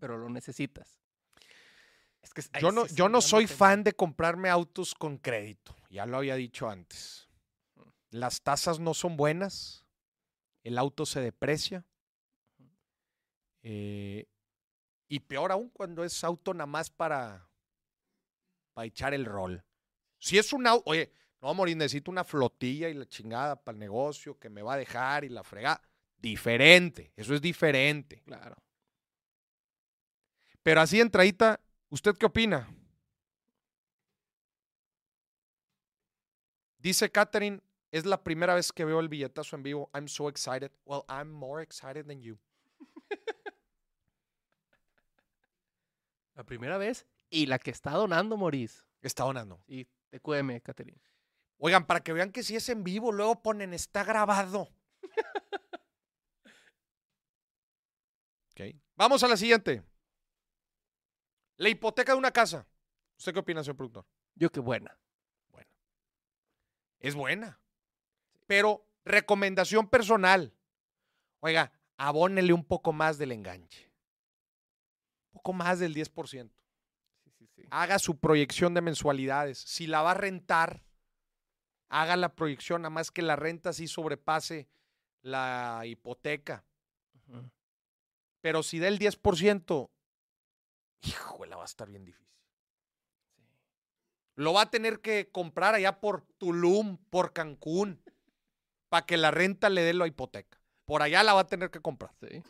pero 0.00 0.18
lo 0.18 0.28
necesitas. 0.28 1.00
Es 2.22 2.34
que 2.34 2.42
ahí 2.52 2.62
Yo 2.62 2.72
no, 2.72 2.86
yo 2.86 3.08
no 3.08 3.20
soy 3.20 3.46
tema. 3.46 3.56
fan 3.56 3.84
de 3.84 3.92
comprarme 3.92 4.48
autos 4.48 4.94
con 4.94 5.18
crédito. 5.18 5.76
Ya 5.96 6.04
lo 6.04 6.18
había 6.18 6.34
dicho 6.34 6.68
antes. 6.68 7.26
Las 8.10 8.42
tasas 8.42 8.78
no 8.78 8.92
son 8.92 9.16
buenas. 9.16 9.86
El 10.62 10.76
auto 10.76 11.06
se 11.06 11.20
deprecia. 11.20 11.86
eh, 13.62 14.26
y 15.08 15.20
peor 15.20 15.52
aún 15.52 15.70
cuando 15.70 16.04
es 16.04 16.22
auto 16.22 16.52
nada 16.52 16.66
más 16.66 16.90
para, 16.90 17.48
para 18.74 18.84
echar 18.84 19.14
el 19.14 19.24
rol. 19.24 19.64
Si 20.18 20.36
es 20.36 20.52
un 20.52 20.66
auto, 20.66 20.82
oye, 20.90 21.10
no, 21.40 21.54
morir, 21.54 21.78
necesito 21.78 22.10
una 22.10 22.24
flotilla 22.24 22.90
y 22.90 22.94
la 22.94 23.06
chingada 23.06 23.56
para 23.56 23.76
el 23.76 23.78
negocio 23.78 24.38
que 24.38 24.50
me 24.50 24.60
va 24.60 24.74
a 24.74 24.78
dejar 24.78 25.24
y 25.24 25.30
la 25.30 25.44
fregada. 25.44 25.80
Diferente, 26.18 27.10
eso 27.16 27.34
es 27.34 27.40
diferente. 27.40 28.20
Claro. 28.26 28.56
Pero 30.62 30.82
así 30.82 31.00
entradita, 31.00 31.58
¿usted 31.88 32.14
qué 32.18 32.26
opina? 32.26 32.68
Dice 36.86 37.10
Catherine, 37.10 37.60
es 37.90 38.06
la 38.06 38.22
primera 38.22 38.54
vez 38.54 38.70
que 38.70 38.84
veo 38.84 39.00
el 39.00 39.08
billetazo 39.08 39.56
en 39.56 39.64
vivo. 39.64 39.90
I'm 39.92 40.06
so 40.06 40.28
excited. 40.28 40.70
Well, 40.84 41.02
I'm 41.08 41.32
more 41.32 41.60
excited 41.60 42.06
than 42.06 42.22
you. 42.22 42.38
La 46.36 46.44
primera 46.44 46.78
vez 46.78 47.04
y 47.28 47.46
la 47.46 47.58
que 47.58 47.72
está 47.72 47.90
donando, 47.90 48.36
Maurice. 48.36 48.84
Está 49.02 49.24
donando. 49.24 49.64
Y 49.66 49.88
te 50.10 50.20
cueme, 50.20 50.60
Caterina. 50.60 51.02
Oigan, 51.58 51.88
para 51.88 52.04
que 52.04 52.12
vean 52.12 52.30
que 52.30 52.44
si 52.44 52.54
es 52.54 52.68
en 52.68 52.84
vivo, 52.84 53.10
luego 53.10 53.42
ponen 53.42 53.74
está 53.74 54.04
grabado. 54.04 54.68
Ok. 58.52 58.76
Vamos 58.94 59.24
a 59.24 59.28
la 59.28 59.36
siguiente. 59.36 59.82
La 61.56 61.68
hipoteca 61.68 62.12
de 62.12 62.18
una 62.18 62.30
casa. 62.30 62.64
¿Usted 63.18 63.32
qué 63.32 63.40
opina, 63.40 63.64
señor 63.64 63.76
productor? 63.76 64.06
Yo 64.36 64.50
qué 64.50 64.60
buena. 64.60 64.96
Es 67.00 67.14
buena. 67.14 67.60
Pero 68.46 68.86
recomendación 69.04 69.88
personal. 69.88 70.54
Oiga, 71.40 71.72
abónele 71.96 72.52
un 72.52 72.64
poco 72.64 72.92
más 72.92 73.18
del 73.18 73.32
enganche. 73.32 73.90
Un 75.32 75.38
poco 75.38 75.52
más 75.52 75.78
del 75.78 75.94
10%. 75.94 76.50
Sí, 77.24 77.30
sí, 77.30 77.46
sí. 77.54 77.62
Haga 77.70 77.98
su 77.98 78.18
proyección 78.18 78.74
de 78.74 78.80
mensualidades. 78.80 79.58
Si 79.58 79.86
la 79.86 80.02
va 80.02 80.12
a 80.12 80.14
rentar, 80.14 80.82
haga 81.88 82.16
la 82.16 82.34
proyección, 82.34 82.82
nada 82.82 82.90
más 82.90 83.10
que 83.10 83.22
la 83.22 83.36
renta 83.36 83.72
sí 83.72 83.86
sobrepase 83.88 84.68
la 85.22 85.82
hipoteca. 85.84 86.64
Pero 88.40 88.62
si 88.62 88.78
da 88.78 88.88
el 88.88 88.98
10%, 88.98 89.90
híjole, 91.02 91.56
va 91.56 91.62
a 91.62 91.66
estar 91.66 91.88
bien 91.88 92.04
difícil. 92.04 92.25
Lo 94.36 94.52
va 94.52 94.62
a 94.62 94.70
tener 94.70 95.00
que 95.00 95.30
comprar 95.30 95.74
allá 95.74 95.98
por 96.00 96.22
Tulum, 96.38 96.98
por 97.10 97.32
Cancún, 97.32 98.02
para 98.88 99.04
que 99.06 99.16
la 99.16 99.30
renta 99.30 99.70
le 99.70 99.82
dé 99.82 99.94
la 99.94 100.06
hipoteca. 100.06 100.60
Por 100.84 101.02
allá 101.02 101.22
la 101.22 101.34
va 101.34 101.40
a 101.40 101.46
tener 101.46 101.70
que 101.70 101.80
comprar. 101.80 102.12
Sí. 102.20 102.42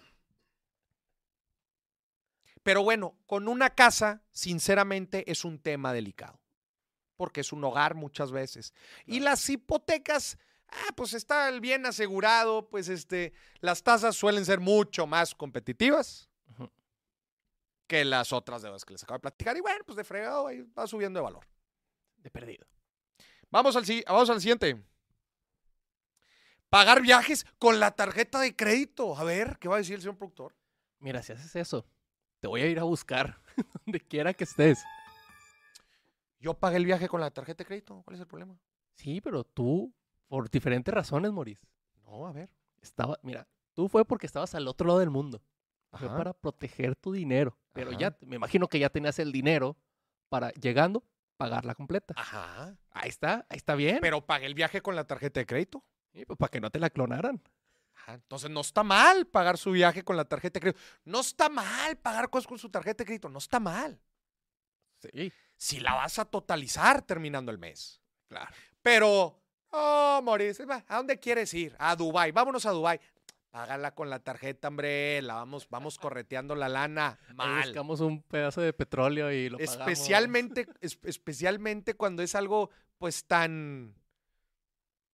Pero 2.62 2.82
bueno, 2.82 3.16
con 3.26 3.47
una 3.47 3.70
casa, 3.70 4.24
sinceramente, 4.32 5.30
es 5.30 5.45
un 5.45 5.61
tema 5.61 5.93
delicado. 5.93 6.41
Porque 7.16 7.41
es 7.41 7.53
un 7.53 7.62
hogar 7.62 7.95
muchas 7.95 8.32
veces. 8.32 8.74
Y 9.07 9.20
las 9.20 9.49
hipotecas, 9.49 10.37
ah, 10.68 10.93
pues 10.97 11.14
está 11.14 11.49
el 11.49 11.61
bien 11.61 11.87
asegurado, 11.87 12.68
pues 12.68 12.89
este, 12.89 13.32
las 13.61 13.84
tasas 13.84 14.16
suelen 14.16 14.45
ser 14.45 14.59
mucho 14.59 15.07
más 15.07 15.34
competitivas 15.34 16.28
que 17.87 18.05
las 18.05 18.32
otras 18.32 18.62
deudas 18.62 18.84
que 18.84 18.95
les 18.95 19.03
acabo 19.05 19.18
de 19.18 19.22
platicar. 19.22 19.57
Y 19.57 19.61
bueno, 19.61 19.84
pues 19.87 19.97
de 19.97 20.03
fregado 20.03 20.49
ahí 20.49 20.62
va 20.76 20.89
subiendo 20.89 21.20
de 21.20 21.24
valor. 21.24 21.47
De 22.27 22.31
perdido. 22.33 22.66
Vamos 23.53 23.77
al, 23.77 23.85
vamos 24.09 24.31
al 24.31 24.41
siguiente. 24.41 24.83
Pagar 26.68 27.01
viajes 27.01 27.47
con 27.61 27.79
la 27.79 27.93
tarjeta 27.93 28.41
de 28.41 28.57
crédito. 28.57 29.16
A 29.16 29.22
ver, 29.22 29.59
¿qué 29.61 29.68
va 29.68 29.77
a 29.77 29.79
decir 29.79 29.95
el 29.95 30.01
señor 30.01 30.16
productor? 30.16 30.53
Mira, 30.99 31.22
si 31.22 31.33
haces 31.33 31.55
eso, 31.55 31.87
te 32.41 32.49
voy 32.49 32.62
a 32.62 32.66
ir 32.66 32.81
a 32.81 32.83
buscar 32.83 33.41
donde 33.87 34.01
quiera 34.01 34.35
que 34.35 34.43
estés. 34.43 34.83
Yo 36.41 36.55
pagué 36.55 36.79
el 36.79 36.85
viaje 36.85 37.09
con 37.09 37.20
la 37.20 37.31
tarjeta 37.31 37.62
de 37.62 37.66
crédito. 37.68 38.03
¿Cuál 38.05 38.16
es 38.16 38.20
el 38.22 38.27
problema? 38.27 38.59
Sí, 38.95 39.20
pero 39.20 39.45
tú, 39.45 39.95
por 40.27 40.51
diferentes 40.51 40.93
razones, 40.93 41.31
Maurice, 41.31 41.64
No, 42.03 42.27
a 42.27 42.33
ver. 42.33 42.51
estaba, 42.83 43.20
mira, 43.22 43.47
tú 43.72 43.89
fue 43.89 44.05
porque 44.05 44.27
estabas 44.27 44.53
al 44.57 44.66
otro 44.66 44.89
lado 44.89 44.99
del 44.99 45.11
mundo. 45.11 45.41
Fue 45.93 46.09
para 46.09 46.33
proteger 46.33 46.97
tu 46.97 47.12
dinero. 47.12 47.57
Pero 47.72 47.91
Ajá. 47.91 47.99
ya, 48.01 48.18
me 48.22 48.35
imagino 48.35 48.66
que 48.66 48.81
ya 48.81 48.91
tenías 48.91 49.16
el 49.20 49.31
dinero 49.31 49.77
para, 50.29 50.51
llegando, 50.55 51.05
pagarla 51.37 51.74
completa. 51.74 52.14
Ajá. 52.16 52.76
Ahí 52.91 53.09
está, 53.09 53.47
ahí 53.49 53.57
está 53.57 53.74
bien. 53.74 53.99
Pero 54.01 54.24
pagué 54.26 54.47
el 54.47 54.55
viaje 54.55 54.80
con 54.80 54.97
la 54.97 55.05
tarjeta 55.05 55.41
de 55.41 55.47
crédito. 55.47 55.84
Sí, 56.12 56.24
pues, 56.24 56.39
para 56.39 56.51
que 56.51 56.61
no 56.61 56.70
te 56.70 56.78
la 56.80 56.91
clonaran. 56.91 57.43
Ajá, 57.95 58.14
Entonces 58.14 58.51
no 58.51 58.61
está 58.61 58.82
mal 58.82 59.26
pagar 59.26 59.59
su 59.59 59.70
viaje 59.72 60.03
con 60.05 60.16
la 60.16 60.24
tarjeta 60.24 60.55
de 60.59 60.61
crédito. 60.61 60.80
No 61.05 61.20
está 61.20 61.49
mal 61.49 61.97
pagar 61.99 62.30
cosas 62.30 62.47
con 62.47 62.59
su 62.59 62.70
tarjeta 62.70 63.03
de 63.03 63.07
crédito. 63.07 63.28
No 63.28 63.39
está 63.39 63.61
mal. 63.61 64.01
Sí, 64.99 65.32
Si 65.57 65.80
la 65.80 65.95
vas 65.95 66.18
a 66.18 66.24
totalizar 66.24 67.03
terminando 67.03 67.51
el 67.53 67.59
mes. 67.59 68.01
claro. 68.28 68.55
Pero, 68.82 69.43
oh, 69.72 70.20
Maurice, 70.22 70.64
va, 70.64 70.84
¿a 70.87 70.97
dónde 70.99 71.18
quieres 71.18 71.53
ir? 71.55 71.74
A 71.78 71.97
Dubai. 71.97 72.30
Vámonos 72.30 72.64
a 72.66 72.70
Dubai. 72.70 73.01
Págala 73.57 73.94
con 73.94 74.11
la 74.11 74.18
tarjeta, 74.18 74.68
hombre. 74.68 75.22
La 75.22 75.32
vamos, 75.32 75.66
vamos 75.70 75.96
correteando 75.98 76.54
la 76.54 76.68
lana. 76.68 77.18
Ahí. 77.38 77.62
Buscamos 77.64 78.00
un 78.00 78.20
pedazo 78.22 78.61
de 78.61 78.74
petróleo 78.74 79.32
y 79.32 79.48
lo 79.48 79.57
pagamos. 79.57 79.78
Especialmente, 79.78 80.66
es- 80.82 80.98
especialmente 81.04 81.94
cuando 81.94 82.22
es 82.22 82.34
algo, 82.34 82.68
pues, 82.98 83.24
tan. 83.24 83.94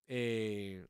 eh, 0.08 0.84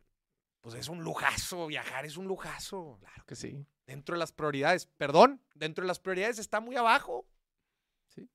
pues 0.62 0.76
es 0.76 0.88
un 0.88 1.02
lujazo. 1.04 1.66
Viajar 1.66 2.06
es 2.06 2.16
un 2.16 2.26
lujazo. 2.26 2.96
Claro 3.00 3.24
que 3.26 3.36
sí. 3.36 3.66
Dentro 3.86 4.14
de 4.14 4.18
las 4.20 4.32
prioridades. 4.32 4.86
Perdón, 4.86 5.42
dentro 5.54 5.82
de 5.82 5.88
las 5.88 6.00
prioridades 6.00 6.38
está 6.38 6.58
muy 6.60 6.76
abajo. 6.76 7.26
Sí. 8.08 8.30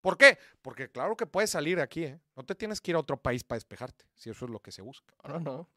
¿Por 0.00 0.18
qué? 0.18 0.38
Porque 0.60 0.90
claro 0.90 1.16
que 1.16 1.26
puedes 1.26 1.50
salir 1.50 1.76
de 1.76 1.82
aquí, 1.82 2.02
¿eh? 2.02 2.20
No 2.34 2.42
te 2.44 2.56
tienes 2.56 2.80
que 2.80 2.90
ir 2.90 2.96
a 2.96 3.00
otro 3.00 3.16
país 3.16 3.44
para 3.44 3.58
despejarte, 3.58 4.06
si 4.16 4.28
eso 4.30 4.44
es 4.46 4.50
lo 4.50 4.58
que 4.60 4.72
se 4.72 4.82
busca. 4.82 5.14
No, 5.28 5.38
no. 5.38 5.68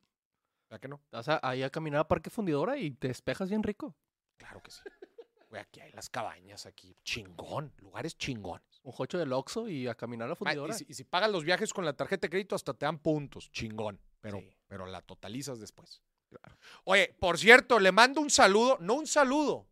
¿Verdad 0.73 0.81
que 0.81 0.87
no? 0.87 1.01
Vas 1.11 1.29
a- 1.29 1.39
ahí 1.43 1.61
a 1.61 1.69
caminar 1.69 1.99
a 1.99 2.07
Parque 2.07 2.31
Fundidora 2.31 2.77
y 2.79 2.89
te 2.89 3.07
despejas 3.07 3.47
bien 3.47 3.61
rico. 3.61 3.95
Claro 4.37 4.59
que 4.63 4.71
sí. 4.71 4.81
Güey, 5.51 5.61
aquí 5.61 5.79
hay 5.81 5.91
las 5.91 6.09
cabañas, 6.09 6.65
aquí. 6.65 6.97
Chingón. 7.03 7.71
Lugares 7.77 8.17
chingones. 8.17 8.79
Un 8.81 8.91
jocho 8.91 9.19
del 9.19 9.31
Oxxo 9.33 9.67
y 9.69 9.87
a 9.87 9.93
caminar 9.93 10.25
a 10.25 10.29
la 10.29 10.33
Ah, 10.33 10.35
y, 10.35 10.37
fundidora. 10.39 10.73
si, 10.73 10.83
y 10.89 10.95
si 10.95 11.03
pagas 11.03 11.29
los 11.29 11.43
viajes 11.43 11.71
con 11.71 11.85
la 11.85 11.93
tarjeta 11.93 12.25
de 12.25 12.31
crédito, 12.31 12.55
hasta 12.55 12.73
te 12.73 12.87
dan 12.87 12.97
puntos. 12.97 13.51
Chingón. 13.51 13.99
Pero, 14.19 14.39
Sí. 14.39 14.49
pero 14.67 14.87
la 14.87 15.01
totalizas 15.03 15.59
después. 15.59 16.01
Oye, 16.85 17.15
por 17.19 17.37
cierto, 17.37 17.79
le 17.79 17.91
mando 17.91 18.19
un 18.19 18.31
saludo, 18.31 18.77
no 18.79 18.95
un 18.95 19.05
saludo, 19.05 19.67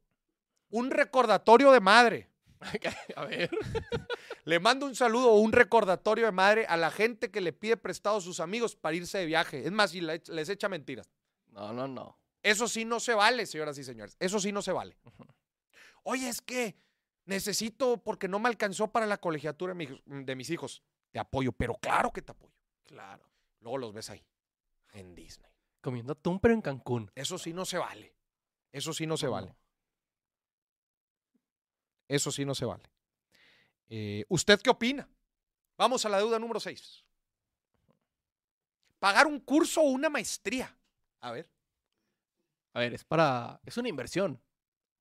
un 0.70 0.92
recordatorio 0.92 1.72
de 1.72 1.80
madre. 1.80 2.30
a 3.16 3.26
ver. 3.26 3.50
Le 4.46 4.60
mando 4.60 4.86
un 4.86 4.96
saludo 4.96 5.32
o 5.32 5.40
un 5.40 5.52
recordatorio 5.52 6.26
de 6.26 6.32
madre 6.32 6.66
a 6.68 6.78
la 6.78 6.92
gente 6.92 7.32
que 7.32 7.42
le 7.42 7.54
pide 7.54 7.78
prestado 7.78 8.18
a 8.18 8.22
sus 8.22 8.40
amigos 8.40 8.76
para 8.76 8.96
irse 8.96 9.18
de 9.18 9.26
viaje. 9.26 9.66
Es 9.66 9.72
más, 9.72 9.94
y 9.94 10.02
le- 10.02 10.22
les 10.28 10.50
echa 10.50 10.70
mentiras. 10.70 11.10
No, 11.48 11.74
no, 11.74 11.88
no. 11.88 12.20
Eso 12.44 12.68
sí 12.68 12.86
no 12.86 13.00
se 13.00 13.14
vale, 13.14 13.46
señoras 13.46 13.78
y 13.78 13.84
señores. 13.84 14.16
Eso 14.20 14.40
sí 14.40 14.52
no 14.52 14.62
se 14.62 14.72
vale. 14.72 14.98
Oye, 16.04 16.28
es 16.30 16.42
que 16.42 16.76
necesito 17.26 17.98
porque 18.04 18.28
no 18.28 18.40
me 18.40 18.50
alcanzó 18.50 18.92
para 18.92 19.06
la 19.06 19.18
colegiatura 19.18 19.74
de 19.74 19.86
mi- 19.88 20.24
de 20.26 20.36
mis 20.36 20.50
hijos. 20.50 20.82
Te 21.12 21.20
apoyo, 21.20 21.52
pero 21.52 21.76
claro 21.76 22.12
que 22.12 22.22
te 22.22 22.32
apoyo. 22.32 22.54
Claro. 22.84 23.30
Luego 23.60 23.78
los 23.78 23.94
ves 23.94 24.10
ahí, 24.10 24.26
en 24.94 25.14
Disney. 25.14 25.52
Comiendo 25.82 26.14
atún, 26.14 26.40
pero 26.40 26.54
en 26.54 26.62
Cancún. 26.62 27.12
Eso 27.16 27.38
sí 27.38 27.54
no 27.54 27.66
se 27.66 27.78
vale. 27.78 28.16
Eso 28.72 28.94
sí 28.94 29.06
no 29.06 29.18
se 29.18 29.28
No, 29.28 29.34
vale. 29.34 29.56
Eso 32.12 32.30
sí 32.30 32.44
no 32.44 32.54
se 32.54 32.66
vale. 32.66 32.84
Eh, 33.88 34.26
¿Usted 34.28 34.60
qué 34.60 34.70
opina? 34.70 35.08
Vamos 35.78 36.06
a 36.06 36.10
la 36.10 36.18
deuda 36.18 36.38
número 36.40 36.60
6. 36.60 37.06
Pagar 39.00 39.28
un 39.28 39.40
curso 39.40 39.80
o 39.80 39.86
una 39.86 40.10
maestría. 40.10 40.78
A 41.22 41.32
ver. 41.32 41.50
A 42.74 42.82
ver, 42.82 42.94
es 42.94 43.06
para. 43.06 43.62
Es 43.66 43.78
una 43.78 43.88
inversión. 43.88 44.42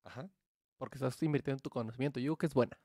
Ajá. 0.05 0.29
Porque 0.77 0.95
estás 0.95 1.21
invirtiendo 1.21 1.57
en 1.57 1.61
tu 1.61 1.69
conocimiento. 1.69 2.17
Yo 2.17 2.23
digo 2.23 2.37
que 2.37 2.45
es 2.45 2.53
buena. 2.53 2.79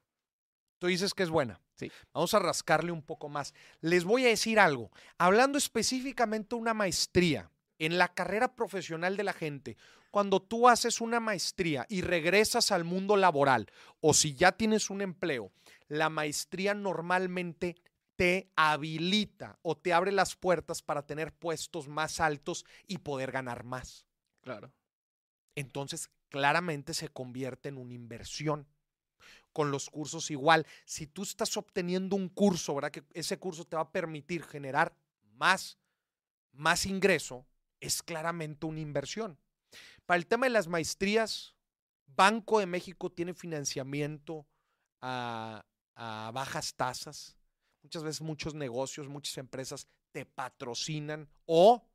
Tú 0.79 0.89
dices 0.89 1.15
que 1.15 1.23
es 1.23 1.31
buena. 1.31 1.61
Sí. 1.77 1.93
Vamos 2.13 2.35
a 2.35 2.41
rascarle 2.41 2.91
un 2.91 3.03
poco 3.03 3.29
más. 3.29 3.55
Les 3.81 4.03
voy 4.03 4.25
a 4.25 4.29
decir 4.29 4.59
algo. 4.59 4.91
Hablando 5.19 5.57
específicamente 5.57 6.57
de 6.57 6.61
una 6.61 6.75
maestría 6.75 7.53
en 7.79 7.97
la 7.97 8.13
carrera 8.13 8.57
profesional 8.57 9.17
de 9.17 9.23
la 9.23 9.33
gente, 9.33 9.77
cuando 10.17 10.41
tú 10.41 10.67
haces 10.67 11.03
una 11.03 11.21
maestría 11.21 11.85
y 11.91 12.01
regresas 12.01 12.73
al 12.73 12.85
mundo 12.85 13.19
laboral 13.19 13.67
o 14.01 14.15
si 14.15 14.35
ya 14.35 14.53
tienes 14.53 14.89
un 14.89 15.03
empleo, 15.03 15.53
la 15.89 16.09
maestría 16.09 16.73
normalmente 16.73 17.77
te 18.17 18.51
habilita 18.57 19.59
o 19.61 19.77
te 19.77 19.93
abre 19.93 20.13
las 20.13 20.35
puertas 20.35 20.81
para 20.81 21.05
tener 21.05 21.35
puestos 21.35 21.87
más 21.87 22.19
altos 22.19 22.65
y 22.87 22.97
poder 22.97 23.31
ganar 23.31 23.65
más. 23.65 24.07
Claro. 24.41 24.73
Entonces, 25.55 26.09
claramente 26.31 26.95
se 26.95 27.11
convierte 27.11 27.69
en 27.69 27.77
una 27.77 27.93
inversión. 27.93 28.67
Con 29.53 29.71
los 29.71 29.91
cursos 29.91 30.31
igual, 30.31 30.67
si 30.87 31.07
tú 31.07 31.25
estás 31.25 31.59
obteniendo 31.59 32.17
un 32.17 32.31
curso, 32.31 32.75
¿verdad? 32.75 32.91
Que 32.91 33.05
ese 33.13 33.39
curso 33.39 33.67
te 33.67 33.77
va 33.77 33.83
a 33.83 33.93
permitir 33.93 34.45
generar 34.45 34.97
más, 35.35 35.77
más 36.53 36.87
ingreso, 36.87 37.47
es 37.81 38.03
claramente 38.03 38.65
una 38.65 38.81
inversión. 38.81 39.39
Para 40.07 40.19
el 40.19 40.27
tema 40.27 40.47
de 40.47 40.51
las 40.51 40.69
maestrías, 40.69 41.55
Banco 42.07 42.61
de 42.61 42.67
México 42.67 43.11
tiene 43.11 43.35
financiamiento 43.35 44.47
a, 45.01 45.67
a 45.95 46.31
bajas 46.33 46.75
tasas. 46.75 47.37
Muchas 47.83 48.03
veces 48.03 48.21
muchos 48.23 48.55
negocios, 48.55 49.09
muchas 49.09 49.37
empresas 49.39 49.89
te 50.13 50.25
patrocinan 50.25 51.29
o 51.45 51.87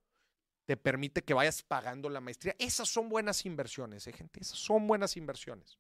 te 0.66 0.78
permite 0.78 1.24
que 1.24 1.34
vayas 1.34 1.64
pagando 1.64 2.10
la 2.10 2.22
maestría. 2.22 2.56
Esas 2.60 2.88
son 2.88 3.10
buenas 3.10 3.46
inversiones, 3.46 4.06
¿eh, 4.08 4.14
gente? 4.14 4.40
Esas 4.40 4.60
son 4.60 4.88
buenas 4.88 5.18
inversiones. 5.18 5.80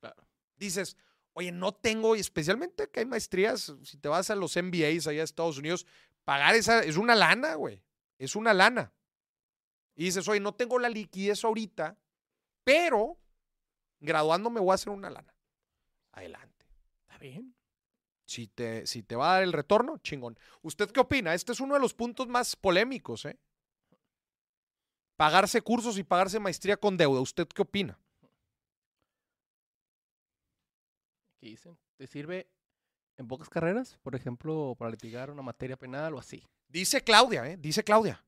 Claro. 0.00 0.28
Dices, 0.56 0.96
oye, 1.32 1.52
no 1.52 1.74
tengo, 1.74 2.16
y 2.16 2.20
especialmente 2.20 2.88
que 2.90 3.00
hay 3.00 3.06
maestrías, 3.06 3.72
si 3.82 3.96
te 3.98 4.08
vas 4.08 4.30
a 4.30 4.34
los 4.34 4.56
MBAs 4.56 5.06
allá 5.06 5.18
de 5.18 5.24
Estados 5.24 5.58
Unidos, 5.58 5.86
pagar 6.24 6.54
esa 6.54 6.80
es 6.84 6.96
una 6.96 7.14
lana, 7.14 7.54
güey. 7.54 7.82
Es 8.18 8.36
una 8.36 8.54
lana. 8.54 8.92
Y 9.96 10.04
dices, 10.04 10.28
oye, 10.28 10.40
no 10.40 10.54
tengo 10.54 10.78
la 10.78 10.90
liquidez 10.90 11.42
ahorita, 11.42 11.98
pero 12.62 13.18
graduándome 13.98 14.60
voy 14.60 14.72
a 14.72 14.74
hacer 14.74 14.90
una 14.90 15.10
lana. 15.10 15.34
Adelante. 16.12 16.66
Está 17.02 17.18
bien. 17.18 17.54
Si 18.26 18.46
te, 18.48 18.86
si 18.86 19.02
te 19.02 19.16
va 19.16 19.30
a 19.30 19.34
dar 19.34 19.42
el 19.44 19.52
retorno, 19.52 19.98
chingón. 19.98 20.38
¿Usted 20.62 20.90
qué 20.90 21.00
opina? 21.00 21.32
Este 21.32 21.52
es 21.52 21.60
uno 21.60 21.74
de 21.74 21.80
los 21.80 21.94
puntos 21.94 22.28
más 22.28 22.56
polémicos, 22.56 23.24
¿eh? 23.24 23.38
Pagarse 25.16 25.62
cursos 25.62 25.96
y 25.96 26.02
pagarse 26.02 26.38
maestría 26.38 26.76
con 26.76 26.96
deuda. 26.96 27.20
¿Usted 27.20 27.46
qué 27.48 27.62
opina? 27.62 27.98
Aquí 31.36 31.50
dicen. 31.50 31.78
¿Te 31.96 32.06
sirve 32.06 32.50
en 33.16 33.28
pocas 33.28 33.48
carreras? 33.48 33.96
Por 34.02 34.14
ejemplo, 34.14 34.74
para 34.78 34.90
litigar 34.90 35.30
una 35.30 35.40
materia 35.40 35.78
penal 35.78 36.12
o 36.14 36.18
así. 36.18 36.46
Dice 36.68 37.02
Claudia, 37.02 37.48
¿eh? 37.48 37.56
Dice 37.56 37.82
Claudia. 37.82 38.25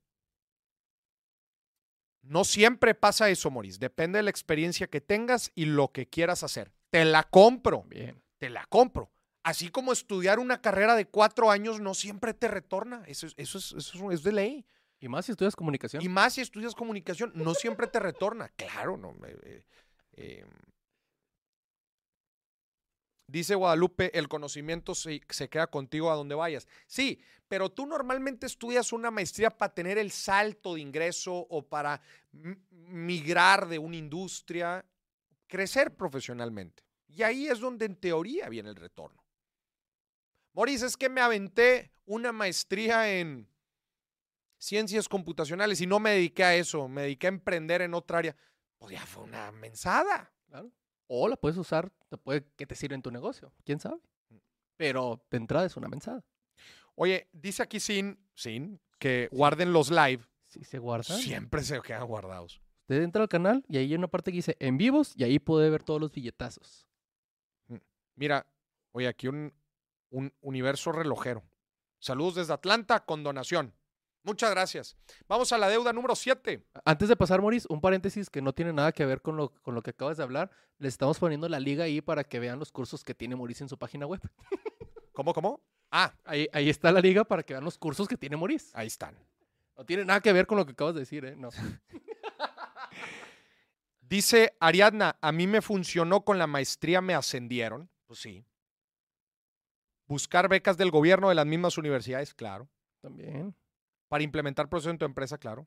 No 2.29 2.45
siempre 2.45 2.95
pasa 2.95 3.31
eso, 3.31 3.51
Moris. 3.51 3.79
Depende 3.81 4.19
de 4.19 4.23
la 4.23 4.31
experiencia 4.31 4.87
que 4.87 5.01
tengas 5.01 5.51
y 5.55 5.65
lo 5.65 5.89
que 5.93 6.07
quieras 6.09 6.43
hacer. 6.43 6.71
Te 6.91 7.05
la 7.05 7.23
compro. 7.25 7.85
Bien. 7.85 8.23
Te 8.39 8.51
la 8.51 8.65
compro. 8.67 9.11
Así 9.43 9.69
como 9.71 9.93
estudiar 9.93 10.39
una 10.39 10.61
carrera 10.61 10.95
de 10.95 11.07
cuatro 11.07 11.51
años 11.51 11.81
no 11.81 11.95
siempre 11.95 12.35
te 12.35 12.49
retorna. 12.49 13.03
Eso, 13.07 13.27
es- 13.27 13.35
eso, 13.37 13.59
es, 13.59 13.73
eso 13.73 14.11
es- 14.13 14.23
de 14.23 14.33
ley. 14.33 14.67
Y 15.01 15.09
más 15.09 15.27
si 15.27 15.33
estudias 15.33 15.57
comunicación. 15.57 16.03
Y 16.03 16.09
más 16.09 16.35
si 16.35 16.41
estudias 16.41 16.75
comunicación, 16.75 17.33
no 17.35 17.55
siempre 17.55 17.87
te 17.87 17.99
retorna. 18.01 18.49
Claro, 18.57 18.97
no. 18.97 19.15
eh, 19.27 19.65
eh. 20.17 20.45
Dice 23.29 23.55
Guadalupe, 23.55 24.19
el 24.19 24.27
conocimiento 24.27 24.95
se, 24.95 25.21
se 25.29 25.51
queda 25.51 25.67
contigo 25.67 26.11
a 26.11 26.17
donde 26.17 26.35
vayas. 26.35 26.67
Sí, 26.87 27.21
pero 27.47 27.71
tú 27.71 27.87
normalmente 27.87 28.47
estudias 28.47 28.91
una 28.91 29.11
maestría 29.11 29.51
para 29.51 29.75
tener 29.75 29.99
el 29.99 30.11
salto 30.11 30.75
de 30.75 30.81
ingreso 30.81 31.35
o 31.35 31.63
para 31.63 32.01
migrar 32.33 33.69
de 33.69 33.79
una 33.79 33.97
industria, 33.97 34.83
crecer 35.47 35.95
profesionalmente. 35.95 36.83
Y 37.07 37.23
ahí 37.23 37.49
es 37.49 37.61
donde 37.61 37.85
en 37.85 37.97
teoría 37.97 38.49
viene 38.49 38.71
el 38.71 38.77
retorno. 38.77 39.23
Moris, 40.55 40.81
es 40.81 40.97
que 40.97 41.11
me 41.11 41.21
aventé 41.21 41.93
una 42.07 42.33
maestría 42.33 43.19
en 43.19 43.47
ciencias 44.57 45.07
computacionales 45.07 45.83
y 45.83 45.87
no 45.87 46.01
me 46.01 46.11
dediqué 46.13 46.45
a 46.45 46.57
eso, 46.57 46.89
me 46.89 47.03
dediqué 47.03 47.27
a 47.27 47.29
emprender 47.29 47.83
en 47.83 47.93
otra 47.93 48.19
área. 48.19 48.37
Pues 48.79 48.99
fue 49.03 49.25
una 49.25 49.53
mensada. 49.53 50.33
O 51.09 51.27
la 51.27 51.37
puedes 51.37 51.59
usar, 51.59 51.91
te 52.09 52.17
puede 52.17 52.45
que 52.57 52.67
te 52.67 52.75
sirva 52.75 52.95
en 52.95 53.03
tu 53.03 53.11
negocio, 53.11 53.53
quién 53.65 53.81
sabe. 53.81 53.99
Pero 54.77 55.25
de 55.31 55.39
entrada 55.39 55.67
es 55.67 55.77
una 55.77 55.89
mensada. 55.89 56.25
Oye, 56.95 57.29
dice 57.33 57.63
aquí 57.63 57.81
Sin, 57.81 58.19
Sin, 58.35 58.81
que 58.99 59.29
guarden 59.33 59.73
los 59.73 59.91
live. 59.91 60.25
Si 60.45 60.63
se 60.65 60.79
guarda. 60.79 61.05
Siempre 61.05 61.63
se 61.63 61.81
quedan 61.81 62.07
guardados. 62.07 62.61
Usted 62.83 63.03
entra 63.03 63.23
al 63.23 63.29
canal 63.29 63.65
y 63.69 63.77
ahí 63.77 63.85
hay 63.85 63.95
una 63.95 64.09
parte 64.09 64.31
que 64.31 64.37
dice 64.37 64.57
en 64.61 64.79
vivos 64.79 65.13
y 65.17 65.25
ahí 65.25 65.39
puede 65.39 65.69
ver 65.69 65.83
todos 65.83 66.01
los 66.01 66.13
billetazos. 66.13 66.87
Mira, 68.15 68.47
oye, 68.93 69.07
aquí 69.07 69.29
un, 69.29 69.53
un 70.11 70.33
universo 70.41 70.93
relojero. 70.93 71.43
Saludos 71.99 72.37
desde 72.37 72.53
Atlanta 72.53 73.05
con 73.05 73.23
donación. 73.23 73.75
Muchas 74.29 74.51
gracias. 74.51 74.95
Vamos 75.27 75.51
a 75.55 75.59
la 75.59 75.71
deuda 75.71 75.91
número 75.91 76.15
7. 76.15 76.63
Antes 76.85 77.09
de 77.09 77.17
pasar, 77.17 77.41
Maurice, 77.41 77.67
un 77.71 77.81
paréntesis 77.81 78.29
que 78.29 78.43
no 78.43 78.53
tiene 78.53 78.75
nada 78.75 78.93
que 78.93 79.07
ver 79.07 79.23
con 79.23 79.39
lo, 79.39 79.55
con 79.63 79.75
lo 79.75 79.81
que 79.81 79.89
acabas 79.91 80.19
de 80.19 80.23
hablar. 80.23 80.51
Les 80.79 80.93
estamos 80.93 81.19
poniendo 81.19 81.49
la 81.49 81.59
liga 81.59 81.85
ahí 81.85 82.03
para 82.03 82.25
que 82.25 82.39
vean 82.39 82.59
los 82.59 82.71
cursos 82.71 83.05
que 83.05 83.15
tiene 83.15 83.37
Maurice 83.37 83.65
en 83.65 83.71
su 83.71 83.79
página 83.79 84.05
web. 84.05 84.21
¿Cómo, 85.15 85.33
cómo? 85.33 85.63
Ah, 85.91 86.13
Ahí, 86.27 86.47
ahí 86.53 86.69
está 86.69 86.93
la 86.93 87.01
liga 87.01 87.25
para 87.25 87.43
que 87.43 87.55
vean 87.55 87.65
los 87.65 87.79
cursos 87.79 88.07
que 88.07 88.19
tiene 88.19 88.37
Maurice. 88.37 88.71
ahí 88.75 88.89
están. 88.89 89.17
No 89.79 89.87
tiene 89.87 90.05
nada 90.05 90.21
que 90.21 90.31
ver 90.35 90.47
con 90.47 90.59
lo 90.59 90.67
que 90.67 90.73
acabas 90.73 90.93
de 90.93 91.01
decir, 91.01 91.25
¿eh? 91.25 91.35
No. 91.35 91.49
Dice 94.03 94.55
Ariadna, 94.61 95.17
a 95.23 95.33
mí 95.33 95.47
me 95.47 95.63
funcionó 95.63 96.23
con 96.23 96.39
la 96.39 96.47
maestría, 96.47 97.01
me 97.01 97.15
ascendieron. 97.15 97.89
Pues 98.07 98.21
sí. 98.21 98.45
Buscar 100.07 100.51
becas 100.51 100.77
del 100.77 100.91
gobierno 100.91 101.31
de 101.31 101.35
las 101.35 101.47
mismas 101.47 101.79
universidades, 101.79 102.35
claro. 102.35 102.69
También. 103.01 103.55
Para 104.09 104.25
implementar 104.25 104.69
procesos 104.69 104.93
en 104.93 104.99
tu 104.99 105.05
empresa, 105.05 105.39
claro. 105.39 105.67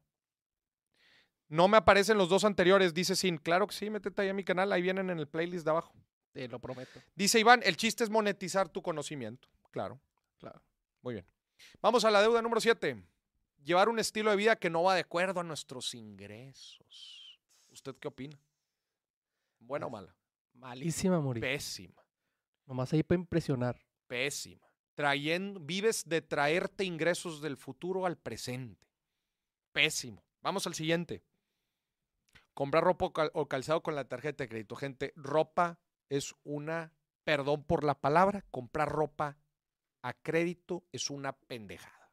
No 1.48 1.68
me 1.68 1.78
aparecen 1.78 2.18
los 2.18 2.30
dos 2.30 2.44
anteriores, 2.46 2.94
dice 2.94 3.16
Sin. 3.16 3.38
Claro 3.38 3.68
que 3.68 3.76
sí, 3.76 3.90
métete 3.90 4.22
ahí 4.22 4.30
a 4.30 4.34
mi 4.34 4.44
canal, 4.44 4.72
ahí 4.72 4.82
vienen 4.82 5.10
en 5.10 5.20
el 5.20 5.28
playlist 5.28 5.66
de 5.66 5.72
abajo. 5.72 5.94
Te 6.32 6.48
lo 6.48 6.60
prometo. 6.60 7.02
Dice 7.14 7.40
Iván, 7.40 7.62
el 7.64 7.76
chiste 7.76 8.04
es 8.06 8.10
monetizar 8.10 8.70
tu 8.70 8.82
conocimiento. 8.82 9.50
Claro, 9.70 10.00
Claro. 10.40 10.64
muy 11.02 11.16
bien. 11.16 11.26
Vamos 11.82 12.06
a 12.06 12.12
la 12.12 12.22
deuda 12.22 12.42
número 12.42 12.62
7. 12.62 13.04
Llevar 13.64 13.90
un 13.90 14.00
estilo 14.00 14.32
de 14.32 14.38
vida 14.38 14.56
que 14.56 14.70
no 14.70 14.82
va 14.84 14.96
de 14.96 15.02
acuerdo 15.02 15.42
a 15.42 15.44
nuestros 15.44 15.94
ingresos. 15.94 17.38
¿Usted 17.70 17.96
qué 17.98 18.08
opina? 18.08 18.40
¿Buena 19.60 19.86
o 19.86 19.90
mala? 19.90 20.16
Malísima, 20.54 21.20
Maurice. 21.22 21.46
Pésima, 21.46 22.02
Nomás 22.66 22.92
ahí 22.94 23.04
para 23.04 23.20
impresionar. 23.20 23.80
pésima. 24.08 24.66
Trayendo, 24.96 25.60
vives 25.60 26.08
de 26.08 26.22
traerte 26.22 26.84
ingresos 26.84 27.42
del 27.42 27.58
futuro 27.58 28.06
al 28.06 28.18
presente. 28.18 28.88
Pésimo. 29.72 30.24
Vamos 30.42 30.68
al 30.68 30.74
siguiente. 30.74 31.24
Comprar 32.54 32.84
ropa 32.84 33.06
o 33.06 33.14
cal- 33.14 33.32
o 33.34 33.48
calzado 33.48 33.82
con 33.82 33.96
la 33.96 34.06
tarjeta 34.08 34.44
de 34.44 34.50
crédito. 34.50 34.76
Gente, 34.76 35.14
ropa 35.16 35.80
es 36.10 36.36
una, 36.44 36.94
perdón 37.24 37.64
por 37.64 37.84
la 37.84 37.96
palabra, 38.00 38.44
comprar 38.52 38.90
ropa 38.90 39.38
a 40.04 40.14
crédito 40.14 40.84
es 40.92 41.10
una 41.10 41.34
pendejada. 41.34 42.12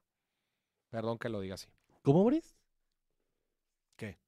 Perdón 0.90 1.18
que 1.18 1.28
lo 1.28 1.40
diga 1.40 1.54
así. 1.54 1.68
¿Cómo, 2.02 2.20
Maurice? 2.20 2.54
¿Qué? 3.96 4.18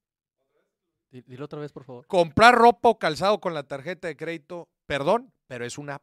Di- 1.10 1.22
Dilo 1.22 1.44
otra 1.44 1.60
vez, 1.60 1.72
por 1.72 1.84
favor. 1.84 2.06
Comprar 2.08 2.54
ropa 2.56 2.88
o 2.88 2.98
calzado 2.98 3.40
con 3.40 3.54
la 3.54 3.62
tarjeta 3.62 4.08
de 4.08 4.16
crédito, 4.16 4.68
perdón, 4.86 5.32
pero 5.46 5.64
es 5.64 5.78
una 5.78 6.02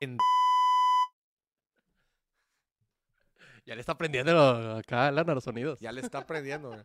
pende- 0.00 0.18
Ya 3.68 3.74
le 3.74 3.82
está 3.82 3.92
aprendiendo 3.92 4.78
acá, 4.78 5.10
Lana, 5.10 5.34
los 5.34 5.44
sonidos. 5.44 5.78
Ya 5.78 5.92
le 5.92 6.00
está 6.00 6.20
aprendiendo. 6.20 6.70
güey. 6.70 6.82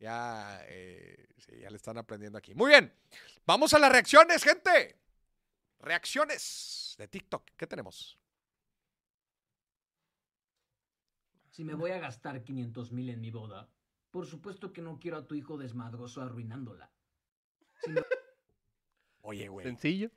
Ya, 0.00 0.60
eh, 0.66 1.28
sí, 1.38 1.52
ya 1.60 1.70
le 1.70 1.76
están 1.76 1.98
aprendiendo 1.98 2.36
aquí. 2.36 2.52
Muy 2.52 2.70
bien. 2.70 2.92
Vamos 3.46 3.72
a 3.74 3.78
las 3.78 3.92
reacciones, 3.92 4.42
gente. 4.42 4.98
Reacciones 5.78 6.96
de 6.98 7.06
TikTok. 7.06 7.52
¿Qué 7.56 7.68
tenemos? 7.68 8.18
Si 11.52 11.62
me 11.62 11.74
voy 11.74 11.92
a 11.92 12.00
gastar 12.00 12.42
500 12.42 12.90
mil 12.90 13.08
en 13.08 13.20
mi 13.20 13.30
boda, 13.30 13.68
por 14.10 14.26
supuesto 14.26 14.72
que 14.72 14.82
no 14.82 14.98
quiero 14.98 15.18
a 15.18 15.28
tu 15.28 15.36
hijo 15.36 15.56
desmadroso 15.56 16.22
arruinándola. 16.22 16.90
Oye, 19.20 19.46
güey. 19.46 19.64
Sencillo. 19.64 20.10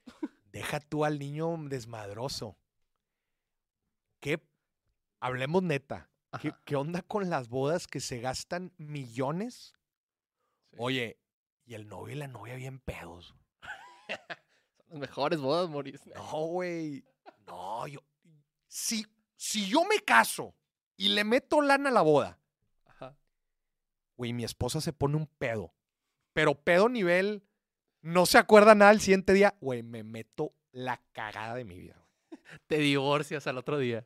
Deja 0.51 0.79
tú 0.79 1.05
al 1.05 1.19
niño 1.19 1.55
desmadroso. 1.69 2.57
¿Qué? 4.19 4.48
Hablemos 5.19 5.63
neta. 5.63 6.09
¿Qué, 6.65 6.75
onda 6.75 7.01
con 7.01 7.29
las 7.29 7.49
bodas 7.49 7.87
que 7.87 7.99
se 7.99 8.19
gastan 8.19 8.71
millones? 8.77 9.73
Sí. 10.69 10.77
Oye, 10.79 11.19
y 11.65 11.73
el 11.73 11.87
novio 11.87 12.15
y 12.15 12.19
la 12.19 12.27
novia 12.27 12.55
bien 12.55 12.79
pedos. 12.79 13.35
Son 14.77 14.87
las 14.89 14.99
mejores 14.99 15.39
bodas, 15.39 15.69
Maurice. 15.69 16.11
No, 16.15 16.45
güey. 16.45 17.03
No, 17.47 17.87
yo. 17.87 18.01
Si, 18.67 19.05
si 19.35 19.67
yo 19.67 19.83
me 19.85 19.99
caso 19.99 20.55
y 20.95 21.09
le 21.09 21.23
meto 21.23 21.61
lana 21.61 21.89
a 21.89 21.93
la 21.93 22.01
boda, 22.01 22.39
güey, 24.15 24.33
mi 24.33 24.43
esposa 24.43 24.81
se 24.81 24.93
pone 24.93 25.15
un 25.17 25.27
pedo. 25.27 25.73
Pero 26.33 26.55
pedo 26.55 26.89
nivel. 26.89 27.43
No 28.01 28.25
se 28.25 28.37
acuerda 28.37 28.75
nada 28.75 28.91
el 28.91 29.01
siguiente 29.01 29.33
día. 29.33 29.55
Güey, 29.59 29.83
me 29.83 30.03
meto 30.03 30.53
la 30.71 31.01
cagada 31.11 31.55
de 31.55 31.65
mi 31.65 31.77
vida. 31.77 31.95
Te 32.67 32.77
divorcias 32.77 33.47
al 33.47 33.57
otro 33.57 33.77
día. 33.77 34.05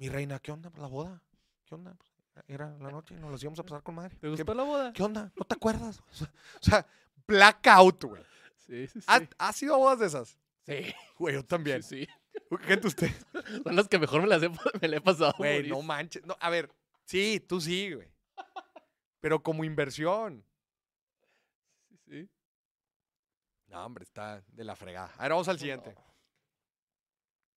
Mi 0.00 0.08
reina, 0.08 0.38
¿qué 0.38 0.50
onda 0.50 0.72
la 0.78 0.86
boda? 0.86 1.22
¿Qué 1.66 1.74
onda? 1.74 1.94
Pues, 1.94 2.10
Era 2.48 2.70
la 2.78 2.90
noche, 2.90 3.14
nos 3.16 3.30
los 3.30 3.42
íbamos 3.42 3.58
a 3.60 3.64
pasar 3.64 3.82
con 3.82 3.96
madre. 3.96 4.14
¿Te 4.16 4.20
¿Qué, 4.22 4.28
gustó 4.30 4.54
la 4.54 4.62
boda? 4.62 4.92
qué 4.94 5.02
onda? 5.02 5.30
¿No 5.36 5.44
te 5.44 5.54
acuerdas? 5.54 6.00
O 6.00 6.04
sea, 6.14 6.32
o 6.58 6.64
sea, 6.64 6.86
blackout, 7.26 8.04
güey. 8.04 8.22
Sí, 8.56 8.86
sí, 8.86 8.98
sí. 9.02 9.06
¿Ha, 9.06 9.20
ha 9.36 9.52
sido 9.52 9.76
bodas 9.76 9.98
de 9.98 10.06
esas? 10.06 10.38
Sí, 10.64 10.94
Güey, 11.18 11.34
yo 11.34 11.44
también. 11.44 11.82
sí, 11.82 12.06
sí. 12.06 12.56
Gente, 12.62 12.86
usted. 12.86 13.10
Son 13.64 13.76
las 13.76 13.88
que 13.88 13.98
mejor 13.98 14.22
me 14.22 14.26
las 14.28 14.42
he, 14.42 14.48
me 14.48 14.88
la 14.88 14.96
he 14.96 15.00
pasado, 15.02 15.34
Güey, 15.36 15.68
no 15.68 15.82
manches. 15.82 16.24
No, 16.24 16.34
a 16.40 16.48
ver, 16.48 16.72
sí, 17.04 17.38
tú 17.46 17.60
sí, 17.60 17.92
güey. 17.92 18.10
Pero 19.20 19.42
como 19.42 19.64
inversión. 19.64 20.42
Sí, 21.90 21.98
sí. 22.08 22.30
No, 23.66 23.84
hombre, 23.84 24.04
está 24.04 24.42
de 24.48 24.64
la 24.64 24.74
fregada. 24.76 25.12
A 25.18 25.22
ver, 25.24 25.32
vamos 25.32 25.48
al 25.48 25.58
siguiente. 25.58 25.90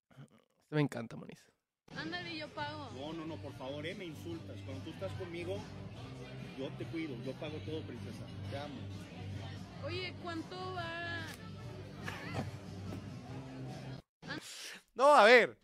Este 0.09 0.75
me 0.75 0.81
encanta, 0.81 1.15
Maurice. 1.15 1.52
Ándale, 1.97 2.37
yo 2.37 2.47
pago. 2.49 2.89
No, 2.95 3.13
no, 3.13 3.25
no, 3.25 3.37
por 3.37 3.53
favor, 3.57 3.85
eh, 3.85 3.95
me 3.95 4.05
insultas. 4.05 4.57
Cuando 4.65 4.83
tú 4.83 4.91
estás 4.91 5.11
conmigo, 5.13 5.57
yo 6.57 6.69
te 6.77 6.85
cuido, 6.85 7.15
yo 7.25 7.33
pago 7.33 7.57
todo, 7.65 7.81
princesa. 7.81 8.25
Te 8.49 8.57
amo. 8.57 8.75
Oye, 9.85 10.13
¿cuánto 10.21 10.55
va? 10.73 11.27
No, 14.95 15.13
a 15.15 15.25
ver. 15.25 15.57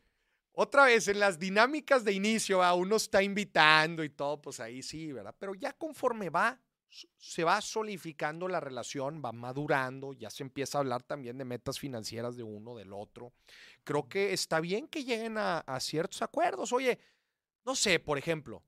Otra 0.54 0.86
vez, 0.86 1.08
en 1.08 1.20
las 1.20 1.40
dinámicas 1.40 2.04
de 2.04 2.12
inicio, 2.12 2.62
a 2.62 2.74
uno 2.74 2.98
está 2.98 3.24
invitando 3.24 4.04
y 4.04 4.10
todo, 4.10 4.42
pues 4.42 4.60
ahí 4.60 4.84
sí, 4.84 5.14
¿verdad? 5.14 5.34
Pero 5.40 5.56
ya 5.56 5.72
conforme 5.72 6.30
va, 6.30 6.60
se 7.18 7.44
va 7.46 7.62
solidificando 7.62 8.48
la 8.50 8.60
relación, 8.60 9.22
va 9.24 9.32
madurando, 9.32 10.12
ya 10.12 10.30
se 10.30 10.44
empieza 10.44 10.78
a 10.78 10.82
hablar 10.82 11.04
también 11.04 11.38
de 11.38 11.46
metas 11.46 11.80
financieras 11.80 12.36
de 12.36 12.44
uno, 12.44 12.76
del 12.76 12.92
otro. 12.92 13.32
Creo 13.84 14.08
que 14.08 14.34
está 14.34 14.60
bien 14.60 14.88
que 14.88 15.04
lleguen 15.04 15.38
a, 15.38 15.60
a 15.60 15.80
ciertos 15.80 16.22
acuerdos. 16.22 16.72
Oye, 16.74 17.00
no 17.66 17.76
sé, 17.76 18.00
por 18.00 18.18
ejemplo, 18.18 18.64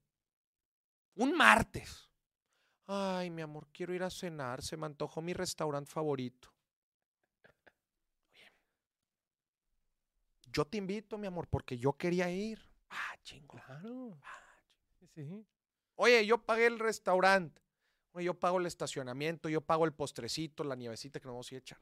un 1.16 1.34
martes. 1.34 2.10
Ay, 2.88 3.30
mi 3.30 3.42
amor, 3.42 3.68
quiero 3.72 3.94
ir 3.94 4.04
a 4.04 4.10
cenar, 4.10 4.62
se 4.62 4.76
me 4.78 4.86
antojó 4.86 5.22
mi 5.22 5.34
restaurante 5.34 5.92
favorito. 5.92 6.54
Yo 10.52 10.66
te 10.66 10.78
invito, 10.78 11.18
mi 11.18 11.28
amor, 11.28 11.48
porque 11.48 11.78
yo 11.78 11.94
quería 11.94 12.30
ir. 12.30 12.60
Ah, 12.90 13.16
chingo. 13.24 13.56
Claro. 13.56 14.20
Sí, 15.00 15.08
sí. 15.16 15.46
Oye, 15.96 16.26
yo 16.26 16.44
pagué 16.44 16.66
el 16.66 16.80
restaurante. 16.80 17.62
Oye, 18.12 18.26
yo 18.26 18.34
pago 18.34 18.60
el 18.60 18.66
estacionamiento, 18.66 19.48
yo 19.48 19.62
pago 19.62 19.86
el 19.86 19.94
postrecito, 19.94 20.64
la 20.66 20.76
nievecita 20.76 21.20
que 21.20 21.28
nos 21.28 21.36
vamos 21.36 21.52
a 21.52 21.56
ir 21.56 21.60
a 21.60 21.62
echar. 21.62 21.80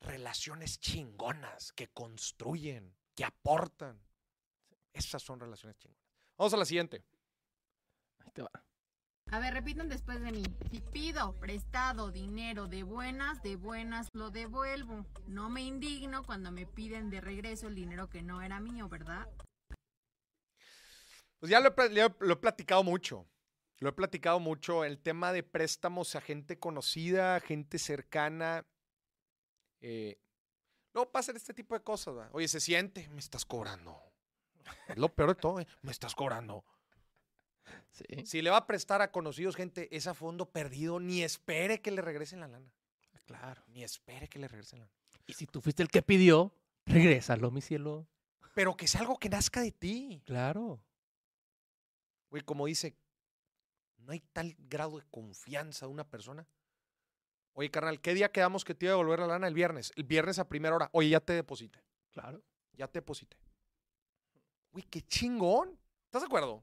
Relaciones 0.00 0.78
chingonas 0.78 1.72
que 1.72 1.88
construyen, 1.88 2.96
que 3.14 3.24
aportan. 3.24 4.00
Esas 4.92 5.22
son 5.22 5.40
relaciones 5.40 5.76
chingonas. 5.78 6.02
Vamos 6.36 6.54
a 6.54 6.56
la 6.58 6.64
siguiente. 6.64 7.04
Ahí 8.20 8.30
te 8.32 8.42
va. 8.42 8.50
A 9.32 9.40
ver, 9.40 9.54
repitan 9.54 9.88
después 9.88 10.20
de 10.20 10.30
mí. 10.30 10.44
Si 10.70 10.80
pido 10.80 11.34
prestado 11.40 12.12
dinero 12.12 12.68
de 12.68 12.84
buenas, 12.84 13.42
de 13.42 13.56
buenas 13.56 14.08
lo 14.12 14.30
devuelvo. 14.30 15.04
No 15.26 15.50
me 15.50 15.62
indigno 15.62 16.22
cuando 16.22 16.52
me 16.52 16.64
piden 16.64 17.10
de 17.10 17.20
regreso 17.20 17.66
el 17.66 17.74
dinero 17.74 18.08
que 18.08 18.22
no 18.22 18.40
era 18.40 18.60
mío, 18.60 18.88
¿verdad? 18.88 19.26
Pues 21.40 21.50
ya 21.50 21.58
lo 21.58 21.74
he, 21.76 22.14
lo 22.20 22.32
he 22.32 22.36
platicado 22.36 22.84
mucho. 22.84 23.26
Lo 23.78 23.88
he 23.88 23.92
platicado 23.92 24.38
mucho. 24.38 24.84
El 24.84 24.98
tema 24.98 25.32
de 25.32 25.42
préstamos 25.42 26.14
a 26.14 26.20
gente 26.20 26.60
conocida, 26.60 27.40
gente 27.40 27.78
cercana. 27.78 28.64
Eh, 29.80 30.18
luego 30.92 31.10
pasan 31.10 31.36
este 31.36 31.54
tipo 31.54 31.74
de 31.74 31.82
cosas. 31.82 32.28
Oye, 32.32 32.48
se 32.48 32.60
siente, 32.60 33.08
me 33.08 33.20
estás 33.20 33.44
cobrando. 33.44 34.00
Es 34.88 34.96
lo 34.96 35.14
peor 35.14 35.30
de 35.30 35.34
todo, 35.36 35.60
¿eh? 35.60 35.66
me 35.82 35.92
estás 35.92 36.14
cobrando. 36.14 36.64
Sí. 37.90 38.04
Si 38.24 38.42
le 38.42 38.50
va 38.50 38.58
a 38.58 38.66
prestar 38.66 39.02
a 39.02 39.10
conocidos, 39.10 39.56
gente, 39.56 39.94
es 39.96 40.06
a 40.06 40.14
fondo 40.14 40.50
perdido, 40.50 41.00
ni 41.00 41.22
espere 41.22 41.80
que 41.80 41.90
le 41.90 42.02
regresen 42.02 42.40
la 42.40 42.48
lana. 42.48 42.72
Claro. 43.24 43.62
Ni 43.68 43.82
espere 43.82 44.28
que 44.28 44.38
le 44.38 44.48
regresen 44.48 44.80
la 44.80 44.84
lana. 44.84 44.96
Y 45.26 45.32
si 45.32 45.46
tú 45.46 45.60
fuiste 45.60 45.82
el 45.82 45.88
que 45.88 46.02
pidió, 46.02 46.52
regrésalo, 46.84 47.50
mi 47.50 47.60
cielo. 47.60 48.06
Pero 48.54 48.76
que 48.76 48.86
sea 48.86 49.00
algo 49.00 49.18
que 49.18 49.28
nazca 49.28 49.60
de 49.60 49.72
ti. 49.72 50.22
Claro. 50.24 50.80
Güey, 52.30 52.42
como 52.42 52.66
dice, 52.66 52.96
no 53.98 54.12
hay 54.12 54.20
tal 54.32 54.54
grado 54.58 54.98
de 54.98 55.04
confianza 55.10 55.86
de 55.86 55.92
una 55.92 56.08
persona. 56.08 56.46
Oye, 57.58 57.70
carnal, 57.70 58.02
¿qué 58.02 58.12
día 58.12 58.30
quedamos 58.30 58.66
que 58.66 58.74
te 58.74 58.84
iba 58.84 58.92
a 58.92 58.98
devolver 58.98 59.20
la 59.20 59.28
lana? 59.28 59.48
El 59.48 59.54
viernes. 59.54 59.90
El 59.96 60.04
viernes 60.04 60.38
a 60.38 60.46
primera 60.46 60.76
hora. 60.76 60.90
Oye, 60.92 61.08
ya 61.08 61.20
te 61.20 61.32
deposité. 61.32 61.82
Claro. 62.10 62.42
Ya 62.74 62.86
te 62.86 62.98
deposité. 62.98 63.38
Güey, 64.72 64.84
qué 64.84 65.00
chingón. 65.00 65.78
¿Estás 66.04 66.20
de 66.20 66.26
acuerdo? 66.26 66.62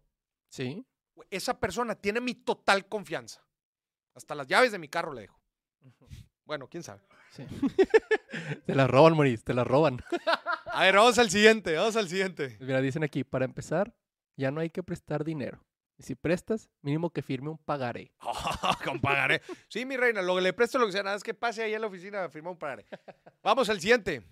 Sí. 0.49 0.85
Güey, 1.15 1.27
Esa 1.31 1.59
persona 1.59 1.95
tiene 1.95 2.21
mi 2.21 2.35
total 2.35 2.87
confianza. 2.87 3.43
Hasta 4.13 4.35
las 4.35 4.45
llaves 4.45 4.71
de 4.71 4.77
mi 4.77 4.87
carro 4.87 5.13
le 5.13 5.21
dejo. 5.21 5.41
Bueno, 6.45 6.69
quién 6.69 6.83
sabe. 6.83 7.01
Sí. 7.31 7.43
te 8.67 8.75
la 8.75 8.85
roban, 8.85 9.15
Moris, 9.15 9.43
te 9.43 9.55
la 9.55 9.63
roban. 9.63 9.97
A 10.65 10.83
ver, 10.83 10.95
vamos 10.95 11.17
al 11.17 11.31
siguiente, 11.31 11.75
vamos 11.75 11.95
al 11.95 12.07
siguiente. 12.07 12.55
Mira, 12.59 12.81
dicen 12.81 13.03
aquí, 13.03 13.23
para 13.23 13.45
empezar, 13.45 13.95
ya 14.35 14.51
no 14.51 14.61
hay 14.61 14.69
que 14.69 14.83
prestar 14.83 15.23
dinero. 15.23 15.65
Si 15.99 16.15
prestas, 16.15 16.69
mínimo 16.81 17.09
que 17.11 17.21
firme 17.21 17.49
un 17.49 17.57
pagaré. 17.57 18.11
Con 18.83 18.99
pagaré. 18.99 19.41
Sí, 19.67 19.85
mi 19.85 19.95
reina, 19.95 20.21
lo 20.21 20.35
que 20.35 20.41
le 20.41 20.53
presto 20.53 20.79
lo 20.79 20.87
que 20.87 20.91
sea, 20.91 21.03
nada 21.03 21.15
es 21.15 21.23
que 21.23 21.33
pase 21.33 21.63
ahí 21.63 21.73
en 21.73 21.81
la 21.81 21.87
oficina 21.87 22.23
a 22.23 22.29
firmar 22.29 22.53
un 22.53 22.59
pagaré. 22.59 22.85
Vamos 23.43 23.69
al 23.69 23.79
siguiente. 23.79 24.23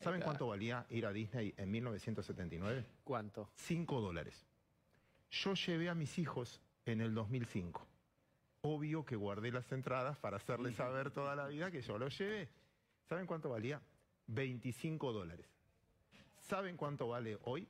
¿Saben 0.00 0.20
cuánto 0.20 0.48
valía 0.48 0.86
ir 0.90 1.06
a 1.06 1.12
Disney 1.12 1.54
en 1.56 1.70
1979? 1.70 2.84
¿Cuánto? 3.04 3.50
5 3.54 4.00
dólares. 4.00 4.46
Yo 5.30 5.54
llevé 5.54 5.88
a 5.88 5.94
mis 5.94 6.18
hijos 6.18 6.60
en 6.84 7.00
el 7.00 7.14
2005. 7.14 7.86
Obvio 8.62 9.04
que 9.04 9.16
guardé 9.16 9.50
las 9.50 9.70
entradas 9.72 10.18
para 10.18 10.36
hacerles 10.36 10.76
saber 10.76 11.10
toda 11.10 11.34
la 11.36 11.46
vida 11.46 11.70
que 11.70 11.82
yo 11.82 11.98
los 11.98 12.16
llevé. 12.18 12.48
¿Saben 13.08 13.26
cuánto 13.26 13.50
valía? 13.50 13.80
25 14.26 15.12
dólares. 15.12 15.46
¿Saben 16.40 16.76
cuánto 16.76 17.08
vale 17.08 17.38
hoy? 17.42 17.68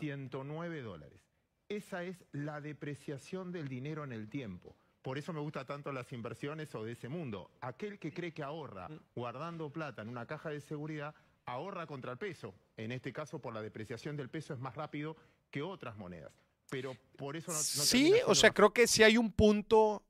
109 0.00 0.82
dólares. 0.82 1.27
Esa 1.68 2.02
es 2.02 2.24
la 2.32 2.60
depreciación 2.60 3.52
del 3.52 3.68
dinero 3.68 4.04
en 4.04 4.12
el 4.12 4.28
tiempo. 4.28 4.74
Por 5.02 5.18
eso 5.18 5.32
me 5.32 5.40
gusta 5.40 5.64
tanto 5.64 5.92
las 5.92 6.12
inversiones 6.12 6.74
o 6.74 6.84
de 6.84 6.92
ese 6.92 7.08
mundo. 7.08 7.50
Aquel 7.60 7.98
que 7.98 8.12
cree 8.12 8.32
que 8.32 8.42
ahorra 8.42 8.88
guardando 9.14 9.70
plata 9.70 10.02
en 10.02 10.08
una 10.08 10.26
caja 10.26 10.50
de 10.50 10.60
seguridad, 10.60 11.14
ahorra 11.46 11.86
contra 11.86 12.12
el 12.12 12.18
peso. 12.18 12.54
En 12.76 12.90
este 12.92 13.12
caso, 13.12 13.38
por 13.38 13.54
la 13.54 13.62
depreciación 13.62 14.16
del 14.16 14.28
peso 14.30 14.54
es 14.54 14.60
más 14.60 14.74
rápido 14.76 15.16
que 15.50 15.62
otras 15.62 15.96
monedas. 15.96 16.32
Pero 16.70 16.96
por 17.16 17.36
eso 17.36 17.52
no... 17.52 17.58
no 17.58 17.62
Sí, 17.62 18.14
o 18.26 18.34
sea, 18.34 18.50
más- 18.50 18.56
creo 18.56 18.72
que 18.72 18.86
sí 18.86 19.02
hay 19.02 19.16
un 19.16 19.32
punto 19.32 20.02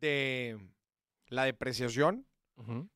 de 0.00 0.58
la 1.28 1.44
depreciación, 1.44 2.26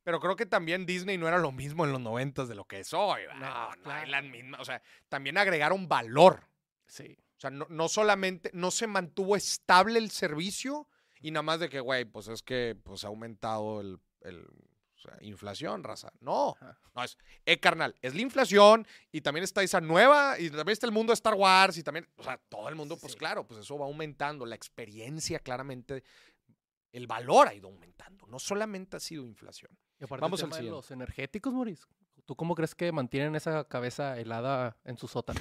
pero 0.03 0.19
creo 0.21 0.35
que 0.37 0.47
también 0.47 0.87
Disney 0.87 1.19
no 1.19 1.29
era 1.29 1.39
lo 1.39 1.53
mismo 1.53 1.85
en 1.85 1.93
los 1.93 2.01
noventas 2.01 2.49
de 2.49 2.55
lo 2.55 2.65
que 2.65 2.81
es 2.81 2.93
hoy. 2.93 3.25
¿va? 3.27 3.35
No, 3.35 3.77
no, 3.85 3.91
hay 3.91 4.09
las 4.11 4.25
mismas, 4.25 4.61
o 4.61 4.65
sea, 4.65 4.83
también 5.09 5.39
agregaron 5.39 5.87
valor. 5.89 6.45
Sí. 6.87 7.17
O 7.43 7.49
sea, 7.49 7.51
no, 7.51 7.67
no 7.71 7.89
solamente, 7.89 8.53
no 8.55 8.71
se 8.71 8.87
mantuvo 8.87 9.35
estable 9.35 9.99
el 9.99 10.13
servicio 10.13 10.87
y 11.21 11.33
nada 11.33 11.43
más 11.43 11.59
de 11.59 11.69
que, 11.69 11.81
güey, 11.81 12.05
pues 12.05 12.29
es 12.29 12.41
que 12.41 12.77
pues 12.85 13.03
ha 13.03 13.09
aumentado 13.09 13.81
el, 13.81 13.99
el- 14.21 14.47
o 14.95 15.01
sea, 15.01 15.17
inflación, 15.23 15.83
raza. 15.83 16.13
No, 16.21 16.55
no 16.95 17.03
es, 17.03 17.19
eh, 17.45 17.59
carnal, 17.59 17.97
es 18.01 18.15
la 18.15 18.21
inflación 18.23 18.87
y 19.11 19.23
también 19.23 19.43
está 19.43 19.61
esa 19.65 19.81
nueva 19.81 20.39
y 20.39 20.51
también 20.51 20.69
está 20.75 20.87
el 20.87 20.93
mundo 20.93 21.11
de 21.11 21.15
Star 21.15 21.35
Wars 21.35 21.77
y 21.79 21.83
también, 21.83 22.07
o 22.15 22.23
sea, 22.23 22.37
todo 22.49 22.69
el 22.69 22.77
mundo, 22.77 22.97
pues 22.97 23.17
claro, 23.17 23.45
pues 23.45 23.59
eso 23.59 23.77
va 23.77 23.87
aumentando, 23.87 24.47
la 24.47 24.55
experiencia 24.55 25.41
claramente, 25.41 26.05
el 26.93 27.09
valor 27.09 27.49
ha 27.49 27.55
ido 27.55 27.67
aumentando, 27.67 28.25
no 28.29 28.39
solamente 28.39 28.97
ha 28.99 29.01
sido 29.01 29.25
inflación. 29.27 29.77
Y 29.99 30.05
aparte 30.05 30.21
Vamos 30.21 30.39
el 30.39 30.45
al 30.45 30.51
tema 30.51 30.57
de 30.59 30.61
siguiente. 30.63 30.77
los 30.77 30.91
energéticos, 30.93 31.53
Moris. 31.53 31.85
¿Tú 32.25 32.37
cómo 32.37 32.55
crees 32.55 32.77
que 32.77 32.93
mantienen 32.93 33.35
esa 33.35 33.65
cabeza 33.65 34.17
helada 34.21 34.77
en 34.85 34.97
su 34.97 35.09
sótano? 35.09 35.41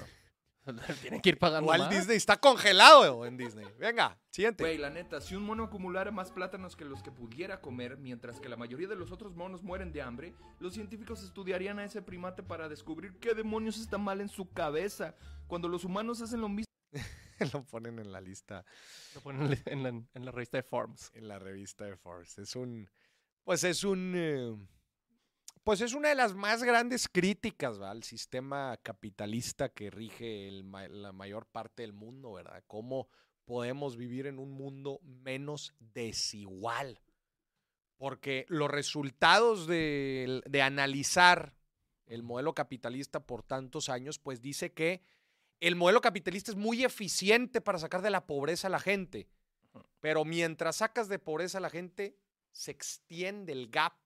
Tienen 1.02 1.22
que 1.22 1.30
ir 1.30 1.40
pagando 1.40 1.66
Igual 1.66 1.82
más. 1.82 1.90
Disney 1.90 2.18
está 2.18 2.38
congelado 2.38 3.26
en 3.26 3.38
Disney. 3.38 3.66
Venga, 3.80 4.18
siguiente. 4.30 4.64
Güey, 4.64 4.78
la 4.78 4.90
neta, 4.90 5.20
si 5.20 5.36
un 5.36 5.44
mono 5.44 5.64
acumulara 5.64 6.12
más 6.12 6.32
plátanos 6.32 6.76
que 6.76 6.86
los 6.86 7.02
que 7.02 7.12
pudiera 7.12 7.62
comer, 7.62 7.98
mientras 7.98 8.40
que 8.40 8.50
la 8.50 8.58
mayoría 8.58 8.88
de 8.88 8.96
los 8.96 9.12
otros 9.12 9.36
monos 9.36 9.64
mueren 9.64 9.92
de 9.92 10.02
hambre, 10.02 10.36
los 10.60 10.74
científicos 10.74 11.24
estudiarían 11.24 11.80
a 11.80 11.86
ese 11.86 12.02
primate 12.02 12.44
para 12.44 12.70
descubrir 12.70 13.18
qué 13.20 13.34
demonios 13.34 13.78
está 13.78 13.98
mal 13.98 14.22
en 14.22 14.30
su 14.30 14.52
cabeza. 14.52 15.16
Cuando 15.48 15.68
los 15.68 15.84
humanos 15.84 16.22
hacen 16.22 16.42
lo 16.42 16.50
mismo. 16.50 16.72
Lo 17.54 17.64
ponen 17.64 17.98
en 17.98 18.12
la 18.12 18.22
lista. 18.22 18.64
Lo 19.16 19.22
ponen 19.22 19.60
en 19.66 19.82
la, 19.82 19.90
en 19.90 20.26
la 20.26 20.32
revista 20.32 20.58
de 20.58 20.64
Forms. 20.64 21.10
En 21.16 21.28
la 21.28 21.40
revista 21.40 21.86
de 21.86 21.98
Forbes. 21.98 22.38
Es 22.38 22.56
un. 22.56 22.88
Pues 23.44 23.64
es 23.64 23.84
un. 23.84 24.14
eh, 24.16 24.56
pues 25.64 25.82
es 25.82 25.94
una 25.94 26.10
de 26.10 26.16
las 26.16 26.34
más 26.34 26.64
grandes 26.64 27.08
críticas 27.08 27.80
¿va? 27.80 27.92
al 27.92 28.04
sistema 28.04 28.78
capitalista 28.82 29.70
que 29.70 29.92
rige 29.92 30.48
el 30.48 30.72
la 30.72 31.12
mayor 31.12 31.46
parte 31.46 31.84
del 31.84 31.94
mundo, 31.94 32.34
¿verdad? 32.34 32.64
Cómo 32.68 33.10
podemos 33.46 33.98
vivir 33.98 34.28
en 34.28 34.40
un 34.40 34.52
mundo 34.52 35.00
menos 35.04 35.74
desigual. 35.80 37.00
Porque 37.98 38.46
los 38.50 38.72
resultados 38.72 39.68
de, 39.68 40.42
de 40.46 40.62
analizar 40.62 41.54
el 42.08 42.24
modelo 42.24 42.54
capitalista 42.54 43.20
por 43.20 43.44
tantos 43.44 43.90
años, 43.90 44.18
pues 44.18 44.42
dice 44.42 44.74
que 44.74 45.04
el 45.60 45.76
modelo 45.76 46.02
capitalista 46.02 46.52
es 46.52 46.58
muy 46.58 46.84
eficiente 46.84 47.62
para 47.62 47.78
sacar 47.78 48.02
de 48.02 48.10
la 48.10 48.26
pobreza 48.26 48.68
a 48.68 48.72
la 48.72 48.80
gente. 48.80 49.28
Pero 50.00 50.26
mientras 50.26 50.78
sacas 50.78 51.08
de 51.08 51.20
pobreza 51.20 51.60
a 51.60 51.62
la 51.62 51.70
gente, 51.70 52.18
se 52.52 52.72
extiende 52.72 53.54
el 53.54 53.70
gap 53.70 54.01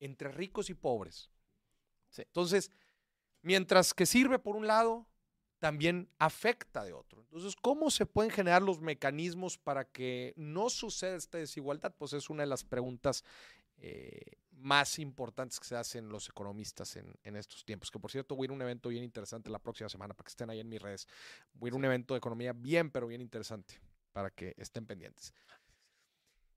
entre 0.00 0.30
ricos 0.30 0.70
y 0.70 0.74
pobres. 0.74 1.30
Entonces, 2.16 2.70
mientras 3.42 3.94
que 3.94 4.06
sirve 4.06 4.38
por 4.38 4.56
un 4.56 4.66
lado, 4.66 5.06
también 5.58 6.08
afecta 6.18 6.84
de 6.84 6.92
otro. 6.92 7.22
Entonces, 7.22 7.56
¿cómo 7.56 7.90
se 7.90 8.06
pueden 8.06 8.30
generar 8.30 8.62
los 8.62 8.80
mecanismos 8.80 9.58
para 9.58 9.84
que 9.84 10.32
no 10.36 10.70
suceda 10.70 11.16
esta 11.16 11.38
desigualdad? 11.38 11.94
Pues 11.98 12.12
es 12.12 12.30
una 12.30 12.44
de 12.44 12.48
las 12.48 12.64
preguntas 12.64 13.24
eh, 13.78 14.38
más 14.52 14.98
importantes 14.98 15.58
que 15.60 15.66
se 15.66 15.76
hacen 15.76 16.08
los 16.08 16.28
economistas 16.28 16.96
en, 16.96 17.14
en 17.24 17.36
estos 17.36 17.64
tiempos. 17.64 17.90
Que 17.90 17.98
por 17.98 18.10
cierto, 18.10 18.36
voy 18.36 18.44
a 18.44 18.46
ir 18.46 18.50
a 18.50 18.54
un 18.54 18.62
evento 18.62 18.88
bien 18.88 19.04
interesante 19.04 19.50
la 19.50 19.58
próxima 19.58 19.88
semana 19.88 20.14
para 20.14 20.26
que 20.26 20.30
estén 20.30 20.50
ahí 20.50 20.60
en 20.60 20.68
mis 20.68 20.80
redes. 20.80 21.06
Voy 21.54 21.68
a 21.68 21.70
ir 21.70 21.74
a 21.74 21.76
un 21.76 21.84
evento 21.84 22.14
de 22.14 22.18
economía 22.18 22.52
bien, 22.52 22.90
pero 22.90 23.06
bien 23.06 23.20
interesante 23.20 23.80
para 24.12 24.30
que 24.30 24.54
estén 24.56 24.86
pendientes. 24.86 25.32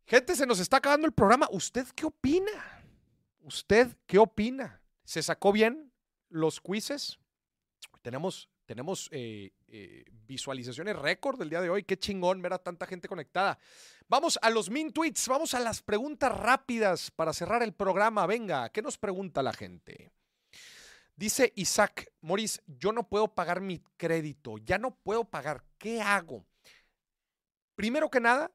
Gente, 0.06 0.36
se 0.36 0.46
nos 0.46 0.60
está 0.60 0.78
acabando 0.78 1.08
el 1.08 1.14
programa. 1.14 1.48
¿Usted 1.52 1.88
qué 1.96 2.06
opina? 2.06 2.80
¿Usted 3.42 3.98
qué 4.06 4.20
opina? 4.20 4.82
¿Se 5.04 5.24
sacó 5.24 5.52
bien 5.52 5.92
los 6.30 6.62
quizzes? 6.62 7.20
Tenemos, 8.02 8.50
tenemos 8.66 9.10
eh, 9.12 9.52
eh, 9.68 10.06
visualizaciones 10.28 10.96
récord 10.96 11.39
del 11.39 11.50
día 11.50 11.62
de 11.62 11.70
hoy. 11.70 11.84
Qué 11.84 11.98
chingón 11.98 12.42
ver 12.42 12.54
a 12.54 12.60
tanta 12.60 12.86
gente 12.86 13.08
conectada. 13.08 13.58
Vamos 14.08 14.38
a 14.42 14.50
los 14.50 14.70
min 14.70 14.92
tweets, 14.92 15.28
vamos 15.28 15.54
a 15.54 15.60
las 15.60 15.82
preguntas 15.82 16.38
rápidas 16.38 17.12
para 17.12 17.34
cerrar 17.34 17.64
el 17.64 17.74
programa. 17.74 18.28
Venga, 18.28 18.70
¿qué 18.70 18.82
nos 18.82 18.98
pregunta 18.98 19.44
la 19.44 19.54
gente? 19.54 20.12
Dice 21.16 21.52
Isaac, 21.56 22.12
Moris, 22.22 22.62
yo 22.66 22.92
no 22.92 23.08
puedo 23.08 23.34
pagar 23.34 23.62
mi 23.62 23.80
crédito, 23.98 24.58
ya 24.58 24.78
no 24.78 24.96
puedo 24.96 25.26
pagar. 25.26 25.64
¿Qué 25.78 26.02
hago? 26.02 26.46
Primero 27.76 28.10
que 28.10 28.20
nada, 28.20 28.52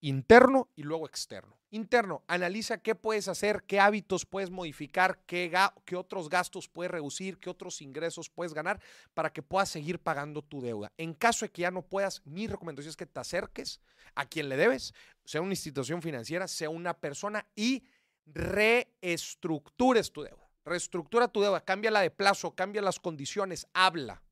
interno 0.00 0.68
y 0.74 0.82
luego 0.82 1.06
externo. 1.06 1.61
Interno, 1.74 2.22
analiza 2.26 2.76
qué 2.76 2.94
puedes 2.94 3.28
hacer, 3.28 3.64
qué 3.66 3.80
hábitos 3.80 4.26
puedes 4.26 4.50
modificar, 4.50 5.20
qué, 5.24 5.50
otros 5.96 6.28
gastos 6.28 6.68
puedes 6.68 6.90
reducir, 6.90 7.38
qué 7.38 7.48
otros 7.48 7.80
ingresos 7.80 8.28
puedes 8.28 8.52
ganar 8.52 8.78
para 9.14 9.32
que 9.32 9.40
puedas 9.40 9.70
seguir 9.70 9.98
pagando 9.98 10.42
tu 10.42 10.60
deuda. 10.60 10.92
En 10.98 11.14
caso 11.14 11.46
de 11.46 11.50
que 11.50 11.62
ya 11.62 11.70
no 11.70 11.80
puedas, 11.80 12.20
mi 12.26 12.46
recomendación 12.46 12.90
es 12.90 12.96
que 12.98 13.06
te 13.06 13.18
acerques 13.18 13.80
a 14.14 14.26
quien 14.26 14.50
le 14.50 14.58
debes, 14.58 14.92
sea 15.24 15.40
una 15.40 15.54
institución 15.54 16.02
financiera, 16.02 16.46
sea 16.46 16.68
una 16.68 16.92
persona 16.92 17.48
y 17.56 17.82
reestructures 18.26 20.12
tu 20.12 20.24
deuda. 20.24 20.50
Reestructura 20.66 21.28
tu 21.28 21.40
deuda, 21.40 21.64
cámbiala 21.64 22.02
de 22.02 22.10
plazo, 22.10 22.54
cambia 22.54 22.82
las 22.82 23.00
condiciones, 23.00 23.66
habla. 23.72 24.22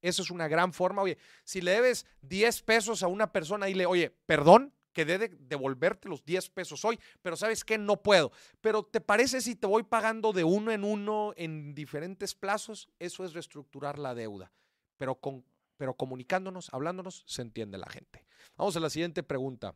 Esa 0.00 0.22
es 0.22 0.30
una 0.30 0.48
gran 0.48 0.72
forma. 0.72 1.02
Oye, 1.02 1.18
si 1.44 1.60
le 1.60 1.72
debes 1.72 2.06
10 2.22 2.62
pesos 2.62 3.02
a 3.02 3.06
una 3.08 3.32
persona, 3.32 3.66
dile, 3.66 3.84
oye, 3.84 4.16
perdón, 4.24 4.72
que 4.96 5.04
debe 5.04 5.28
devolverte 5.28 6.08
los 6.08 6.24
10 6.24 6.48
pesos 6.48 6.82
hoy, 6.86 6.98
pero 7.20 7.36
¿sabes 7.36 7.64
qué? 7.64 7.76
No 7.76 8.02
puedo. 8.02 8.32
Pero 8.62 8.82
¿te 8.82 9.02
parece 9.02 9.42
si 9.42 9.54
te 9.54 9.66
voy 9.66 9.82
pagando 9.82 10.32
de 10.32 10.42
uno 10.42 10.72
en 10.72 10.84
uno 10.84 11.34
en 11.36 11.74
diferentes 11.74 12.34
plazos? 12.34 12.88
Eso 12.98 13.22
es 13.22 13.34
reestructurar 13.34 13.98
la 13.98 14.14
deuda. 14.14 14.54
Pero, 14.96 15.16
con, 15.16 15.44
pero 15.76 15.92
comunicándonos, 15.92 16.72
hablándonos, 16.72 17.24
se 17.26 17.42
entiende 17.42 17.76
la 17.76 17.90
gente. 17.90 18.24
Vamos 18.56 18.74
a 18.74 18.80
la 18.80 18.88
siguiente 18.88 19.22
pregunta. 19.22 19.74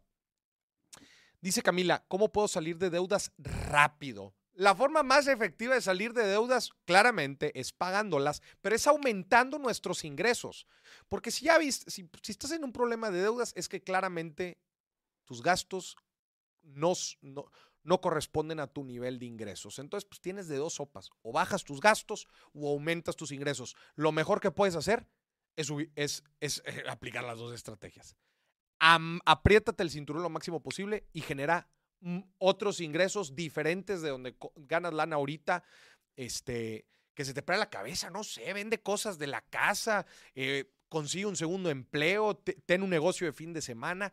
Dice 1.42 1.60
Camila, 1.60 2.02
¿cómo 2.08 2.32
puedo 2.32 2.48
salir 2.48 2.78
de 2.78 2.88
deudas 2.88 3.30
rápido? 3.36 4.32
La 4.54 4.74
forma 4.74 5.02
más 5.02 5.26
efectiva 5.26 5.74
de 5.74 5.82
salir 5.82 6.14
de 6.14 6.26
deudas, 6.26 6.70
claramente, 6.86 7.60
es 7.60 7.74
pagándolas, 7.74 8.40
pero 8.62 8.74
es 8.74 8.86
aumentando 8.86 9.58
nuestros 9.58 10.02
ingresos. 10.02 10.66
Porque 11.10 11.30
si 11.30 11.44
ya 11.44 11.58
viste, 11.58 11.90
si, 11.90 12.08
si 12.22 12.32
estás 12.32 12.52
en 12.52 12.64
un 12.64 12.72
problema 12.72 13.10
de 13.10 13.20
deudas, 13.20 13.52
es 13.54 13.68
que 13.68 13.82
claramente 13.82 14.56
tus 15.30 15.42
gastos 15.42 15.96
no, 16.62 16.92
no, 17.22 17.48
no, 17.84 18.00
corresponden 18.00 18.58
a 18.58 18.66
tu 18.66 18.82
nivel 18.82 19.20
de 19.20 19.26
ingresos. 19.26 19.78
Entonces, 19.78 20.04
pues 20.04 20.20
tienes 20.20 20.48
de 20.48 20.56
dos 20.56 20.74
sopas. 20.74 21.08
O 21.22 21.30
bajas 21.30 21.62
tus 21.62 21.80
gastos 21.80 22.26
o 22.52 22.68
aumentas 22.68 23.14
tus 23.14 23.30
ingresos. 23.30 23.76
Lo 23.94 24.10
mejor 24.10 24.40
que 24.40 24.50
puedes 24.50 24.74
hacer 24.74 25.06
es, 25.54 25.72
es, 25.94 26.24
es 26.40 26.62
eh, 26.66 26.82
aplicar 26.88 27.22
las 27.22 27.38
dos 27.38 27.54
estrategias. 27.54 28.16
Apriétate 28.80 29.84
el 29.84 29.90
cinturón 29.90 30.24
lo 30.24 30.30
máximo 30.30 30.64
posible 30.64 31.06
y 31.12 31.20
genera 31.20 31.70
otros 32.38 32.80
ingresos 32.80 33.36
diferentes 33.36 34.02
de 34.02 34.08
donde 34.08 34.36
ganas 34.56 34.92
lana 34.92 35.14
ahorita. 35.14 35.62
Este, 36.16 36.88
que 37.14 37.24
se 37.24 37.34
te 37.34 37.42
pare 37.42 37.60
la 37.60 37.70
cabeza, 37.70 38.10
no 38.10 38.24
sé, 38.24 38.52
vende 38.52 38.82
cosas 38.82 39.16
de 39.16 39.28
la 39.28 39.42
casa, 39.42 40.06
eh, 40.34 40.72
consigue 40.88 41.26
un 41.26 41.36
segundo 41.36 41.70
empleo, 41.70 42.34
te, 42.36 42.54
ten 42.54 42.82
un 42.82 42.90
negocio 42.90 43.26
de 43.26 43.32
fin 43.32 43.52
de 43.52 43.62
semana. 43.62 44.12